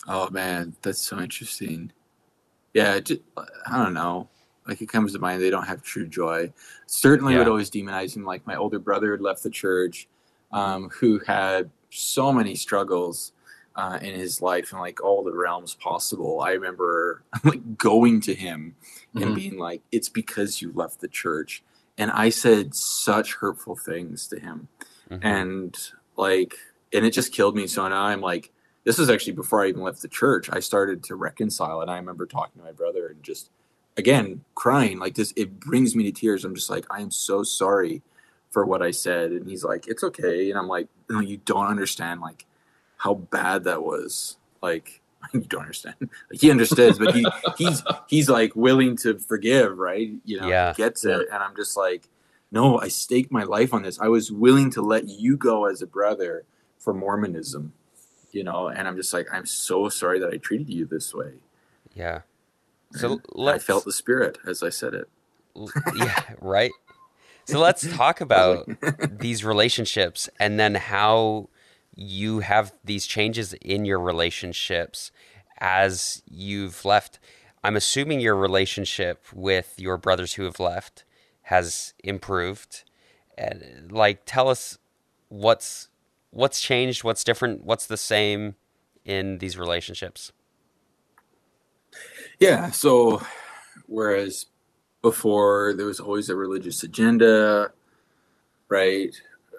Oh 0.08 0.30
man, 0.30 0.76
that's 0.82 1.02
so 1.02 1.20
interesting. 1.20 1.92
Yeah, 2.74 3.00
just, 3.00 3.22
I 3.38 3.84
don't 3.84 3.94
know 3.94 4.30
like 4.72 4.82
it 4.82 4.90
comes 4.90 5.14
to 5.14 5.20
mind 5.20 5.42
they 5.42 5.50
don't 5.50 5.68
have 5.68 5.84
true 5.84 6.08
joy. 6.08 6.52
Certainly 6.88 7.34
yeah. 7.34 7.40
would 7.40 7.48
always 7.50 7.70
demonize 7.70 8.16
him. 8.16 8.24
Like 8.24 8.48
my 8.48 8.56
older 8.56 8.80
brother 8.80 9.12
had 9.12 9.22
left 9.22 9.44
the 9.44 9.50
church 9.50 10.08
um, 10.52 10.90
who 10.90 11.20
had 11.20 11.70
so 11.90 12.32
many 12.32 12.56
struggles 12.56 13.34
uh, 13.76 14.00
in 14.02 14.16
his 14.16 14.42
life 14.42 14.72
in 14.72 14.80
like 14.80 15.04
all 15.04 15.24
the 15.24 15.34
realms 15.34 15.76
possible. 15.76 16.42
I 16.42 16.52
remember 16.52 17.24
like 17.44 17.78
going 17.78 18.22
to 18.22 18.34
him 18.34 18.76
and 19.14 19.26
mm-hmm. 19.26 19.34
being 19.34 19.58
like 19.58 19.82
it's 19.92 20.10
because 20.10 20.62
you 20.62 20.72
left 20.74 21.02
the 21.02 21.08
church. 21.08 21.64
And 21.98 22.10
i 22.12 22.30
said 22.30 22.74
such 22.74 23.36
hurtful 23.36 23.76
things 23.76 24.28
to 24.28 24.40
him. 24.40 24.70
Mm-hmm. 25.10 25.28
and 25.28 25.78
like 26.16 26.56
and 26.94 27.06
it 27.06 27.12
just 27.12 27.34
killed 27.34 27.56
me. 27.56 27.68
So 27.68 27.88
now 27.88 28.04
i'm 28.04 28.22
like 28.22 28.52
this 28.84 28.98
was 28.98 29.10
actually 29.10 29.34
before 29.34 29.64
i 29.64 29.68
even 29.68 29.82
left 29.82 30.02
the 30.02 30.08
church. 30.08 30.50
I 30.52 30.60
started 30.60 31.04
to 31.06 31.16
reconcile 31.16 31.82
and 31.82 31.92
i 31.92 31.98
remember 31.98 32.26
talking 32.26 32.62
to 32.62 32.66
my 32.66 32.72
brother 32.72 33.08
and 33.08 33.22
just 33.22 33.50
again 33.98 34.44
crying 34.56 35.00
like 35.00 35.16
this 35.16 35.34
it 35.36 35.60
brings 35.60 35.96
me 35.96 36.04
to 36.04 36.12
tears 36.12 36.46
i'm 36.46 36.56
just 36.56 36.70
like 36.70 36.86
i 36.90 37.02
am 37.02 37.12
so 37.12 37.44
sorry 37.44 38.02
for 38.50 38.66
what 38.66 38.82
i 38.82 38.92
said 38.92 39.32
and 39.32 39.50
he's 39.50 39.64
like 39.64 39.88
it's 39.88 40.04
okay 40.04 40.50
and 40.50 40.58
i'm 40.58 40.68
like 40.68 40.88
no 41.10 41.20
you 41.20 41.38
don't 41.38 41.68
understand 41.68 42.22
like 42.22 42.46
how 42.98 43.14
bad 43.14 43.64
that 43.66 43.84
was 43.84 44.38
like 44.62 45.02
you 45.34 45.42
don't 45.42 45.62
understand. 45.62 45.96
Like, 46.00 46.42
he 46.42 46.52
understands, 46.52 46.98
but 46.98 47.14
he 47.14 47.26
he's 47.58 47.84
he's 48.08 48.30
like 48.30 48.56
willing 48.56 48.98
to 48.98 49.20
forgive, 49.20 49.78
right? 49.78 50.12
You 50.26 50.42
know, 50.42 50.50
Yeah. 50.50 50.74
gets 50.76 51.06
it, 51.06 51.28
and 51.32 51.44
I'm 51.44 51.56
just 51.56 51.78
like, 51.78 52.10
no, 52.52 52.80
I 52.80 52.88
staked 52.88 53.32
my 53.32 53.44
life 53.44 53.74
on 53.74 53.84
this. 53.84 54.00
I 54.00 54.08
was 54.08 54.32
willing 54.32 54.72
to 54.72 54.82
let 54.82 55.08
you 55.08 55.38
go 55.38 55.66
as 55.66 55.82
a 55.82 55.88
brother 55.88 56.44
for 56.80 56.94
Mormonism, 56.94 57.74
you 58.32 58.44
know, 58.44 58.68
and 58.68 58.88
I'm 58.88 58.96
just 58.96 59.14
like, 59.14 59.28
I'm 59.32 59.46
so 59.46 59.90
sorry 59.90 60.20
that 60.20 60.34
I 60.34 60.38
treated 60.38 60.70
you 60.70 60.86
this 60.86 61.14
way. 61.14 61.34
Yeah. 61.94 62.22
So 62.94 63.22
I 63.48 63.58
felt 63.60 63.86
the 63.86 63.92
spirit 63.92 64.38
as 64.46 64.64
I 64.64 64.70
said 64.70 64.94
it. 64.94 65.10
Yeah, 65.96 66.22
right. 66.42 66.72
So 67.46 67.60
let's 67.60 67.88
talk 67.96 68.22
about 68.28 68.68
these 69.02 69.44
relationships 69.44 70.30
and 70.40 70.60
then 70.60 70.76
how 70.76 71.50
you 71.96 72.40
have 72.40 72.74
these 72.84 73.06
changes 73.06 73.54
in 73.54 73.86
your 73.86 74.00
relationships 74.00 75.12
as 75.60 76.24
you've 76.26 76.86
left. 76.86 77.20
I'm 77.64 77.76
assuming 77.76 78.20
your 78.20 78.36
relationship 78.36 79.26
with 79.34 79.76
your 79.78 79.98
brothers 79.98 80.34
who 80.34 80.44
have 80.44 80.60
left 80.60 81.04
has 81.44 81.94
improved. 82.04 82.84
And 83.38 83.92
like 83.92 84.22
tell 84.26 84.48
us 84.50 84.78
what's 85.30 85.90
what's 86.32 86.62
changed, 86.62 87.04
what's 87.04 87.24
different, 87.24 87.64
what's 87.64 87.86
the 87.86 87.98
same 87.98 88.56
in 89.04 89.40
these 89.40 89.58
relationships. 89.58 90.32
Yeah. 92.42 92.72
So, 92.72 93.22
whereas 93.88 94.48
before 95.04 95.74
there 95.78 95.86
was 95.88 96.00
always 96.00 96.30
a 96.30 96.36
religious 96.36 96.84
agenda, 96.84 97.72
right? 98.70 99.16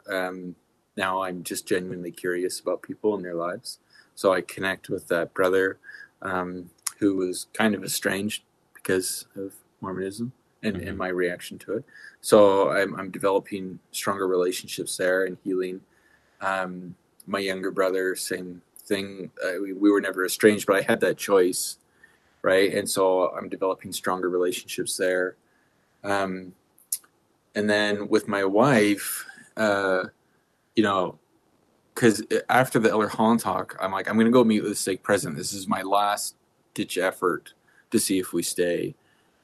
Um, 0.09 0.57
now 0.97 1.22
I'm 1.22 1.45
just 1.45 1.66
genuinely 1.66 2.11
curious 2.11 2.61
about 2.61 2.83
people 2.83 3.14
and 3.14 3.24
their 3.24 3.37
lives. 3.37 3.78
So 4.16 4.33
I 4.33 4.43
connect 4.43 4.89
with 4.91 5.09
that 5.09 5.33
brother 5.35 5.78
um, 6.22 6.70
who 6.99 7.16
was 7.16 7.47
kind 7.55 7.74
of 7.74 7.85
estranged 7.85 8.43
because 8.74 9.26
of 9.37 9.55
Mormonism 9.80 10.33
and, 10.62 10.76
Mhm. 10.76 10.89
and 10.89 10.99
my 10.99 11.09
reaction 11.09 11.59
to 11.61 11.74
it. 11.74 11.85
So 12.20 12.70
I'm, 12.70 12.97
I'm 12.99 13.11
developing 13.12 13.78
stronger 13.93 14.28
relationships 14.28 14.97
there 14.97 15.24
and 15.24 15.39
healing. 15.45 15.83
Um, 16.41 16.97
my 17.26 17.41
younger 17.41 17.70
brother, 17.70 18.16
same 18.16 18.62
thing. 18.85 19.30
Uh, 19.45 19.61
we, 19.62 19.72
we 19.72 19.91
were 19.91 20.01
never 20.01 20.24
estranged, 20.26 20.66
but 20.66 20.76
I 20.76 20.83
had 20.83 21.01
that 21.01 21.16
choice 21.18 21.78
right? 22.43 22.74
And 22.74 22.88
so 22.88 23.30
I'm 23.30 23.49
developing 23.49 23.93
stronger 23.93 24.28
relationships 24.28 24.97
there. 24.97 25.36
Um, 26.05 26.53
and 27.55 27.68
then 27.68 28.09
with 28.09 28.28
my 28.28 28.45
wife, 28.45 29.24
uh, 29.57 30.05
you 30.74 30.82
know, 30.82 31.18
because 31.95 32.22
after 32.49 32.78
the 32.78 32.90
Elder 32.90 33.09
Holland 33.09 33.40
talk, 33.40 33.76
I'm 33.80 33.93
like, 33.93 34.09
I'm 34.09 34.16
going 34.16 34.26
to 34.26 34.32
go 34.32 34.45
meet 34.45 34.62
with 34.62 34.72
the 34.72 34.76
stake 34.76 35.03
president. 35.03 35.36
This 35.36 35.53
is 35.53 35.68
my 35.68 35.82
last 35.82 36.36
ditch 36.74 36.97
effort 36.99 37.53
to 37.90 37.99
see 37.99 38.18
if 38.18 38.32
we 38.32 38.43
stay. 38.43 38.95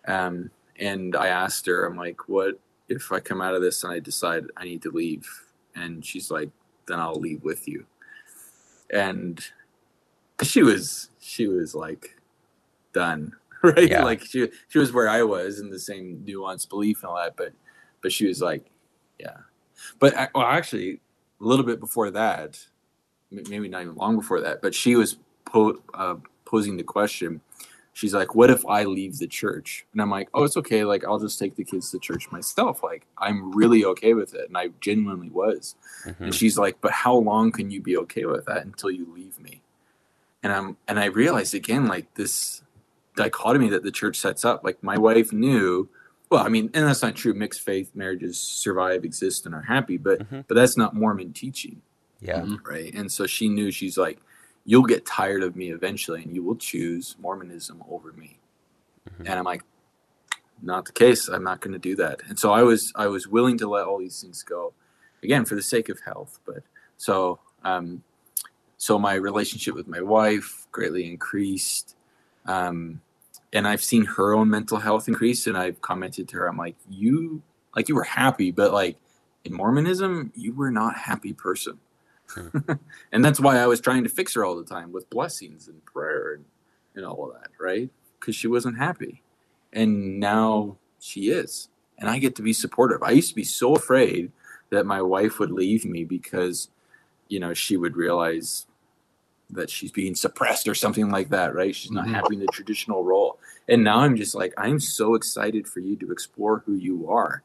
Um, 0.06 0.50
and 0.78 1.14
I 1.14 1.28
asked 1.28 1.66
her, 1.66 1.84
I'm 1.84 1.96
like, 1.96 2.28
what 2.28 2.58
if 2.88 3.12
I 3.12 3.20
come 3.20 3.42
out 3.42 3.54
of 3.54 3.60
this 3.60 3.84
and 3.84 3.92
I 3.92 3.98
decide 4.00 4.46
I 4.56 4.64
need 4.64 4.82
to 4.82 4.90
leave? 4.90 5.28
And 5.74 6.04
she's 6.04 6.30
like, 6.30 6.50
then 6.86 6.98
I'll 6.98 7.20
leave 7.20 7.44
with 7.44 7.68
you. 7.68 7.84
And 8.90 9.44
she 10.42 10.62
was, 10.62 11.10
she 11.20 11.46
was 11.46 11.74
like, 11.74 12.17
done 13.02 13.20
right? 13.62 13.90
Yeah. 13.90 14.04
like 14.10 14.20
she 14.30 14.40
she 14.70 14.78
was 14.82 14.90
where 14.96 15.08
i 15.18 15.22
was 15.34 15.52
in 15.62 15.68
the 15.76 15.82
same 15.90 16.06
nuanced 16.28 16.68
belief 16.74 16.96
and 17.02 17.08
all 17.10 17.16
that 17.22 17.36
but 17.42 17.52
but 18.02 18.10
she 18.16 18.24
was 18.30 18.40
like 18.50 18.64
yeah. 19.24 19.38
But 20.00 20.10
I- 20.22 20.28
well 20.34 20.46
actually 20.58 20.90
a 21.42 21.44
little 21.50 21.66
bit 21.70 21.78
before 21.86 22.10
that 22.22 22.50
maybe 23.30 23.68
not 23.68 23.82
even 23.82 23.96
long 23.96 24.14
before 24.22 24.40
that 24.46 24.56
but 24.64 24.72
she 24.74 24.92
was 25.00 25.10
po- 25.44 25.80
uh, 26.02 26.16
posing 26.44 26.76
the 26.76 26.84
question. 26.96 27.40
She's 27.98 28.14
like 28.20 28.32
what 28.38 28.48
if 28.56 28.62
i 28.78 28.80
leave 28.84 29.14
the 29.18 29.26
church? 29.40 29.70
And 29.92 30.00
i'm 30.02 30.10
like 30.18 30.28
oh 30.34 30.44
it's 30.46 30.56
okay. 30.62 30.84
Like 30.92 31.02
i'll 31.04 31.18
just 31.26 31.38
take 31.42 31.54
the 31.56 31.64
kids 31.72 31.90
to 31.90 31.98
church 31.98 32.24
myself. 32.36 32.74
Like 32.90 33.02
i'm 33.26 33.38
really 33.60 33.82
okay 33.92 34.14
with 34.20 34.32
it. 34.40 34.46
And 34.48 34.56
i 34.62 34.66
genuinely 34.86 35.30
was. 35.42 35.74
Mhm. 36.06 36.20
and 36.26 36.34
she's 36.38 36.56
like, 36.64 36.76
"But 36.84 36.92
how 37.04 37.16
long 37.30 37.50
can 37.50 37.66
you 37.74 37.80
be 37.90 37.96
okay 38.04 38.24
with 38.32 38.44
that 38.50 38.62
until 38.70 38.90
you 38.98 39.04
leave 39.18 39.36
me?" 39.46 39.54
And 40.44 40.50
I'm 40.56 40.68
and 40.88 40.96
I 41.04 41.06
realized 41.22 41.54
again 41.62 41.84
like 41.94 42.06
this 42.14 42.62
dichotomy 43.22 43.68
that 43.70 43.82
the 43.82 43.90
church 43.90 44.16
sets 44.16 44.44
up. 44.44 44.62
Like 44.64 44.82
my 44.82 44.96
wife 44.96 45.32
knew, 45.32 45.88
well, 46.30 46.44
I 46.44 46.48
mean, 46.48 46.70
and 46.74 46.86
that's 46.86 47.02
not 47.02 47.14
true. 47.16 47.34
Mixed 47.34 47.60
faith 47.60 47.90
marriages 47.94 48.38
survive, 48.38 49.04
exist, 49.04 49.44
and 49.46 49.54
are 49.54 49.62
happy, 49.62 49.96
but 49.96 50.20
Mhm. 50.30 50.44
but 50.46 50.54
that's 50.54 50.76
not 50.76 50.94
Mormon 50.94 51.32
teaching, 51.32 51.82
Yeah. 52.20 52.46
right? 52.64 52.92
And 52.94 53.10
so 53.10 53.26
she 53.26 53.48
knew 53.48 53.70
she's 53.70 53.98
like, 53.98 54.18
"You'll 54.64 54.84
get 54.84 55.04
tired 55.04 55.42
of 55.42 55.56
me 55.56 55.70
eventually, 55.72 56.22
and 56.22 56.32
you 56.34 56.42
will 56.42 56.56
choose 56.56 57.16
Mormonism 57.18 57.82
over 57.90 58.12
me." 58.12 58.38
Mhm. 59.10 59.20
And 59.26 59.38
I'm 59.38 59.44
like, 59.44 59.62
not 60.62 60.84
the 60.86 60.92
case. 60.92 61.28
I'm 61.28 61.44
not 61.44 61.60
going 61.60 61.72
to 61.72 61.78
do 61.78 61.94
that. 61.96 62.20
And 62.28 62.38
so 62.38 62.50
I 62.52 62.62
was 62.62 62.92
I 62.94 63.06
was 63.06 63.26
willing 63.28 63.58
to 63.58 63.68
let 63.68 63.86
all 63.86 63.98
these 63.98 64.20
things 64.20 64.42
go, 64.42 64.72
again 65.22 65.44
for 65.44 65.54
the 65.54 65.62
sake 65.62 65.88
of 65.88 66.00
health. 66.00 66.40
But 66.44 66.62
so 66.96 67.38
um, 67.64 68.02
so 68.76 68.98
my 68.98 69.14
relationship 69.14 69.74
with 69.74 69.88
my 69.88 70.00
wife 70.00 70.66
greatly 70.72 71.04
increased, 71.10 71.96
um, 72.46 73.00
and 73.52 73.66
I've 73.66 73.82
seen 73.82 74.04
her 74.04 74.34
own 74.34 74.50
mental 74.50 74.78
health 74.78 75.08
increase. 75.08 75.46
And 75.46 75.56
I've 75.56 75.80
commented 75.80 76.28
to 76.28 76.36
her, 76.36 76.48
I'm 76.48 76.56
like, 76.56 76.76
you 76.88 77.42
like 77.74 77.88
you 77.88 77.94
were 77.94 78.04
happy, 78.04 78.50
but 78.50 78.72
like 78.72 78.96
in 79.44 79.52
Mormonism, 79.52 80.32
you 80.34 80.54
were 80.54 80.70
not 80.70 80.96
happy 80.96 81.32
person. 81.32 81.78
and 83.12 83.24
that's 83.24 83.40
why 83.40 83.56
I 83.56 83.66
was 83.66 83.80
trying 83.80 84.04
to 84.04 84.10
fix 84.10 84.34
her 84.34 84.44
all 84.44 84.56
the 84.56 84.64
time 84.64 84.92
with 84.92 85.08
blessings 85.08 85.68
and 85.68 85.84
prayer 85.84 86.34
and, 86.34 86.44
and 86.94 87.04
all 87.06 87.26
of 87.26 87.40
that, 87.40 87.50
right? 87.58 87.88
Because 88.20 88.36
she 88.36 88.48
wasn't 88.48 88.78
happy 88.78 89.22
and 89.72 90.18
now 90.18 90.76
she 91.00 91.30
is 91.30 91.68
and 91.98 92.08
i 92.08 92.18
get 92.18 92.34
to 92.34 92.42
be 92.42 92.52
supportive 92.52 93.02
i 93.02 93.10
used 93.10 93.28
to 93.28 93.34
be 93.34 93.44
so 93.44 93.74
afraid 93.74 94.32
that 94.70 94.86
my 94.86 95.00
wife 95.00 95.38
would 95.38 95.50
leave 95.50 95.84
me 95.84 96.04
because 96.04 96.68
you 97.28 97.38
know 97.38 97.54
she 97.54 97.76
would 97.76 97.96
realize 97.96 98.66
that 99.50 99.70
she's 99.70 99.90
being 99.90 100.14
suppressed 100.14 100.68
or 100.68 100.74
something 100.74 101.10
like 101.10 101.30
that 101.30 101.54
right 101.54 101.74
she's 101.74 101.90
not 101.90 102.06
Mhm. 102.06 102.14
having 102.14 102.38
the 102.38 102.46
traditional 102.48 103.02
role 103.02 103.38
and 103.68 103.82
now 103.82 103.98
i'm 104.00 104.14
just 104.16 104.34
like 104.34 104.52
i'm 104.58 104.78
so 104.78 105.14
excited 105.14 105.66
for 105.66 105.80
you 105.80 105.96
to 105.96 106.12
explore 106.12 106.62
who 106.66 106.74
you 106.74 107.08
are 107.10 107.42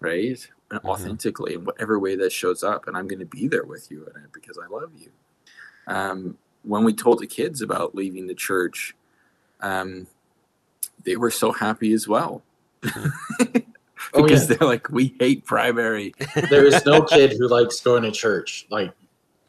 right 0.00 0.46
and 0.70 0.80
Mhm. 0.80 0.84
authentically 0.88 1.54
in 1.54 1.64
whatever 1.64 1.98
way 1.98 2.14
that 2.16 2.30
shows 2.32 2.62
up 2.62 2.86
and 2.86 2.96
i'm 2.96 3.06
going 3.08 3.20
to 3.20 3.24
be 3.24 3.48
there 3.48 3.64
with 3.64 3.90
you 3.90 4.04
in 4.14 4.22
it 4.22 4.32
because 4.32 4.58
i 4.58 4.66
love 4.66 4.90
you 4.98 5.10
um, 5.86 6.36
when 6.62 6.82
we 6.84 6.92
told 6.94 7.18
the 7.20 7.26
kids 7.26 7.60
about 7.62 7.94
leaving 7.94 8.26
the 8.26 8.34
church 8.34 8.94
um, 9.60 10.06
they 11.04 11.16
were 11.16 11.30
so 11.30 11.52
happy 11.52 11.92
as 11.92 12.06
well 12.06 12.42
Oh, 14.12 14.22
because 14.22 14.48
yeah. 14.48 14.56
they're 14.56 14.68
like 14.68 14.88
we 14.90 15.16
hate 15.18 15.44
primary 15.46 16.14
there 16.50 16.66
is 16.66 16.84
no 16.84 17.02
kid 17.02 17.32
who 17.38 17.48
likes 17.48 17.80
going 17.80 18.02
to 18.02 18.10
church. 18.12 18.66
Like 18.70 18.92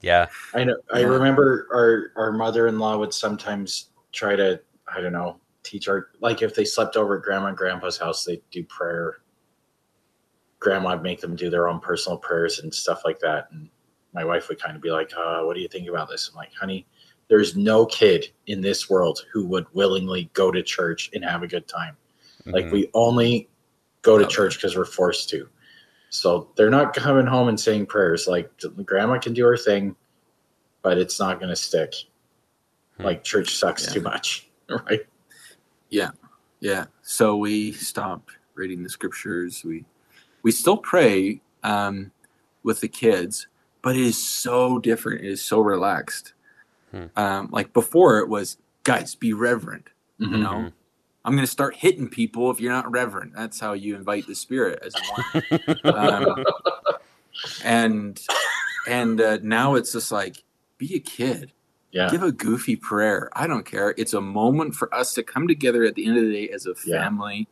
Yeah. 0.06 0.28
I 0.54 0.64
know, 0.64 0.78
I 0.94 1.00
Yeah. 1.00 1.08
remember 1.08 1.68
our 1.74 2.12
our 2.24 2.32
mother 2.32 2.68
in 2.68 2.78
law 2.78 2.96
would 2.96 3.12
sometimes 3.14 3.90
try 4.12 4.36
to, 4.36 4.62
I 4.88 5.02
don't 5.02 5.14
know, 5.14 5.40
teach 5.64 5.88
our 5.90 6.10
like 6.22 6.44
if 6.44 6.54
they 6.54 6.64
slept 6.64 6.96
over 6.96 7.18
at 7.18 7.24
grandma 7.24 7.48
and 7.48 7.58
grandpa's 7.58 7.98
house, 7.98 8.24
they'd 8.24 8.44
do 8.52 8.64
prayer. 8.66 9.22
Grandma 10.60 10.92
would 10.94 11.02
make 11.02 11.22
them 11.22 11.36
do 11.36 11.50
their 11.50 11.68
own 11.68 11.80
personal 11.80 12.20
prayers 12.20 12.60
and 12.60 12.72
stuff 12.74 13.02
like 13.04 13.18
that. 13.20 13.48
And 13.52 13.68
my 14.14 14.24
wife 14.24 14.48
would 14.48 14.62
kind 14.62 14.76
of 14.76 14.82
be 14.84 14.92
like, 14.92 15.12
uh, 15.18 15.42
"What 15.42 15.56
do 15.56 15.62
you 15.62 15.68
think 15.68 15.90
about 15.90 16.08
this?" 16.08 16.30
I'm 16.30 16.36
like, 16.36 16.54
"Honey, 16.54 16.86
there's 17.28 17.56
no 17.58 17.88
kid 17.88 18.28
in 18.46 18.62
this 18.62 18.88
world 18.88 19.26
who 19.34 19.48
would 19.48 19.66
willingly 19.74 20.30
go 20.34 20.52
to 20.52 20.62
church 20.62 21.10
and 21.16 21.26
have 21.26 21.42
a 21.42 21.48
good 21.48 21.68
time. 21.68 21.98
Like 22.46 22.68
Mhm. 22.68 22.72
we 22.72 22.90
only 22.94 23.50
go 24.04 24.20
to 24.20 24.26
Okay. 24.26 24.36
church 24.36 24.58
because 24.58 24.78
we're 24.78 24.86
forced 24.86 25.30
to. 25.30 25.50
So 26.10 26.50
they're 26.56 26.70
not 26.70 26.94
coming 26.96 27.26
home 27.26 27.48
and 27.50 27.60
saying 27.60 27.88
prayers. 27.88 28.28
Like 28.28 28.50
grandma 28.86 29.20
can 29.20 29.34
do 29.34 29.44
her 29.46 29.58
thing, 29.58 29.96
but 30.82 30.98
it's 30.98 31.20
not 31.20 31.40
going 31.40 31.50
to 31.50 31.56
stick. 31.56 31.94
Hmm. 32.98 33.04
Like 33.04 33.24
church 33.24 33.56
sucks 33.56 33.86
Yeah. 33.88 33.94
too 33.94 34.02
much, 34.02 34.48
right? 34.70 35.02
yeah 35.90 36.10
yeah. 36.62 36.86
so 37.04 37.38
we 37.38 37.72
stopped 37.72 38.32
reading 38.56 38.82
the 38.82 38.90
scriptures 38.90 39.64
we 39.64 39.86
we 40.42 40.52
still 40.52 40.78
pray 40.78 41.40
um, 41.64 42.12
with 42.64 42.82
the 42.82 42.88
kids 42.88 43.48
but 43.84 43.96
it 43.96 44.02
is 44.02 44.18
so 44.18 44.80
different 44.80 45.24
it 45.24 45.30
is 45.30 45.42
so 45.42 45.60
relaxed 45.60 46.34
Hmm. 46.92 47.06
um, 47.16 47.50
like 47.52 47.72
before 47.72 48.18
it 48.20 48.30
was 48.30 48.58
guys 48.84 49.14
be 49.16 49.32
reverent 49.34 49.90
you 50.18 50.38
know. 50.38 50.72
I'm 51.26 51.34
going 51.34 51.44
to 51.46 51.52
start 51.52 51.76
hitting 51.76 52.08
people 52.08 52.50
if 52.52 52.60
you're 52.62 52.72
not 52.72 52.90
reverent. 52.90 53.34
That's 53.36 53.60
how 53.60 53.74
you 53.74 53.96
invite 53.96 54.28
the 54.28 54.36
spirit 54.36 54.80
as 54.86 54.96
a 54.96 55.94
um, 55.94 56.46
and 57.62 58.22
and 58.88 59.20
uh, 59.20 59.40
now 59.42 59.76
it's 59.76 59.92
just 59.92 60.12
like 60.12 60.44
be 60.78 60.96
a 60.96 61.00
kid. 61.00 61.52
Yeah. 61.92 62.10
give 62.10 62.24
a 62.24 62.32
goofy 62.32 62.76
prayer. 62.76 63.30
I 63.34 63.48
don't 63.48 63.66
care. 63.66 63.94
It's 63.98 64.14
a 64.14 64.20
moment 64.22 64.76
for 64.76 64.94
us 64.94 65.14
to 65.14 65.24
come 65.24 65.48
together 65.48 65.84
at 65.86 65.96
the 65.96 66.06
end 66.06 66.18
of 66.18 66.24
the 66.26 66.32
day 66.34 66.50
as 66.50 66.66
a 66.66 66.74
Yeah. 66.86 67.02
family 67.04 67.48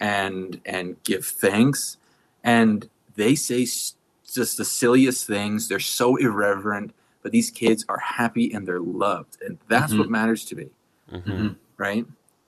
and 0.00 0.60
and 0.66 1.02
give 1.04 1.24
thanks. 1.24 1.96
And 2.44 2.88
they 3.14 3.34
say 3.34 3.60
just 3.64 4.56
the 4.58 4.64
silliest 4.64 5.26
things. 5.26 5.68
They're 5.68 5.78
so 5.80 6.16
irreverent 6.16 6.92
but 7.22 7.32
these 7.32 7.50
kids 7.50 7.84
are 7.88 7.98
happy 7.98 8.52
and 8.52 8.68
they're 8.68 8.78
loved, 8.78 9.38
and 9.42 9.58
that's 9.66 9.94
Mhm. 9.94 9.98
what 9.98 10.10
matters 10.10 10.44
to 10.44 10.54
me, 10.54 10.68
hmm 11.10 11.48
right? 11.76 12.06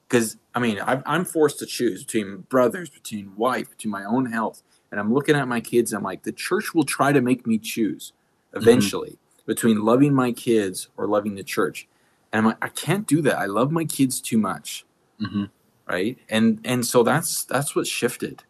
Because 0.08 0.36
I 0.54 0.60
mean, 0.60 0.80
i 0.80 1.02
I'm 1.06 1.24
forced 1.24 1.58
to 1.60 1.66
choose 1.66 2.04
between 2.04 2.38
brothers, 2.48 2.90
between 2.90 3.36
wife, 3.36 3.70
between 3.70 3.92
my 3.92 4.04
own 4.04 4.26
health, 4.26 4.62
and 4.90 4.98
I'm 4.98 5.12
looking 5.12 5.36
at 5.36 5.46
my 5.46 5.60
kids. 5.60 5.92
I'm 5.92 6.02
like, 6.02 6.22
the 6.22 6.32
church 6.32 6.74
will 6.74 6.84
try 6.84 7.12
to 7.12 7.20
make 7.20 7.46
me 7.46 7.58
choose 7.58 8.12
eventually 8.54 9.18
between 9.46 9.82
loving 9.82 10.14
my 10.14 10.32
kids 10.32 10.88
or 10.96 11.06
loving 11.06 11.34
the 11.34 11.44
church, 11.44 11.86
and 12.32 12.40
I'm 12.40 12.46
like, 12.46 12.58
I 12.62 12.68
can't 12.68 13.06
do 13.06 13.20
that. 13.22 13.38
I 13.38 13.46
love 13.46 13.70
my 13.70 13.84
kids 13.84 14.20
too 14.20 14.38
much. 14.38 14.84
Hmm 15.20 15.44
right? 15.88 16.18
And 16.28 16.60
and 16.64 16.86
so 16.86 17.02
that's 17.02 17.44
that's 17.44 17.74
what 17.74 17.86
shifted. 17.86 18.44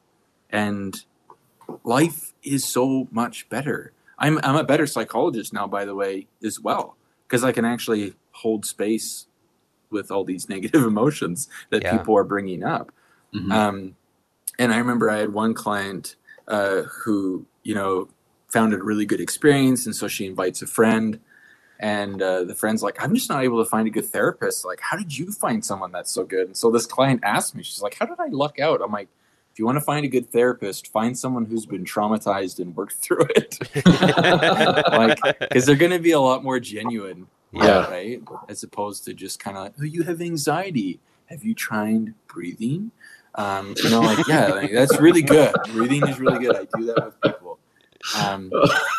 And 0.51 1.05
life 1.85 2.35
is 2.43 2.65
so 2.65 3.09
much 3.11 3.49
better. 3.49 3.93
I'm 4.19 4.41
i'm 4.43 4.57
a 4.57 4.65
better 4.65 4.87
psychologist 4.87 5.53
now 5.53 5.69
by 5.69 5.85
the 5.85 5.95
way 5.95 6.27
as 6.43 6.59
well 6.59 6.97
because 7.23 7.45
i 7.45 7.53
can 7.53 7.65
actually 7.65 8.15
hold 8.33 8.67
space 8.67 9.29
with 9.91 10.11
all 10.11 10.25
these 10.25 10.49
negative 10.55 10.83
emotions 10.85 11.49
that 11.71 11.83
Yeah. 11.83 11.97
people 11.99 12.17
are 12.17 12.25
bringing 12.25 12.63
up 12.65 12.93
Mhm. 13.35 13.53
um, 13.53 13.97
and 14.59 14.73
I 14.73 14.79
remember 14.79 15.11
I 15.11 15.19
had 15.19 15.33
one 15.33 15.55
client 15.55 16.17
uh, 16.49 16.83
who, 16.83 17.45
you 17.63 17.75
know, 17.75 18.09
found 18.49 18.73
a 18.73 18.83
really 18.83 19.05
good 19.05 19.21
experience, 19.21 19.85
and 19.85 19.95
so 19.95 20.09
she 20.09 20.25
invites 20.27 20.63
a 20.63 20.67
friend, 20.67 21.21
and 21.79 22.23
uh, 22.23 22.43
the 22.45 22.55
friend's 22.55 22.83
like, 22.83 23.01
"I'm 23.03 23.15
just 23.15 23.29
not 23.29 23.45
able 23.45 23.63
to 23.63 23.69
find 23.69 23.87
a 23.87 23.91
good 23.91 24.07
therapist. 24.07 24.65
Like, 24.65 24.81
how 24.81 24.97
did 24.97 25.17
you 25.19 25.31
find 25.31 25.63
someone 25.63 25.93
that's 25.93 26.11
so 26.11 26.25
good?" 26.25 26.47
And 26.47 26.57
so 26.57 26.71
this 26.71 26.87
client 26.87 27.21
asked 27.23 27.55
me, 27.55 27.63
she's 27.63 27.83
like, 27.83 27.95
"How 28.01 28.07
did 28.07 28.19
I 28.19 28.29
luck 28.29 28.59
out?" 28.59 28.81
I'm 28.83 28.91
like, 28.91 29.09
"If 29.53 29.59
you 29.59 29.67
want 29.67 29.77
to 29.77 29.83
find 29.83 30.07
a 30.07 30.09
good 30.09 30.31
therapist, 30.33 30.89
find 30.89 31.17
someone 31.19 31.45
who's 31.45 31.67
been 31.67 31.85
traumatized 31.85 32.59
and 32.59 32.75
worked 32.75 32.95
through 33.05 33.27
it, 33.37 33.59
like, 33.87 35.19
because 35.39 35.67
they're 35.67 35.77
going 35.77 35.93
to 35.93 35.99
be 35.99 36.13
a 36.13 36.21
lot 36.21 36.43
more 36.43 36.59
genuine." 36.59 37.27
Yeah. 37.53 37.91
right? 37.91 38.23
As 38.49 38.63
opposed 38.63 39.05
to 39.05 39.15
just 39.15 39.39
kind 39.41 39.57
of 39.57 39.65
like, 39.65 39.75
oh, 39.81 39.85
you 39.85 40.03
have 40.03 40.21
anxiety. 40.21 41.01
Have 41.27 41.45
you 41.45 41.55
tried 41.55 42.15
breathing? 42.27 42.91
Um, 43.35 43.75
you 43.83 43.91
know, 43.91 44.01
like, 44.01 44.27
yeah, 44.27 44.47
like, 44.49 44.73
that's 44.73 44.99
really 44.99 45.23
good. 45.23 45.55
Breathing 45.73 46.07
is 46.09 46.19
really 46.19 46.41
good. 46.41 46.57
I 46.57 46.67
do 46.77 46.87
that 46.87 47.05
with 47.05 47.21
people. 47.21 47.59
Um, 48.17 48.51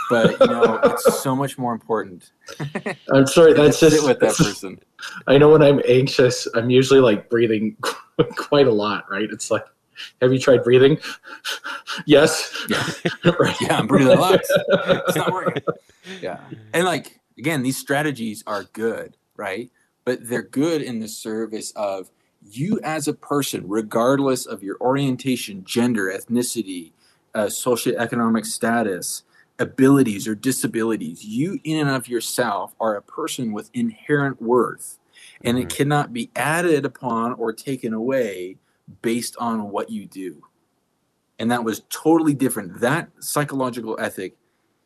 but, 0.10 0.40
you 0.40 0.48
know, 0.48 0.80
it's 0.84 1.22
so 1.22 1.36
much 1.36 1.58
more 1.58 1.74
important. 1.74 2.32
I'm 3.12 3.28
sorry. 3.28 3.54
That's 3.54 3.80
just 3.80 4.06
with 4.06 4.20
that 4.20 4.36
person. 4.36 4.80
I 5.28 5.38
know 5.38 5.50
when 5.50 5.62
I'm 5.62 5.82
anxious, 5.88 6.48
I'm 6.56 6.70
usually 6.70 7.00
like 7.00 7.30
breathing 7.30 7.76
quite 8.36 8.68
a 8.68 8.72
lot, 8.72 9.10
right? 9.10 9.28
It's 9.32 9.50
like, 9.50 9.66
have 10.22 10.32
you 10.32 10.40
tried 10.40 10.64
breathing? 10.64 10.98
yes. 12.06 12.66
Yeah. 12.70 13.32
right. 13.40 13.56
Yeah, 13.62 13.78
I'm 13.78 13.88
breathing 13.88 14.18
a 14.18 14.22
lot. 14.22 14.40
It's 14.40 15.16
not 15.16 15.34
working. 15.34 15.64
Yeah. 16.22 16.40
And 16.74 16.86
like, 16.86 17.19
again, 17.40 17.64
these 17.64 17.78
strategies 17.78 18.44
are 18.46 18.66
good, 18.74 19.18
right? 19.36 19.72
But 20.06 20.28
they're 20.30 20.44
good 20.44 20.82
in 20.82 21.00
the 21.00 21.08
service 21.08 21.72
of 21.76 22.12
you 22.52 22.80
as 22.84 23.08
a 23.08 23.14
person, 23.14 23.68
regardless 23.68 24.46
of 24.46 24.62
your 24.62 24.78
orientation, 24.82 25.64
gender, 25.64 26.14
ethnicity, 26.16 26.92
uh, 27.34 27.46
socioeconomic 27.46 28.46
status, 28.46 29.24
abilities, 29.58 30.28
or 30.28 30.36
disabilities. 30.36 31.26
You, 31.26 31.60
in 31.64 31.78
and 31.78 31.90
of 31.90 32.08
yourself, 32.08 32.76
are 32.80 32.96
a 32.96 33.02
person 33.02 33.52
with 33.52 33.70
inherent 33.74 34.42
worth, 34.42 35.00
and 35.44 35.58
it 35.58 35.68
Mhm. 35.68 35.76
cannot 35.76 36.14
be 36.14 36.30
added 36.36 36.86
upon 36.86 37.34
or 37.34 37.54
taken 37.54 37.94
away 37.94 38.58
based 39.02 39.36
on 39.38 39.70
what 39.70 39.90
you 39.90 40.06
do. 40.06 40.44
And 41.38 41.52
that 41.52 41.64
was 41.64 41.84
totally 41.90 42.34
different. 42.34 42.80
That 42.80 43.10
psychological 43.20 43.98
ethic 44.00 44.36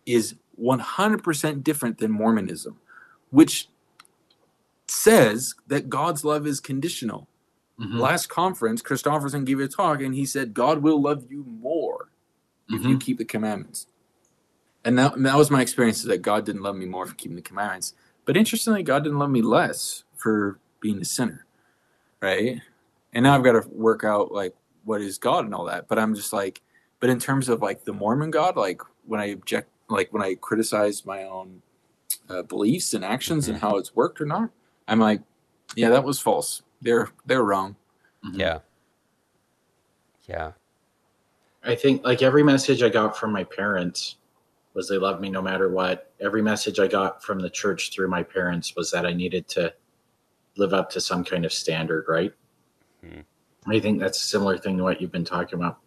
is 0.06 0.36
100% 0.62 1.64
different 1.64 1.98
than 1.98 2.12
Mormonism, 2.12 2.80
which 3.30 3.70
says 4.88 5.56
that 5.68 5.90
God's 5.90 6.24
love 6.24 6.46
is 6.46 6.60
conditional. 6.60 7.28
Mhm. 7.80 8.00
Last 8.00 8.28
conference, 8.28 8.82
Christofferson 8.82 9.46
gave 9.46 9.60
a 9.60 9.68
talk 9.68 10.02
and 10.02 10.14
he 10.14 10.26
said, 10.26 10.54
God 10.54 10.84
will 10.84 11.02
love 11.02 11.32
you 11.32 11.44
more 11.44 12.10
if 12.70 12.84
you 12.86 12.98
keep 12.98 13.18
the 13.18 13.26
commandments. 13.26 13.88
And 14.86 14.98
that, 14.98 15.16
and 15.16 15.26
that 15.26 15.38
was 15.38 15.52
my 15.52 15.62
experience 15.62 16.02
that 16.04 16.22
God 16.22 16.46
didn't 16.46 16.62
love 16.62 16.76
me 16.76 16.86
more 16.86 17.06
for 17.06 17.16
keeping 17.16 17.36
the 17.36 17.42
commandments. 17.42 17.94
But 18.26 18.38
interestingly, 18.38 18.84
God 18.84 19.04
didn't 19.04 19.20
love 19.20 19.30
me 19.30 19.42
less 19.42 20.04
for 20.16 20.60
being 20.80 21.00
a 21.02 21.06
sinner. 21.06 21.46
Right. 22.22 22.62
And 23.14 23.24
now 23.24 23.36
I've 23.36 23.44
got 23.44 23.62
to 23.62 23.68
work 23.70 24.04
out 24.04 24.32
like 24.32 24.56
what 24.86 25.02
is 25.02 25.18
God 25.18 25.46
and 25.46 25.54
all 25.54 25.66
that. 25.66 25.88
But 25.88 26.00
I'm 26.00 26.16
just 26.16 26.34
like, 26.34 26.62
but 27.00 27.10
in 27.10 27.20
terms 27.20 27.50
of 27.50 27.62
like 27.62 27.84
the 27.84 27.94
Mormon 27.94 28.32
God, 28.32 28.56
like 28.56 28.82
when 29.06 29.20
I 29.20 29.26
object, 29.26 29.70
like 29.94 30.12
when 30.12 30.22
I 30.22 30.36
criticize 30.36 31.06
my 31.06 31.24
own 31.24 31.62
uh, 32.30 32.42
beliefs 32.44 32.94
and 32.94 33.04
actions 33.06 33.48
and 33.48 33.58
how 33.58 33.78
it's 33.78 33.96
worked 33.96 34.20
or 34.20 34.26
not, 34.26 34.50
I'm 34.88 35.00
like, 35.00 35.22
yeah, 35.76 35.90
that 35.90 36.04
was 36.04 36.20
false. 36.20 36.62
They're 36.82 37.10
they're 37.26 37.44
wrong. 37.44 37.76
Mhm. 38.26 38.38
Yeah. 38.38 38.60
Yeah. 40.28 40.52
I 41.64 41.76
think 41.76 42.04
like 42.04 42.22
every 42.22 42.44
message 42.44 42.84
I 42.84 42.90
got 42.90 43.18
from 43.18 43.32
my 43.32 43.44
parents 43.44 44.18
was 44.74 44.90
they 44.90 44.98
loved 44.98 45.22
me 45.22 45.30
no 45.30 45.42
matter 45.42 45.70
what. 45.70 46.12
Every 46.20 46.42
message 46.42 46.80
I 46.80 46.88
got 46.88 47.24
from 47.24 47.40
the 47.40 47.50
church 47.50 47.92
through 47.94 48.10
my 48.10 48.24
parents 48.24 48.76
was 48.76 48.92
that 48.92 49.06
I 49.06 49.14
needed 49.14 49.48
to 49.50 49.74
live 50.58 50.74
up 50.74 50.90
to 50.92 51.02
some 51.02 51.24
kind 51.24 51.46
of 51.46 51.54
standard, 51.54 52.06
right? 52.08 52.34
Hmm. 53.02 53.22
I 53.68 53.80
think 53.80 54.00
that's 54.00 54.18
a 54.18 54.28
similar 54.28 54.58
thing 54.58 54.78
to 54.78 54.84
what 54.84 55.00
you've 55.00 55.12
been 55.12 55.26
talking 55.26 55.60
about. 55.60 55.80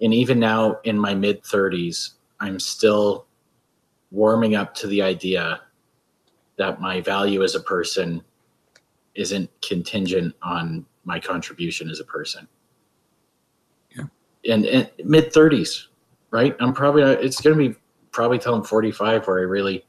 And 0.00 0.12
even 0.14 0.38
now 0.38 0.78
in 0.84 0.98
my 0.98 1.14
mid 1.14 1.42
30s, 1.42 2.14
I'm 2.40 2.58
still 2.60 3.26
warming 4.10 4.54
up 4.54 4.74
to 4.74 4.86
the 4.86 5.02
idea 5.02 5.60
that 6.56 6.80
my 6.80 7.00
value 7.00 7.42
as 7.42 7.54
a 7.54 7.60
person 7.60 8.22
isn't 9.14 9.50
contingent 9.60 10.34
on 10.42 10.86
my 11.04 11.18
contribution 11.18 11.90
as 11.90 12.00
a 12.00 12.04
person. 12.04 12.46
And, 14.48 14.64
and 14.66 14.90
mid 15.04 15.32
30s, 15.32 15.86
right? 16.30 16.54
I'm 16.60 16.72
probably, 16.72 17.02
it's 17.02 17.40
going 17.40 17.58
to 17.58 17.68
be 17.70 17.76
probably 18.12 18.38
till 18.38 18.54
I'm 18.54 18.64
45 18.64 19.26
where 19.26 19.38
I 19.38 19.42
really 19.42 19.84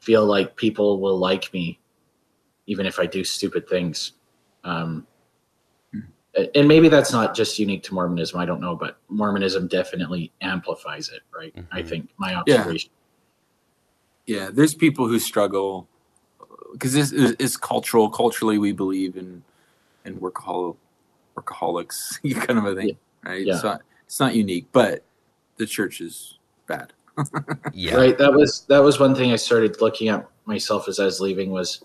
feel 0.00 0.24
like 0.26 0.56
people 0.56 1.00
will 1.00 1.18
like 1.18 1.52
me, 1.52 1.78
even 2.66 2.86
if 2.86 2.98
I 2.98 3.06
do 3.06 3.24
stupid 3.24 3.68
things. 3.68 4.12
Um, 4.64 5.06
and 6.54 6.66
maybe 6.66 6.88
that's 6.88 7.12
not 7.12 7.34
just 7.34 7.58
unique 7.58 7.82
to 7.84 7.94
Mormonism. 7.94 8.38
I 8.40 8.44
don't 8.44 8.60
know, 8.60 8.74
but 8.76 8.98
Mormonism 9.08 9.68
definitely 9.68 10.32
amplifies 10.40 11.08
it, 11.08 11.20
right? 11.36 11.54
I 11.72 11.82
Mhm. 11.82 11.88
think 11.88 12.08
my 12.16 12.34
observation. 12.34 12.90
Yeah, 14.26 14.50
there's 14.52 14.74
people 14.74 15.06
who 15.06 15.18
struggle 15.18 15.88
because 16.72 16.92
this 16.92 17.12
is, 17.12 17.32
is 17.32 17.56
cultural. 17.56 18.10
Culturally, 18.10 18.58
we 18.58 18.72
believe 18.72 19.16
in 19.16 19.42
in 20.04 20.16
workahol 20.18 20.76
workaholics, 21.36 22.20
kind 22.46 22.58
of 22.58 22.64
a 22.66 22.74
thing, 22.74 22.96
right? 23.24 23.46
Yeah. 23.46 23.54
It's 23.54 23.62
not 23.64 23.82
it's 24.06 24.20
not 24.20 24.34
unique, 24.34 24.66
but 24.72 25.04
the 25.56 25.66
church 25.66 26.00
is 26.00 26.38
bad. 26.66 26.92
Yeah. 27.72 27.94
Right. 27.96 28.18
That 28.18 28.32
was 28.32 28.62
that 28.68 28.80
was 28.82 28.98
one 28.98 29.14
thing 29.14 29.32
I 29.32 29.36
started 29.36 29.80
looking 29.80 30.08
at 30.08 30.28
myself 30.46 30.88
as 30.88 30.98
I 30.98 31.04
was 31.04 31.20
leaving 31.20 31.50
was 31.50 31.84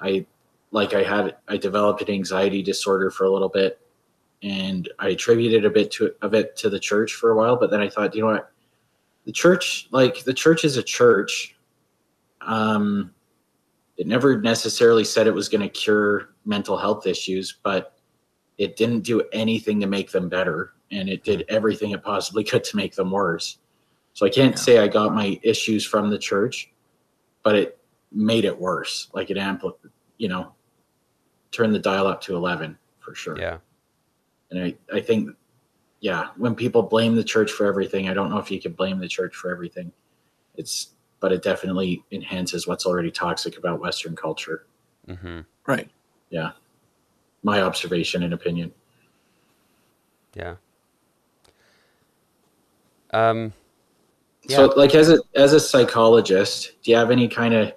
I 0.00 0.24
like 0.70 0.94
I 0.94 1.02
had 1.02 1.36
I 1.48 1.56
developed 1.56 2.02
an 2.02 2.10
anxiety 2.10 2.62
disorder 2.62 3.10
for 3.10 3.24
a 3.24 3.30
little 3.30 3.48
bit 3.48 3.80
and 4.42 4.88
I 4.98 5.08
attributed 5.08 5.64
a 5.64 5.70
bit 5.70 5.90
to 5.92 6.14
of 6.22 6.34
it 6.34 6.56
to 6.58 6.70
the 6.70 6.80
church 6.80 7.14
for 7.14 7.30
a 7.30 7.36
while, 7.36 7.56
but 7.56 7.70
then 7.70 7.80
I 7.80 7.88
thought, 7.88 8.14
you 8.14 8.22
know 8.22 8.28
what? 8.28 8.52
The 9.26 9.32
church 9.32 9.88
like 9.90 10.24
the 10.24 10.34
church 10.34 10.64
is 10.64 10.76
a 10.76 10.82
church. 10.82 11.56
Um 12.40 13.12
it 13.96 14.06
never 14.06 14.40
necessarily 14.40 15.04
said 15.04 15.26
it 15.26 15.34
was 15.34 15.50
going 15.50 15.60
to 15.60 15.68
cure 15.68 16.30
mental 16.46 16.78
health 16.78 17.06
issues, 17.06 17.58
but 17.62 17.98
it 18.56 18.74
didn't 18.76 19.00
do 19.00 19.22
anything 19.32 19.78
to 19.80 19.86
make 19.86 20.10
them 20.10 20.30
better 20.30 20.72
and 20.90 21.08
it 21.10 21.22
did 21.22 21.44
everything 21.50 21.90
it 21.90 22.02
possibly 22.02 22.42
could 22.42 22.64
to 22.64 22.76
make 22.76 22.94
them 22.94 23.10
worse. 23.10 23.58
So 24.14 24.24
I 24.24 24.30
can't 24.30 24.52
Yeah. 24.52 24.60
say 24.60 24.78
I 24.78 24.88
got 24.88 25.14
my 25.14 25.38
issues 25.42 25.84
from 25.84 26.08
the 26.08 26.18
church, 26.18 26.72
but 27.42 27.54
it 27.56 27.78
made 28.10 28.44
it 28.46 28.58
worse. 28.58 29.08
Like 29.12 29.30
it 29.30 29.36
amplified, 29.36 29.90
you 30.16 30.28
know, 30.28 30.52
turned 31.50 31.74
the 31.74 31.78
dial 31.78 32.06
up 32.06 32.20
to 32.22 32.36
11 32.36 32.78
for 33.00 33.14
sure. 33.14 33.38
Yeah. 33.38 33.58
And 34.50 34.62
I, 34.62 34.74
I 34.92 35.00
think, 35.00 35.30
yeah, 36.00 36.28
when 36.36 36.54
people 36.54 36.82
blame 36.82 37.14
the 37.14 37.24
church 37.24 37.50
for 37.50 37.66
everything, 37.66 38.08
I 38.08 38.14
don't 38.14 38.30
know 38.30 38.38
if 38.38 38.50
you 38.50 38.60
can 38.60 38.72
blame 38.72 38.98
the 38.98 39.08
church 39.08 39.34
for 39.34 39.50
everything. 39.50 39.92
It's, 40.56 40.90
but 41.20 41.32
it 41.32 41.42
definitely 41.42 42.02
enhances 42.10 42.66
what's 42.66 42.86
already 42.86 43.10
toxic 43.10 43.58
about 43.58 43.80
Western 43.80 44.16
culture. 44.16 44.66
hmm 45.06 45.40
Right. 45.66 45.88
Yeah. 46.30 46.52
My 47.42 47.62
observation 47.62 48.22
and 48.22 48.32
opinion. 48.34 48.72
Yeah. 50.34 50.56
Um. 53.12 53.52
So, 54.48 54.66
like 54.76 54.94
as 54.94 55.10
a 55.10 55.18
as 55.34 55.52
a 55.52 55.60
psychologist, 55.60 56.72
do 56.82 56.90
you 56.90 56.96
have 56.96 57.10
any 57.10 57.28
kind 57.28 57.54
of 57.54 57.72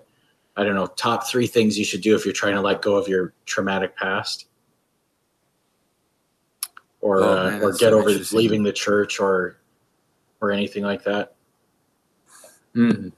I 0.55 0.63
don't 0.63 0.75
know 0.75 0.87
top 0.87 1.27
three 1.27 1.47
things 1.47 1.77
you 1.77 1.85
should 1.85 2.01
do 2.01 2.15
if 2.15 2.25
you're 2.25 2.33
trying 2.33 2.55
to 2.55 2.61
let 2.61 2.81
go 2.81 2.95
of 2.95 3.07
your 3.07 3.33
traumatic 3.45 3.95
past, 3.97 4.47
or 7.01 7.23
Oh, 7.23 7.37
uh, 7.37 7.49
man, 7.49 7.61
or 7.61 7.71
get 7.71 7.79
so 7.91 7.99
over 7.99 8.09
leaving 8.33 8.63
the 8.63 8.73
church 8.73 9.19
or 9.19 9.57
or 10.41 10.51
anything 10.51 10.83
like 10.83 11.03
that? 11.05 11.35
Mm. 12.75 13.11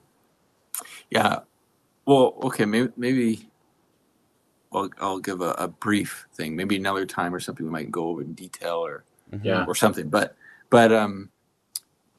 Yeah. 1.10 1.40
Well, 2.06 2.36
okay, 2.44 2.64
maybe 2.64 2.92
maybe 2.96 3.50
I'll, 4.72 4.88
I'll 5.00 5.18
give 5.18 5.40
a, 5.40 5.50
a 5.52 5.68
brief 5.68 6.26
thing. 6.34 6.56
Maybe 6.56 6.76
another 6.76 7.04
time 7.06 7.34
or 7.34 7.40
something 7.40 7.66
we 7.66 7.72
might 7.72 7.90
go 7.90 8.08
over 8.08 8.22
in 8.22 8.32
detail 8.32 8.76
or 8.76 9.04
Yeah. 9.42 9.64
or 9.66 9.74
something. 9.74 10.08
But 10.08 10.36
but 10.70 10.92
um, 10.92 11.30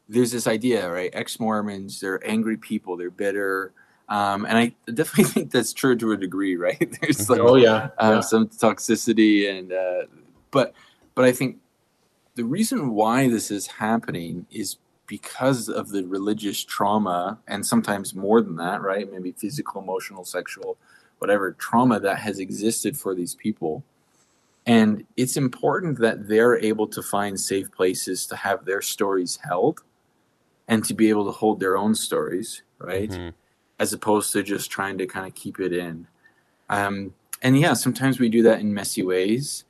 there's 0.07 0.31
this 0.31 0.45
idea, 0.47 0.89
right? 0.91 1.09
Ex 1.13 1.39
Mormons, 1.39 1.99
they're 1.99 2.25
angry 2.27 2.57
people, 2.57 2.97
they're 2.97 3.09
bitter, 3.11 3.73
um, 4.09 4.45
and 4.45 4.57
I 4.57 4.75
definitely 4.91 5.23
think 5.33 5.51
that's 5.51 5.73
true 5.73 5.95
to 5.97 6.11
a 6.11 6.17
degree, 6.17 6.55
right? 6.55 6.97
There's 7.01 7.29
like 7.29 7.39
Oh 7.41 7.55
yeah. 7.55 7.89
um, 7.97 8.15
yeah. 8.15 8.19
some 8.21 8.47
toxicity, 8.47 9.49
and 9.49 9.71
uh, 9.73 10.03
but 10.51 10.73
but 11.15 11.25
I 11.25 11.31
think 11.31 11.57
the 12.35 12.45
reason 12.45 12.91
why 12.91 13.27
this 13.27 13.51
is 13.51 13.67
happening 13.67 14.45
is 14.51 14.77
because 15.07 15.69
of 15.69 15.89
the 15.89 16.05
religious 16.05 16.63
trauma, 16.63 17.39
and 17.47 17.65
sometimes 17.65 18.13
more 18.13 18.41
than 18.41 18.57
that, 18.57 18.81
right? 18.81 19.11
Maybe 19.11 19.31
physical, 19.31 19.81
emotional, 19.81 20.25
sexual, 20.25 20.77
whatever 21.19 21.53
trauma 21.53 21.99
that 22.01 22.19
has 22.19 22.39
existed 22.39 22.97
for 22.97 23.15
these 23.15 23.33
people. 23.33 23.83
And 24.65 25.05
it's 25.15 25.37
important 25.37 25.99
that 25.99 26.27
they're 26.27 26.57
able 26.57 26.87
to 26.87 27.01
find 27.01 27.39
safe 27.39 27.71
places 27.71 28.25
to 28.27 28.35
have 28.35 28.65
their 28.65 28.81
stories 28.81 29.39
held 29.47 29.81
and 30.67 30.83
to 30.83 30.93
be 30.93 31.07
able 31.09 31.25
to 31.25 31.31
hold 31.31 31.61
their 31.61 31.77
own 31.77 31.95
stories, 31.95 32.63
right? 32.77 33.09
Mhm. 33.09 33.33
As 33.79 33.93
opposed 33.93 34.31
to 34.33 34.43
just 34.43 34.71
trying 34.71 34.97
to 34.97 35.05
kind 35.05 35.27
of 35.27 35.35
keep 35.35 35.59
it 35.59 35.71
in. 35.71 36.07
Um, 36.69 37.13
and 37.41 37.59
yeah, 37.59 37.73
sometimes 37.73 38.19
we 38.19 38.29
do 38.29 38.43
that 38.43 38.59
in 38.59 38.73
messy 38.73 39.03
ways, 39.03 39.65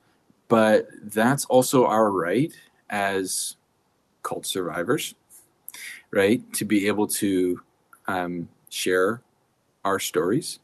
but 0.48 0.88
that's 1.02 1.44
also 1.46 1.86
our 1.86 2.10
right 2.10 2.52
as 2.88 3.56
cult 4.22 4.46
survivors, 4.46 5.14
right? 6.10 6.40
To 6.54 6.64
be 6.64 6.86
able 6.86 7.06
to 7.08 7.60
um, 8.06 8.48
share 8.70 9.20
our 9.84 9.98
stories. 9.98 10.58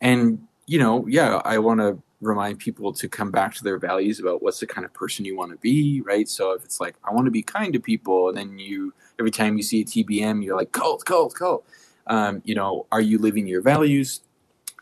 And, 0.00 0.46
you 0.66 0.78
know, 0.78 1.06
yeah, 1.06 1.42
I 1.44 1.58
want 1.58 1.80
to 1.80 2.00
remind 2.20 2.58
people 2.58 2.92
to 2.92 3.08
come 3.08 3.30
back 3.30 3.54
to 3.54 3.64
their 3.64 3.78
values 3.78 4.20
about 4.20 4.42
what's 4.42 4.60
the 4.60 4.66
kind 4.66 4.84
of 4.84 4.92
person 4.92 5.24
you 5.24 5.36
want 5.36 5.50
to 5.50 5.56
be, 5.58 6.02
right? 6.02 6.28
So 6.28 6.52
if 6.52 6.64
it's 6.64 6.80
like, 6.80 6.94
I 7.04 7.12
want 7.12 7.26
to 7.26 7.30
be 7.30 7.42
kind 7.42 7.72
to 7.72 7.80
people, 7.80 8.28
and 8.28 8.36
then 8.36 8.58
you, 8.58 8.92
every 9.18 9.30
time 9.30 9.56
you 9.56 9.62
see 9.62 9.80
a 9.82 9.84
TBM, 9.84 10.44
you're 10.44 10.56
like, 10.56 10.72
cult, 10.72 11.04
cult, 11.04 11.34
cult. 11.34 11.64
Um, 12.10 12.42
you 12.44 12.54
know, 12.54 12.86
are 12.92 13.00
you 13.00 13.18
living 13.18 13.46
your 13.46 13.62
values? 13.62 14.20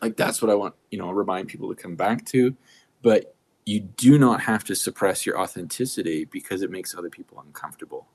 Like, 0.03 0.17
that's 0.17 0.43
what 0.43 0.51
I 0.51 0.55
want, 0.55 0.75
you 0.91 0.99
know, 0.99 1.11
remind 1.11 1.49
people 1.49 1.69
to 1.69 1.81
come 1.81 1.95
back 1.95 2.25
to. 2.27 2.57
But 3.03 3.37
you 3.67 3.81
do 3.81 4.19
not 4.19 4.41
have 4.41 4.65
to 4.65 4.75
suppress 4.75 5.27
your 5.27 5.39
authenticity 5.39 6.25
because 6.25 6.63
it 6.63 6.71
makes 6.71 6.97
other 6.97 7.11
people 7.11 7.41
uncomfortable. 7.47 8.09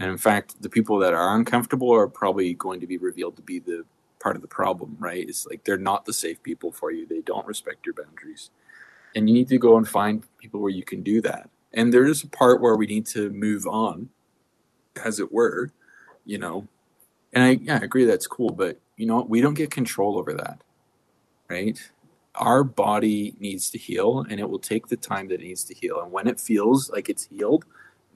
And 0.00 0.10
in 0.10 0.18
fact, 0.18 0.60
the 0.60 0.68
people 0.68 0.98
that 0.98 1.14
are 1.14 1.36
uncomfortable 1.36 1.94
are 1.94 2.08
probably 2.08 2.52
going 2.54 2.80
to 2.80 2.86
be 2.86 2.98
revealed 2.98 3.36
to 3.36 3.42
be 3.42 3.60
the 3.60 3.84
part 4.20 4.34
of 4.34 4.42
the 4.42 4.48
problem, 4.48 4.96
right? 4.98 5.26
It's 5.28 5.46
like 5.46 5.62
they're 5.64 5.78
not 5.78 6.04
the 6.04 6.12
safe 6.12 6.42
people 6.42 6.72
for 6.72 6.90
you. 6.90 7.06
They 7.06 7.20
don't 7.20 7.46
respect 7.46 7.86
your 7.86 7.94
boundaries. 7.94 8.50
And 9.14 9.28
you 9.28 9.34
need 9.34 9.48
to 9.48 9.58
go 9.58 9.76
and 9.76 9.88
find 9.88 10.24
people 10.38 10.60
where 10.60 10.70
you 10.70 10.82
can 10.82 11.02
do 11.02 11.20
that. 11.22 11.48
And 11.72 11.92
there 11.92 12.06
is 12.06 12.24
a 12.24 12.28
part 12.28 12.60
where 12.60 12.74
we 12.76 12.86
need 12.86 13.06
to 13.06 13.30
move 13.30 13.66
on, 13.66 14.08
as 15.04 15.20
it 15.20 15.32
were, 15.32 15.70
you 16.26 16.38
know. 16.38 16.66
And 17.32 17.44
I 17.44 17.50
yeah, 17.62 17.78
I 17.80 17.84
agree 17.84 18.04
that's 18.04 18.26
cool, 18.26 18.50
but 18.50 18.78
you 18.96 19.06
know 19.06 19.16
what? 19.16 19.28
We 19.28 19.40
don't 19.40 19.54
get 19.54 19.70
control 19.70 20.18
over 20.18 20.34
that. 20.34 20.62
Right? 21.48 21.78
Our 22.34 22.62
body 22.64 23.34
needs 23.40 23.70
to 23.70 23.78
heal 23.78 24.24
and 24.28 24.38
it 24.38 24.48
will 24.48 24.58
take 24.58 24.88
the 24.88 24.96
time 24.96 25.28
that 25.28 25.40
it 25.40 25.44
needs 25.44 25.64
to 25.64 25.74
heal. 25.74 26.00
And 26.00 26.12
when 26.12 26.28
it 26.28 26.40
feels 26.40 26.90
like 26.90 27.08
it's 27.08 27.24
healed, 27.26 27.64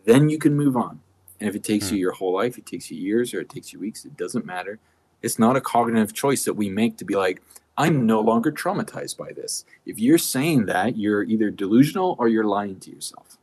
then 0.04 0.28
you 0.28 0.38
can 0.38 0.54
move 0.56 0.76
on. 0.76 1.00
And 1.40 1.48
if 1.48 1.56
it 1.56 1.64
takes 1.64 1.88
Hmm. 1.88 1.96
you 1.96 2.00
your 2.00 2.12
whole 2.12 2.32
life, 2.34 2.56
it 2.58 2.66
takes 2.66 2.90
you 2.90 2.96
years 2.98 3.34
or 3.34 3.40
it 3.40 3.48
takes 3.48 3.72
you 3.72 3.80
weeks, 3.80 4.04
it 4.04 4.16
doesn't 4.16 4.46
matter. 4.46 4.78
It's 5.22 5.38
not 5.38 5.56
a 5.56 5.60
cognitive 5.60 6.12
choice 6.12 6.44
that 6.44 6.54
we 6.54 6.68
make 6.68 6.96
to 6.98 7.04
be 7.04 7.14
like, 7.16 7.42
I'm 7.76 8.06
no 8.06 8.20
longer 8.20 8.52
traumatized 8.52 9.16
by 9.16 9.32
this. 9.32 9.64
If 9.86 9.98
you're 9.98 10.18
saying 10.18 10.66
that, 10.66 10.96
you're 10.96 11.22
either 11.22 11.50
delusional 11.50 12.16
or 12.18 12.28
you're 12.28 12.44
lying 12.44 12.78
to 12.80 12.90
yourself. 12.90 13.38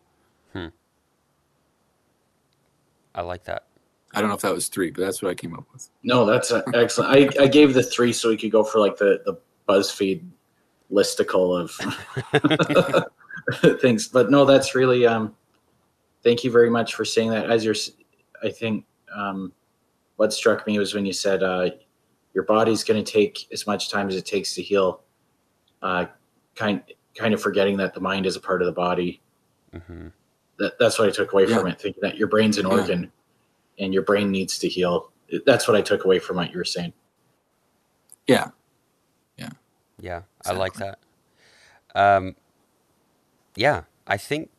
Hmm. 0.53 0.67
I 3.15 3.21
like 3.21 3.45
that. 3.45 3.65
I 4.13 4.21
don't 4.21 4.29
know 4.29 4.35
if 4.35 4.41
that 4.41 4.53
was 4.53 4.67
three, 4.69 4.89
but 4.91 5.01
that's 5.01 5.21
what 5.21 5.29
I 5.29 5.35
came 5.35 5.53
up 5.53 5.65
with. 5.71 5.89
No, 6.03 6.25
that's 6.25 6.51
uh, 6.51 6.63
excellent. 6.73 7.11
I, 7.37 7.43
I 7.43 7.47
gave 7.47 7.73
the 7.73 7.83
three 7.83 8.11
so 8.11 8.29
we 8.29 8.37
could 8.37 8.51
go 8.51 8.63
for 8.63 8.79
like 8.79 8.97
the, 8.97 9.21
the 9.25 9.39
BuzzFeed 9.67 10.23
listicle 10.91 11.59
of 11.59 11.71
things. 13.81 14.07
But 14.07 14.31
no, 14.31 14.45
that's 14.45 14.73
really 14.75 15.05
um 15.05 15.35
thank 16.23 16.43
you 16.43 16.51
very 16.51 16.69
much 16.69 16.95
for 16.95 17.05
saying 17.05 17.29
that. 17.31 17.49
As 17.51 17.63
you're 17.63 17.75
s- 17.75 17.91
I 18.43 18.49
think 18.49 18.85
um 19.15 19.51
what 20.15 20.33
struck 20.33 20.65
me 20.65 20.79
was 20.79 20.93
when 20.93 21.05
you 21.05 21.13
said 21.13 21.43
uh 21.43 21.69
your 22.33 22.43
body's 22.45 22.83
gonna 22.83 23.03
take 23.03 23.47
as 23.51 23.67
much 23.67 23.89
time 23.89 24.07
as 24.07 24.15
it 24.15 24.25
takes 24.25 24.55
to 24.55 24.61
heal. 24.63 25.03
Uh 25.83 26.05
kind 26.55 26.81
kind 27.15 27.33
of 27.33 27.41
forgetting 27.41 27.77
that 27.77 27.93
the 27.93 27.99
mind 27.99 28.25
is 28.25 28.35
a 28.35 28.39
part 28.39 28.61
of 28.61 28.65
the 28.65 28.71
body. 28.71 29.21
hmm 29.71 30.07
That, 30.57 30.77
that's 30.79 30.97
what 30.97 31.07
I 31.07 31.11
took 31.11 31.31
away 31.33 31.45
Yeah. 31.47 31.57
from 31.59 31.67
it, 31.67 31.79
thinking 31.79 32.01
that 32.01 32.17
your 32.17 32.27
brain's 32.27 32.57
an 32.57 32.65
Yeah. 32.65 32.71
organ 32.73 33.11
and 33.79 33.93
your 33.93 34.03
brain 34.03 34.31
needs 34.31 34.57
to 34.59 34.67
heal. 34.67 35.11
That's 35.45 35.67
what 35.67 35.77
I 35.77 35.81
took 35.81 36.05
away 36.05 36.19
from 36.19 36.37
what 36.37 36.51
you 36.51 36.57
were 36.57 36.65
saying. 36.65 36.93
Yeah. 38.27 38.49
Yeah, 39.37 39.49
Yeah. 39.99 40.21
I 40.45 40.51
like 40.53 40.73
that. 40.75 40.99
Um, 41.95 42.35
yeah, 43.55 43.83
I 44.07 44.17
think 44.17 44.49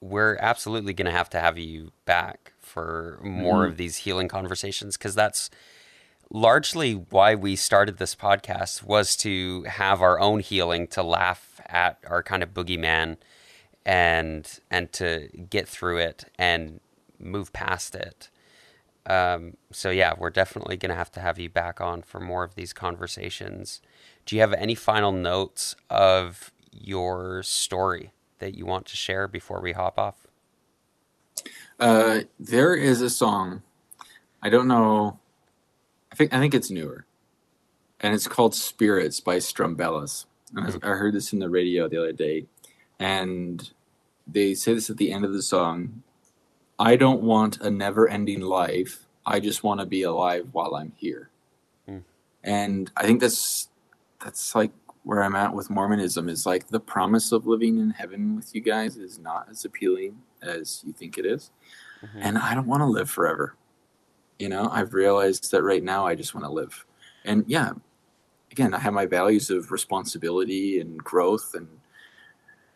we're 0.00 0.36
absolutely 0.40 0.92
going 0.92 1.06
to 1.06 1.12
have 1.12 1.30
to 1.30 1.40
have 1.40 1.58
you 1.58 1.92
back 2.04 2.52
for 2.60 3.18
more 3.22 3.64
Mhm. 3.64 3.68
of 3.70 3.76
these 3.76 3.96
healing 3.98 4.28
conversations 4.28 4.96
because 4.96 5.14
that's 5.14 5.50
largely 6.30 6.92
why 6.92 7.34
we 7.34 7.56
started 7.56 7.96
this 7.98 8.14
podcast 8.14 8.82
was 8.82 9.16
to 9.16 9.62
have 9.64 10.00
our 10.02 10.20
own 10.20 10.40
healing 10.40 10.86
to 10.88 11.02
laugh 11.02 11.60
at 11.66 11.98
our 12.06 12.22
kind 12.22 12.42
of 12.42 12.52
boogeyman 12.54 13.16
and 13.84 14.60
and 14.70 14.92
to 14.92 15.28
get 15.50 15.66
through 15.66 15.96
it 15.98 16.26
and 16.38 16.80
move 17.18 17.52
past 17.52 17.94
it. 17.94 18.28
Um, 19.08 19.56
so 19.72 19.90
yeah, 19.90 20.12
we're 20.16 20.30
definitely 20.30 20.76
going 20.76 20.90
to 20.90 20.96
have 20.96 21.10
to 21.12 21.20
have 21.20 21.38
you 21.38 21.48
back 21.48 21.80
on 21.80 22.02
for 22.02 22.20
more 22.20 22.44
of 22.44 22.54
these 22.54 22.72
conversations. 22.74 23.80
Do 24.26 24.36
you 24.36 24.42
have 24.42 24.52
any 24.52 24.74
final 24.74 25.12
notes 25.12 25.74
of 25.88 26.52
your 26.70 27.42
story 27.42 28.12
that 28.38 28.54
you 28.54 28.66
want 28.66 28.86
to 28.86 28.96
share 28.96 29.26
before 29.26 29.60
we 29.60 29.72
hop 29.72 29.98
off? 29.98 30.26
Uh, 31.80 32.20
there 32.38 32.74
is 32.74 33.00
a 33.00 33.08
song. 33.08 33.62
I 34.42 34.50
don't 34.50 34.68
know. 34.68 35.18
I 36.12 36.16
think 36.16 36.34
I 36.34 36.38
think 36.38 36.54
it's 36.54 36.70
newer, 36.70 37.06
and 38.00 38.14
it's 38.14 38.28
called 38.28 38.54
"Spirits" 38.54 39.20
by 39.20 39.36
Strumbellas. 39.36 40.26
I, 40.56 40.72
I 40.82 40.90
heard 40.90 41.14
this 41.14 41.32
in 41.32 41.38
the 41.38 41.48
radio 41.48 41.88
the 41.88 41.98
other 41.98 42.12
day, 42.12 42.46
and 42.98 43.70
they 44.26 44.54
say 44.54 44.74
this 44.74 44.90
at 44.90 44.96
the 44.96 45.12
end 45.12 45.24
of 45.24 45.32
the 45.32 45.42
song. 45.42 46.02
I 46.78 46.96
don't 46.96 47.22
want 47.22 47.60
a 47.60 47.70
never-ending 47.70 48.40
life. 48.40 49.06
I 49.26 49.40
just 49.40 49.64
want 49.64 49.80
to 49.80 49.86
be 49.86 50.02
alive 50.02 50.48
while 50.52 50.74
I'm 50.76 50.92
here. 50.96 51.30
Hmm. 51.86 51.98
And 52.44 52.90
I 52.96 53.04
think 53.04 53.20
that's 53.20 53.68
that's 54.22 54.54
like 54.54 54.72
where 55.04 55.22
I'm 55.22 55.34
at 55.34 55.54
with 55.54 55.70
Mormonism. 55.70 56.28
Is 56.28 56.46
like 56.46 56.68
the 56.68 56.80
promise 56.80 57.32
of 57.32 57.46
living 57.46 57.78
in 57.78 57.90
heaven 57.90 58.36
with 58.36 58.54
you 58.54 58.60
guys 58.60 58.96
is 58.96 59.18
not 59.18 59.48
as 59.50 59.64
appealing 59.64 60.18
as 60.42 60.82
you 60.86 60.92
think 60.92 61.18
it 61.18 61.26
is 61.26 61.50
Mhm. 62.00 62.20
and 62.20 62.38
I 62.38 62.54
don't 62.54 62.68
want 62.68 62.80
to 62.80 62.86
live 62.86 63.10
forever. 63.10 63.56
You 64.38 64.48
know, 64.48 64.68
I've 64.70 64.94
realized 64.94 65.50
that 65.50 65.64
right 65.64 65.82
now 65.82 66.06
I 66.06 66.14
just 66.14 66.32
want 66.32 66.44
to 66.44 66.50
live. 66.52 66.86
And 67.24 67.44
yeah, 67.48 67.72
again, 68.52 68.72
I 68.72 68.78
have 68.78 68.92
my 68.92 69.04
values 69.06 69.50
of 69.50 69.72
responsibility 69.72 70.80
and 70.80 70.96
growth 71.02 71.54
and 71.54 71.66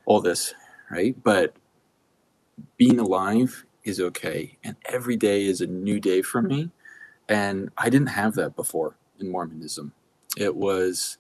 all 0.07 0.21
this, 0.21 0.55
right? 0.91 1.15
But 1.23 1.55
being 2.77 2.99
alive 2.99 3.65
is 3.85 4.01
okay. 4.01 4.59
And 4.65 4.77
every 4.87 5.17
day 5.17 5.45
is 5.45 5.61
a 5.61 5.67
new 5.67 6.01
day 6.01 6.23
for 6.23 6.43
me. 6.43 6.71
And 7.29 7.71
I 7.79 7.89
didn't 7.91 8.09
have 8.09 8.35
that 8.35 8.57
before 8.57 8.97
in 9.21 9.31
Mormonism. 9.31 9.93
It 10.37 10.55
was 10.55 11.19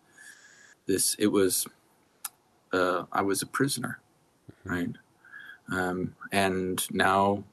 this, 0.86 1.14
it 1.18 1.28
was, 1.28 1.66
uh, 2.72 3.04
I 3.12 3.22
was 3.22 3.42
a 3.42 3.46
prisoner, 3.46 4.00
right? 4.64 4.90
Um, 5.70 6.14
and 6.32 6.86
now 6.90 7.44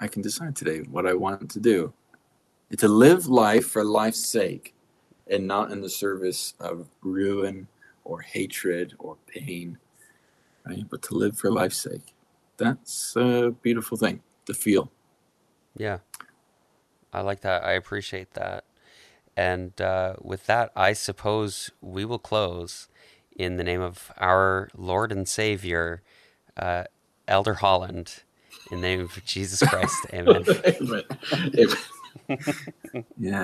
I 0.00 0.08
can 0.08 0.22
decide 0.22 0.56
today 0.56 0.80
what 0.80 1.06
I 1.06 1.14
want 1.14 1.50
to 1.50 1.60
do. 1.60 1.92
To 2.78 2.88
live 2.88 3.26
life 3.26 3.66
for 3.68 3.84
life's 3.84 4.26
sake 4.26 4.74
and 5.30 5.46
not 5.46 5.70
in 5.70 5.80
the 5.80 5.88
service 5.88 6.54
of 6.60 6.88
ruin 7.02 7.68
or 8.04 8.20
hatred 8.20 8.94
or 8.98 9.16
pain, 9.26 9.78
right? 10.66 10.84
But 10.90 11.02
to 11.02 11.14
live 11.14 11.38
for 11.38 11.50
life's 11.52 11.78
sake. 11.78 12.13
That's 12.56 13.16
a 13.16 13.50
beautiful 13.62 13.98
thing 13.98 14.22
to 14.46 14.54
feel. 14.54 14.90
Yeah, 15.76 15.98
I 17.12 17.20
like 17.22 17.40
that. 17.42 17.64
I 17.64 17.72
appreciate 17.72 18.34
that. 18.34 18.64
And 19.36 19.80
uh, 19.80 20.14
with 20.20 20.46
that, 20.46 20.70
I 20.76 20.92
suppose 20.92 21.70
we 21.80 22.04
will 22.04 22.18
close 22.20 22.88
in 23.36 23.56
the 23.56 23.64
name 23.64 23.80
of 23.80 24.12
our 24.18 24.68
Lord 24.76 25.10
and 25.12 25.28
Savior, 25.28 26.02
uh, 26.56 26.84
Elder 27.26 27.54
Holland, 27.54 28.22
in 28.70 28.80
the 28.80 28.86
name 28.86 29.00
of 29.00 29.24
Jesus 29.24 29.62
Christ. 29.62 30.06
Amen. 30.12 30.44
But- 30.80 31.06
Yeah. 33.18 33.42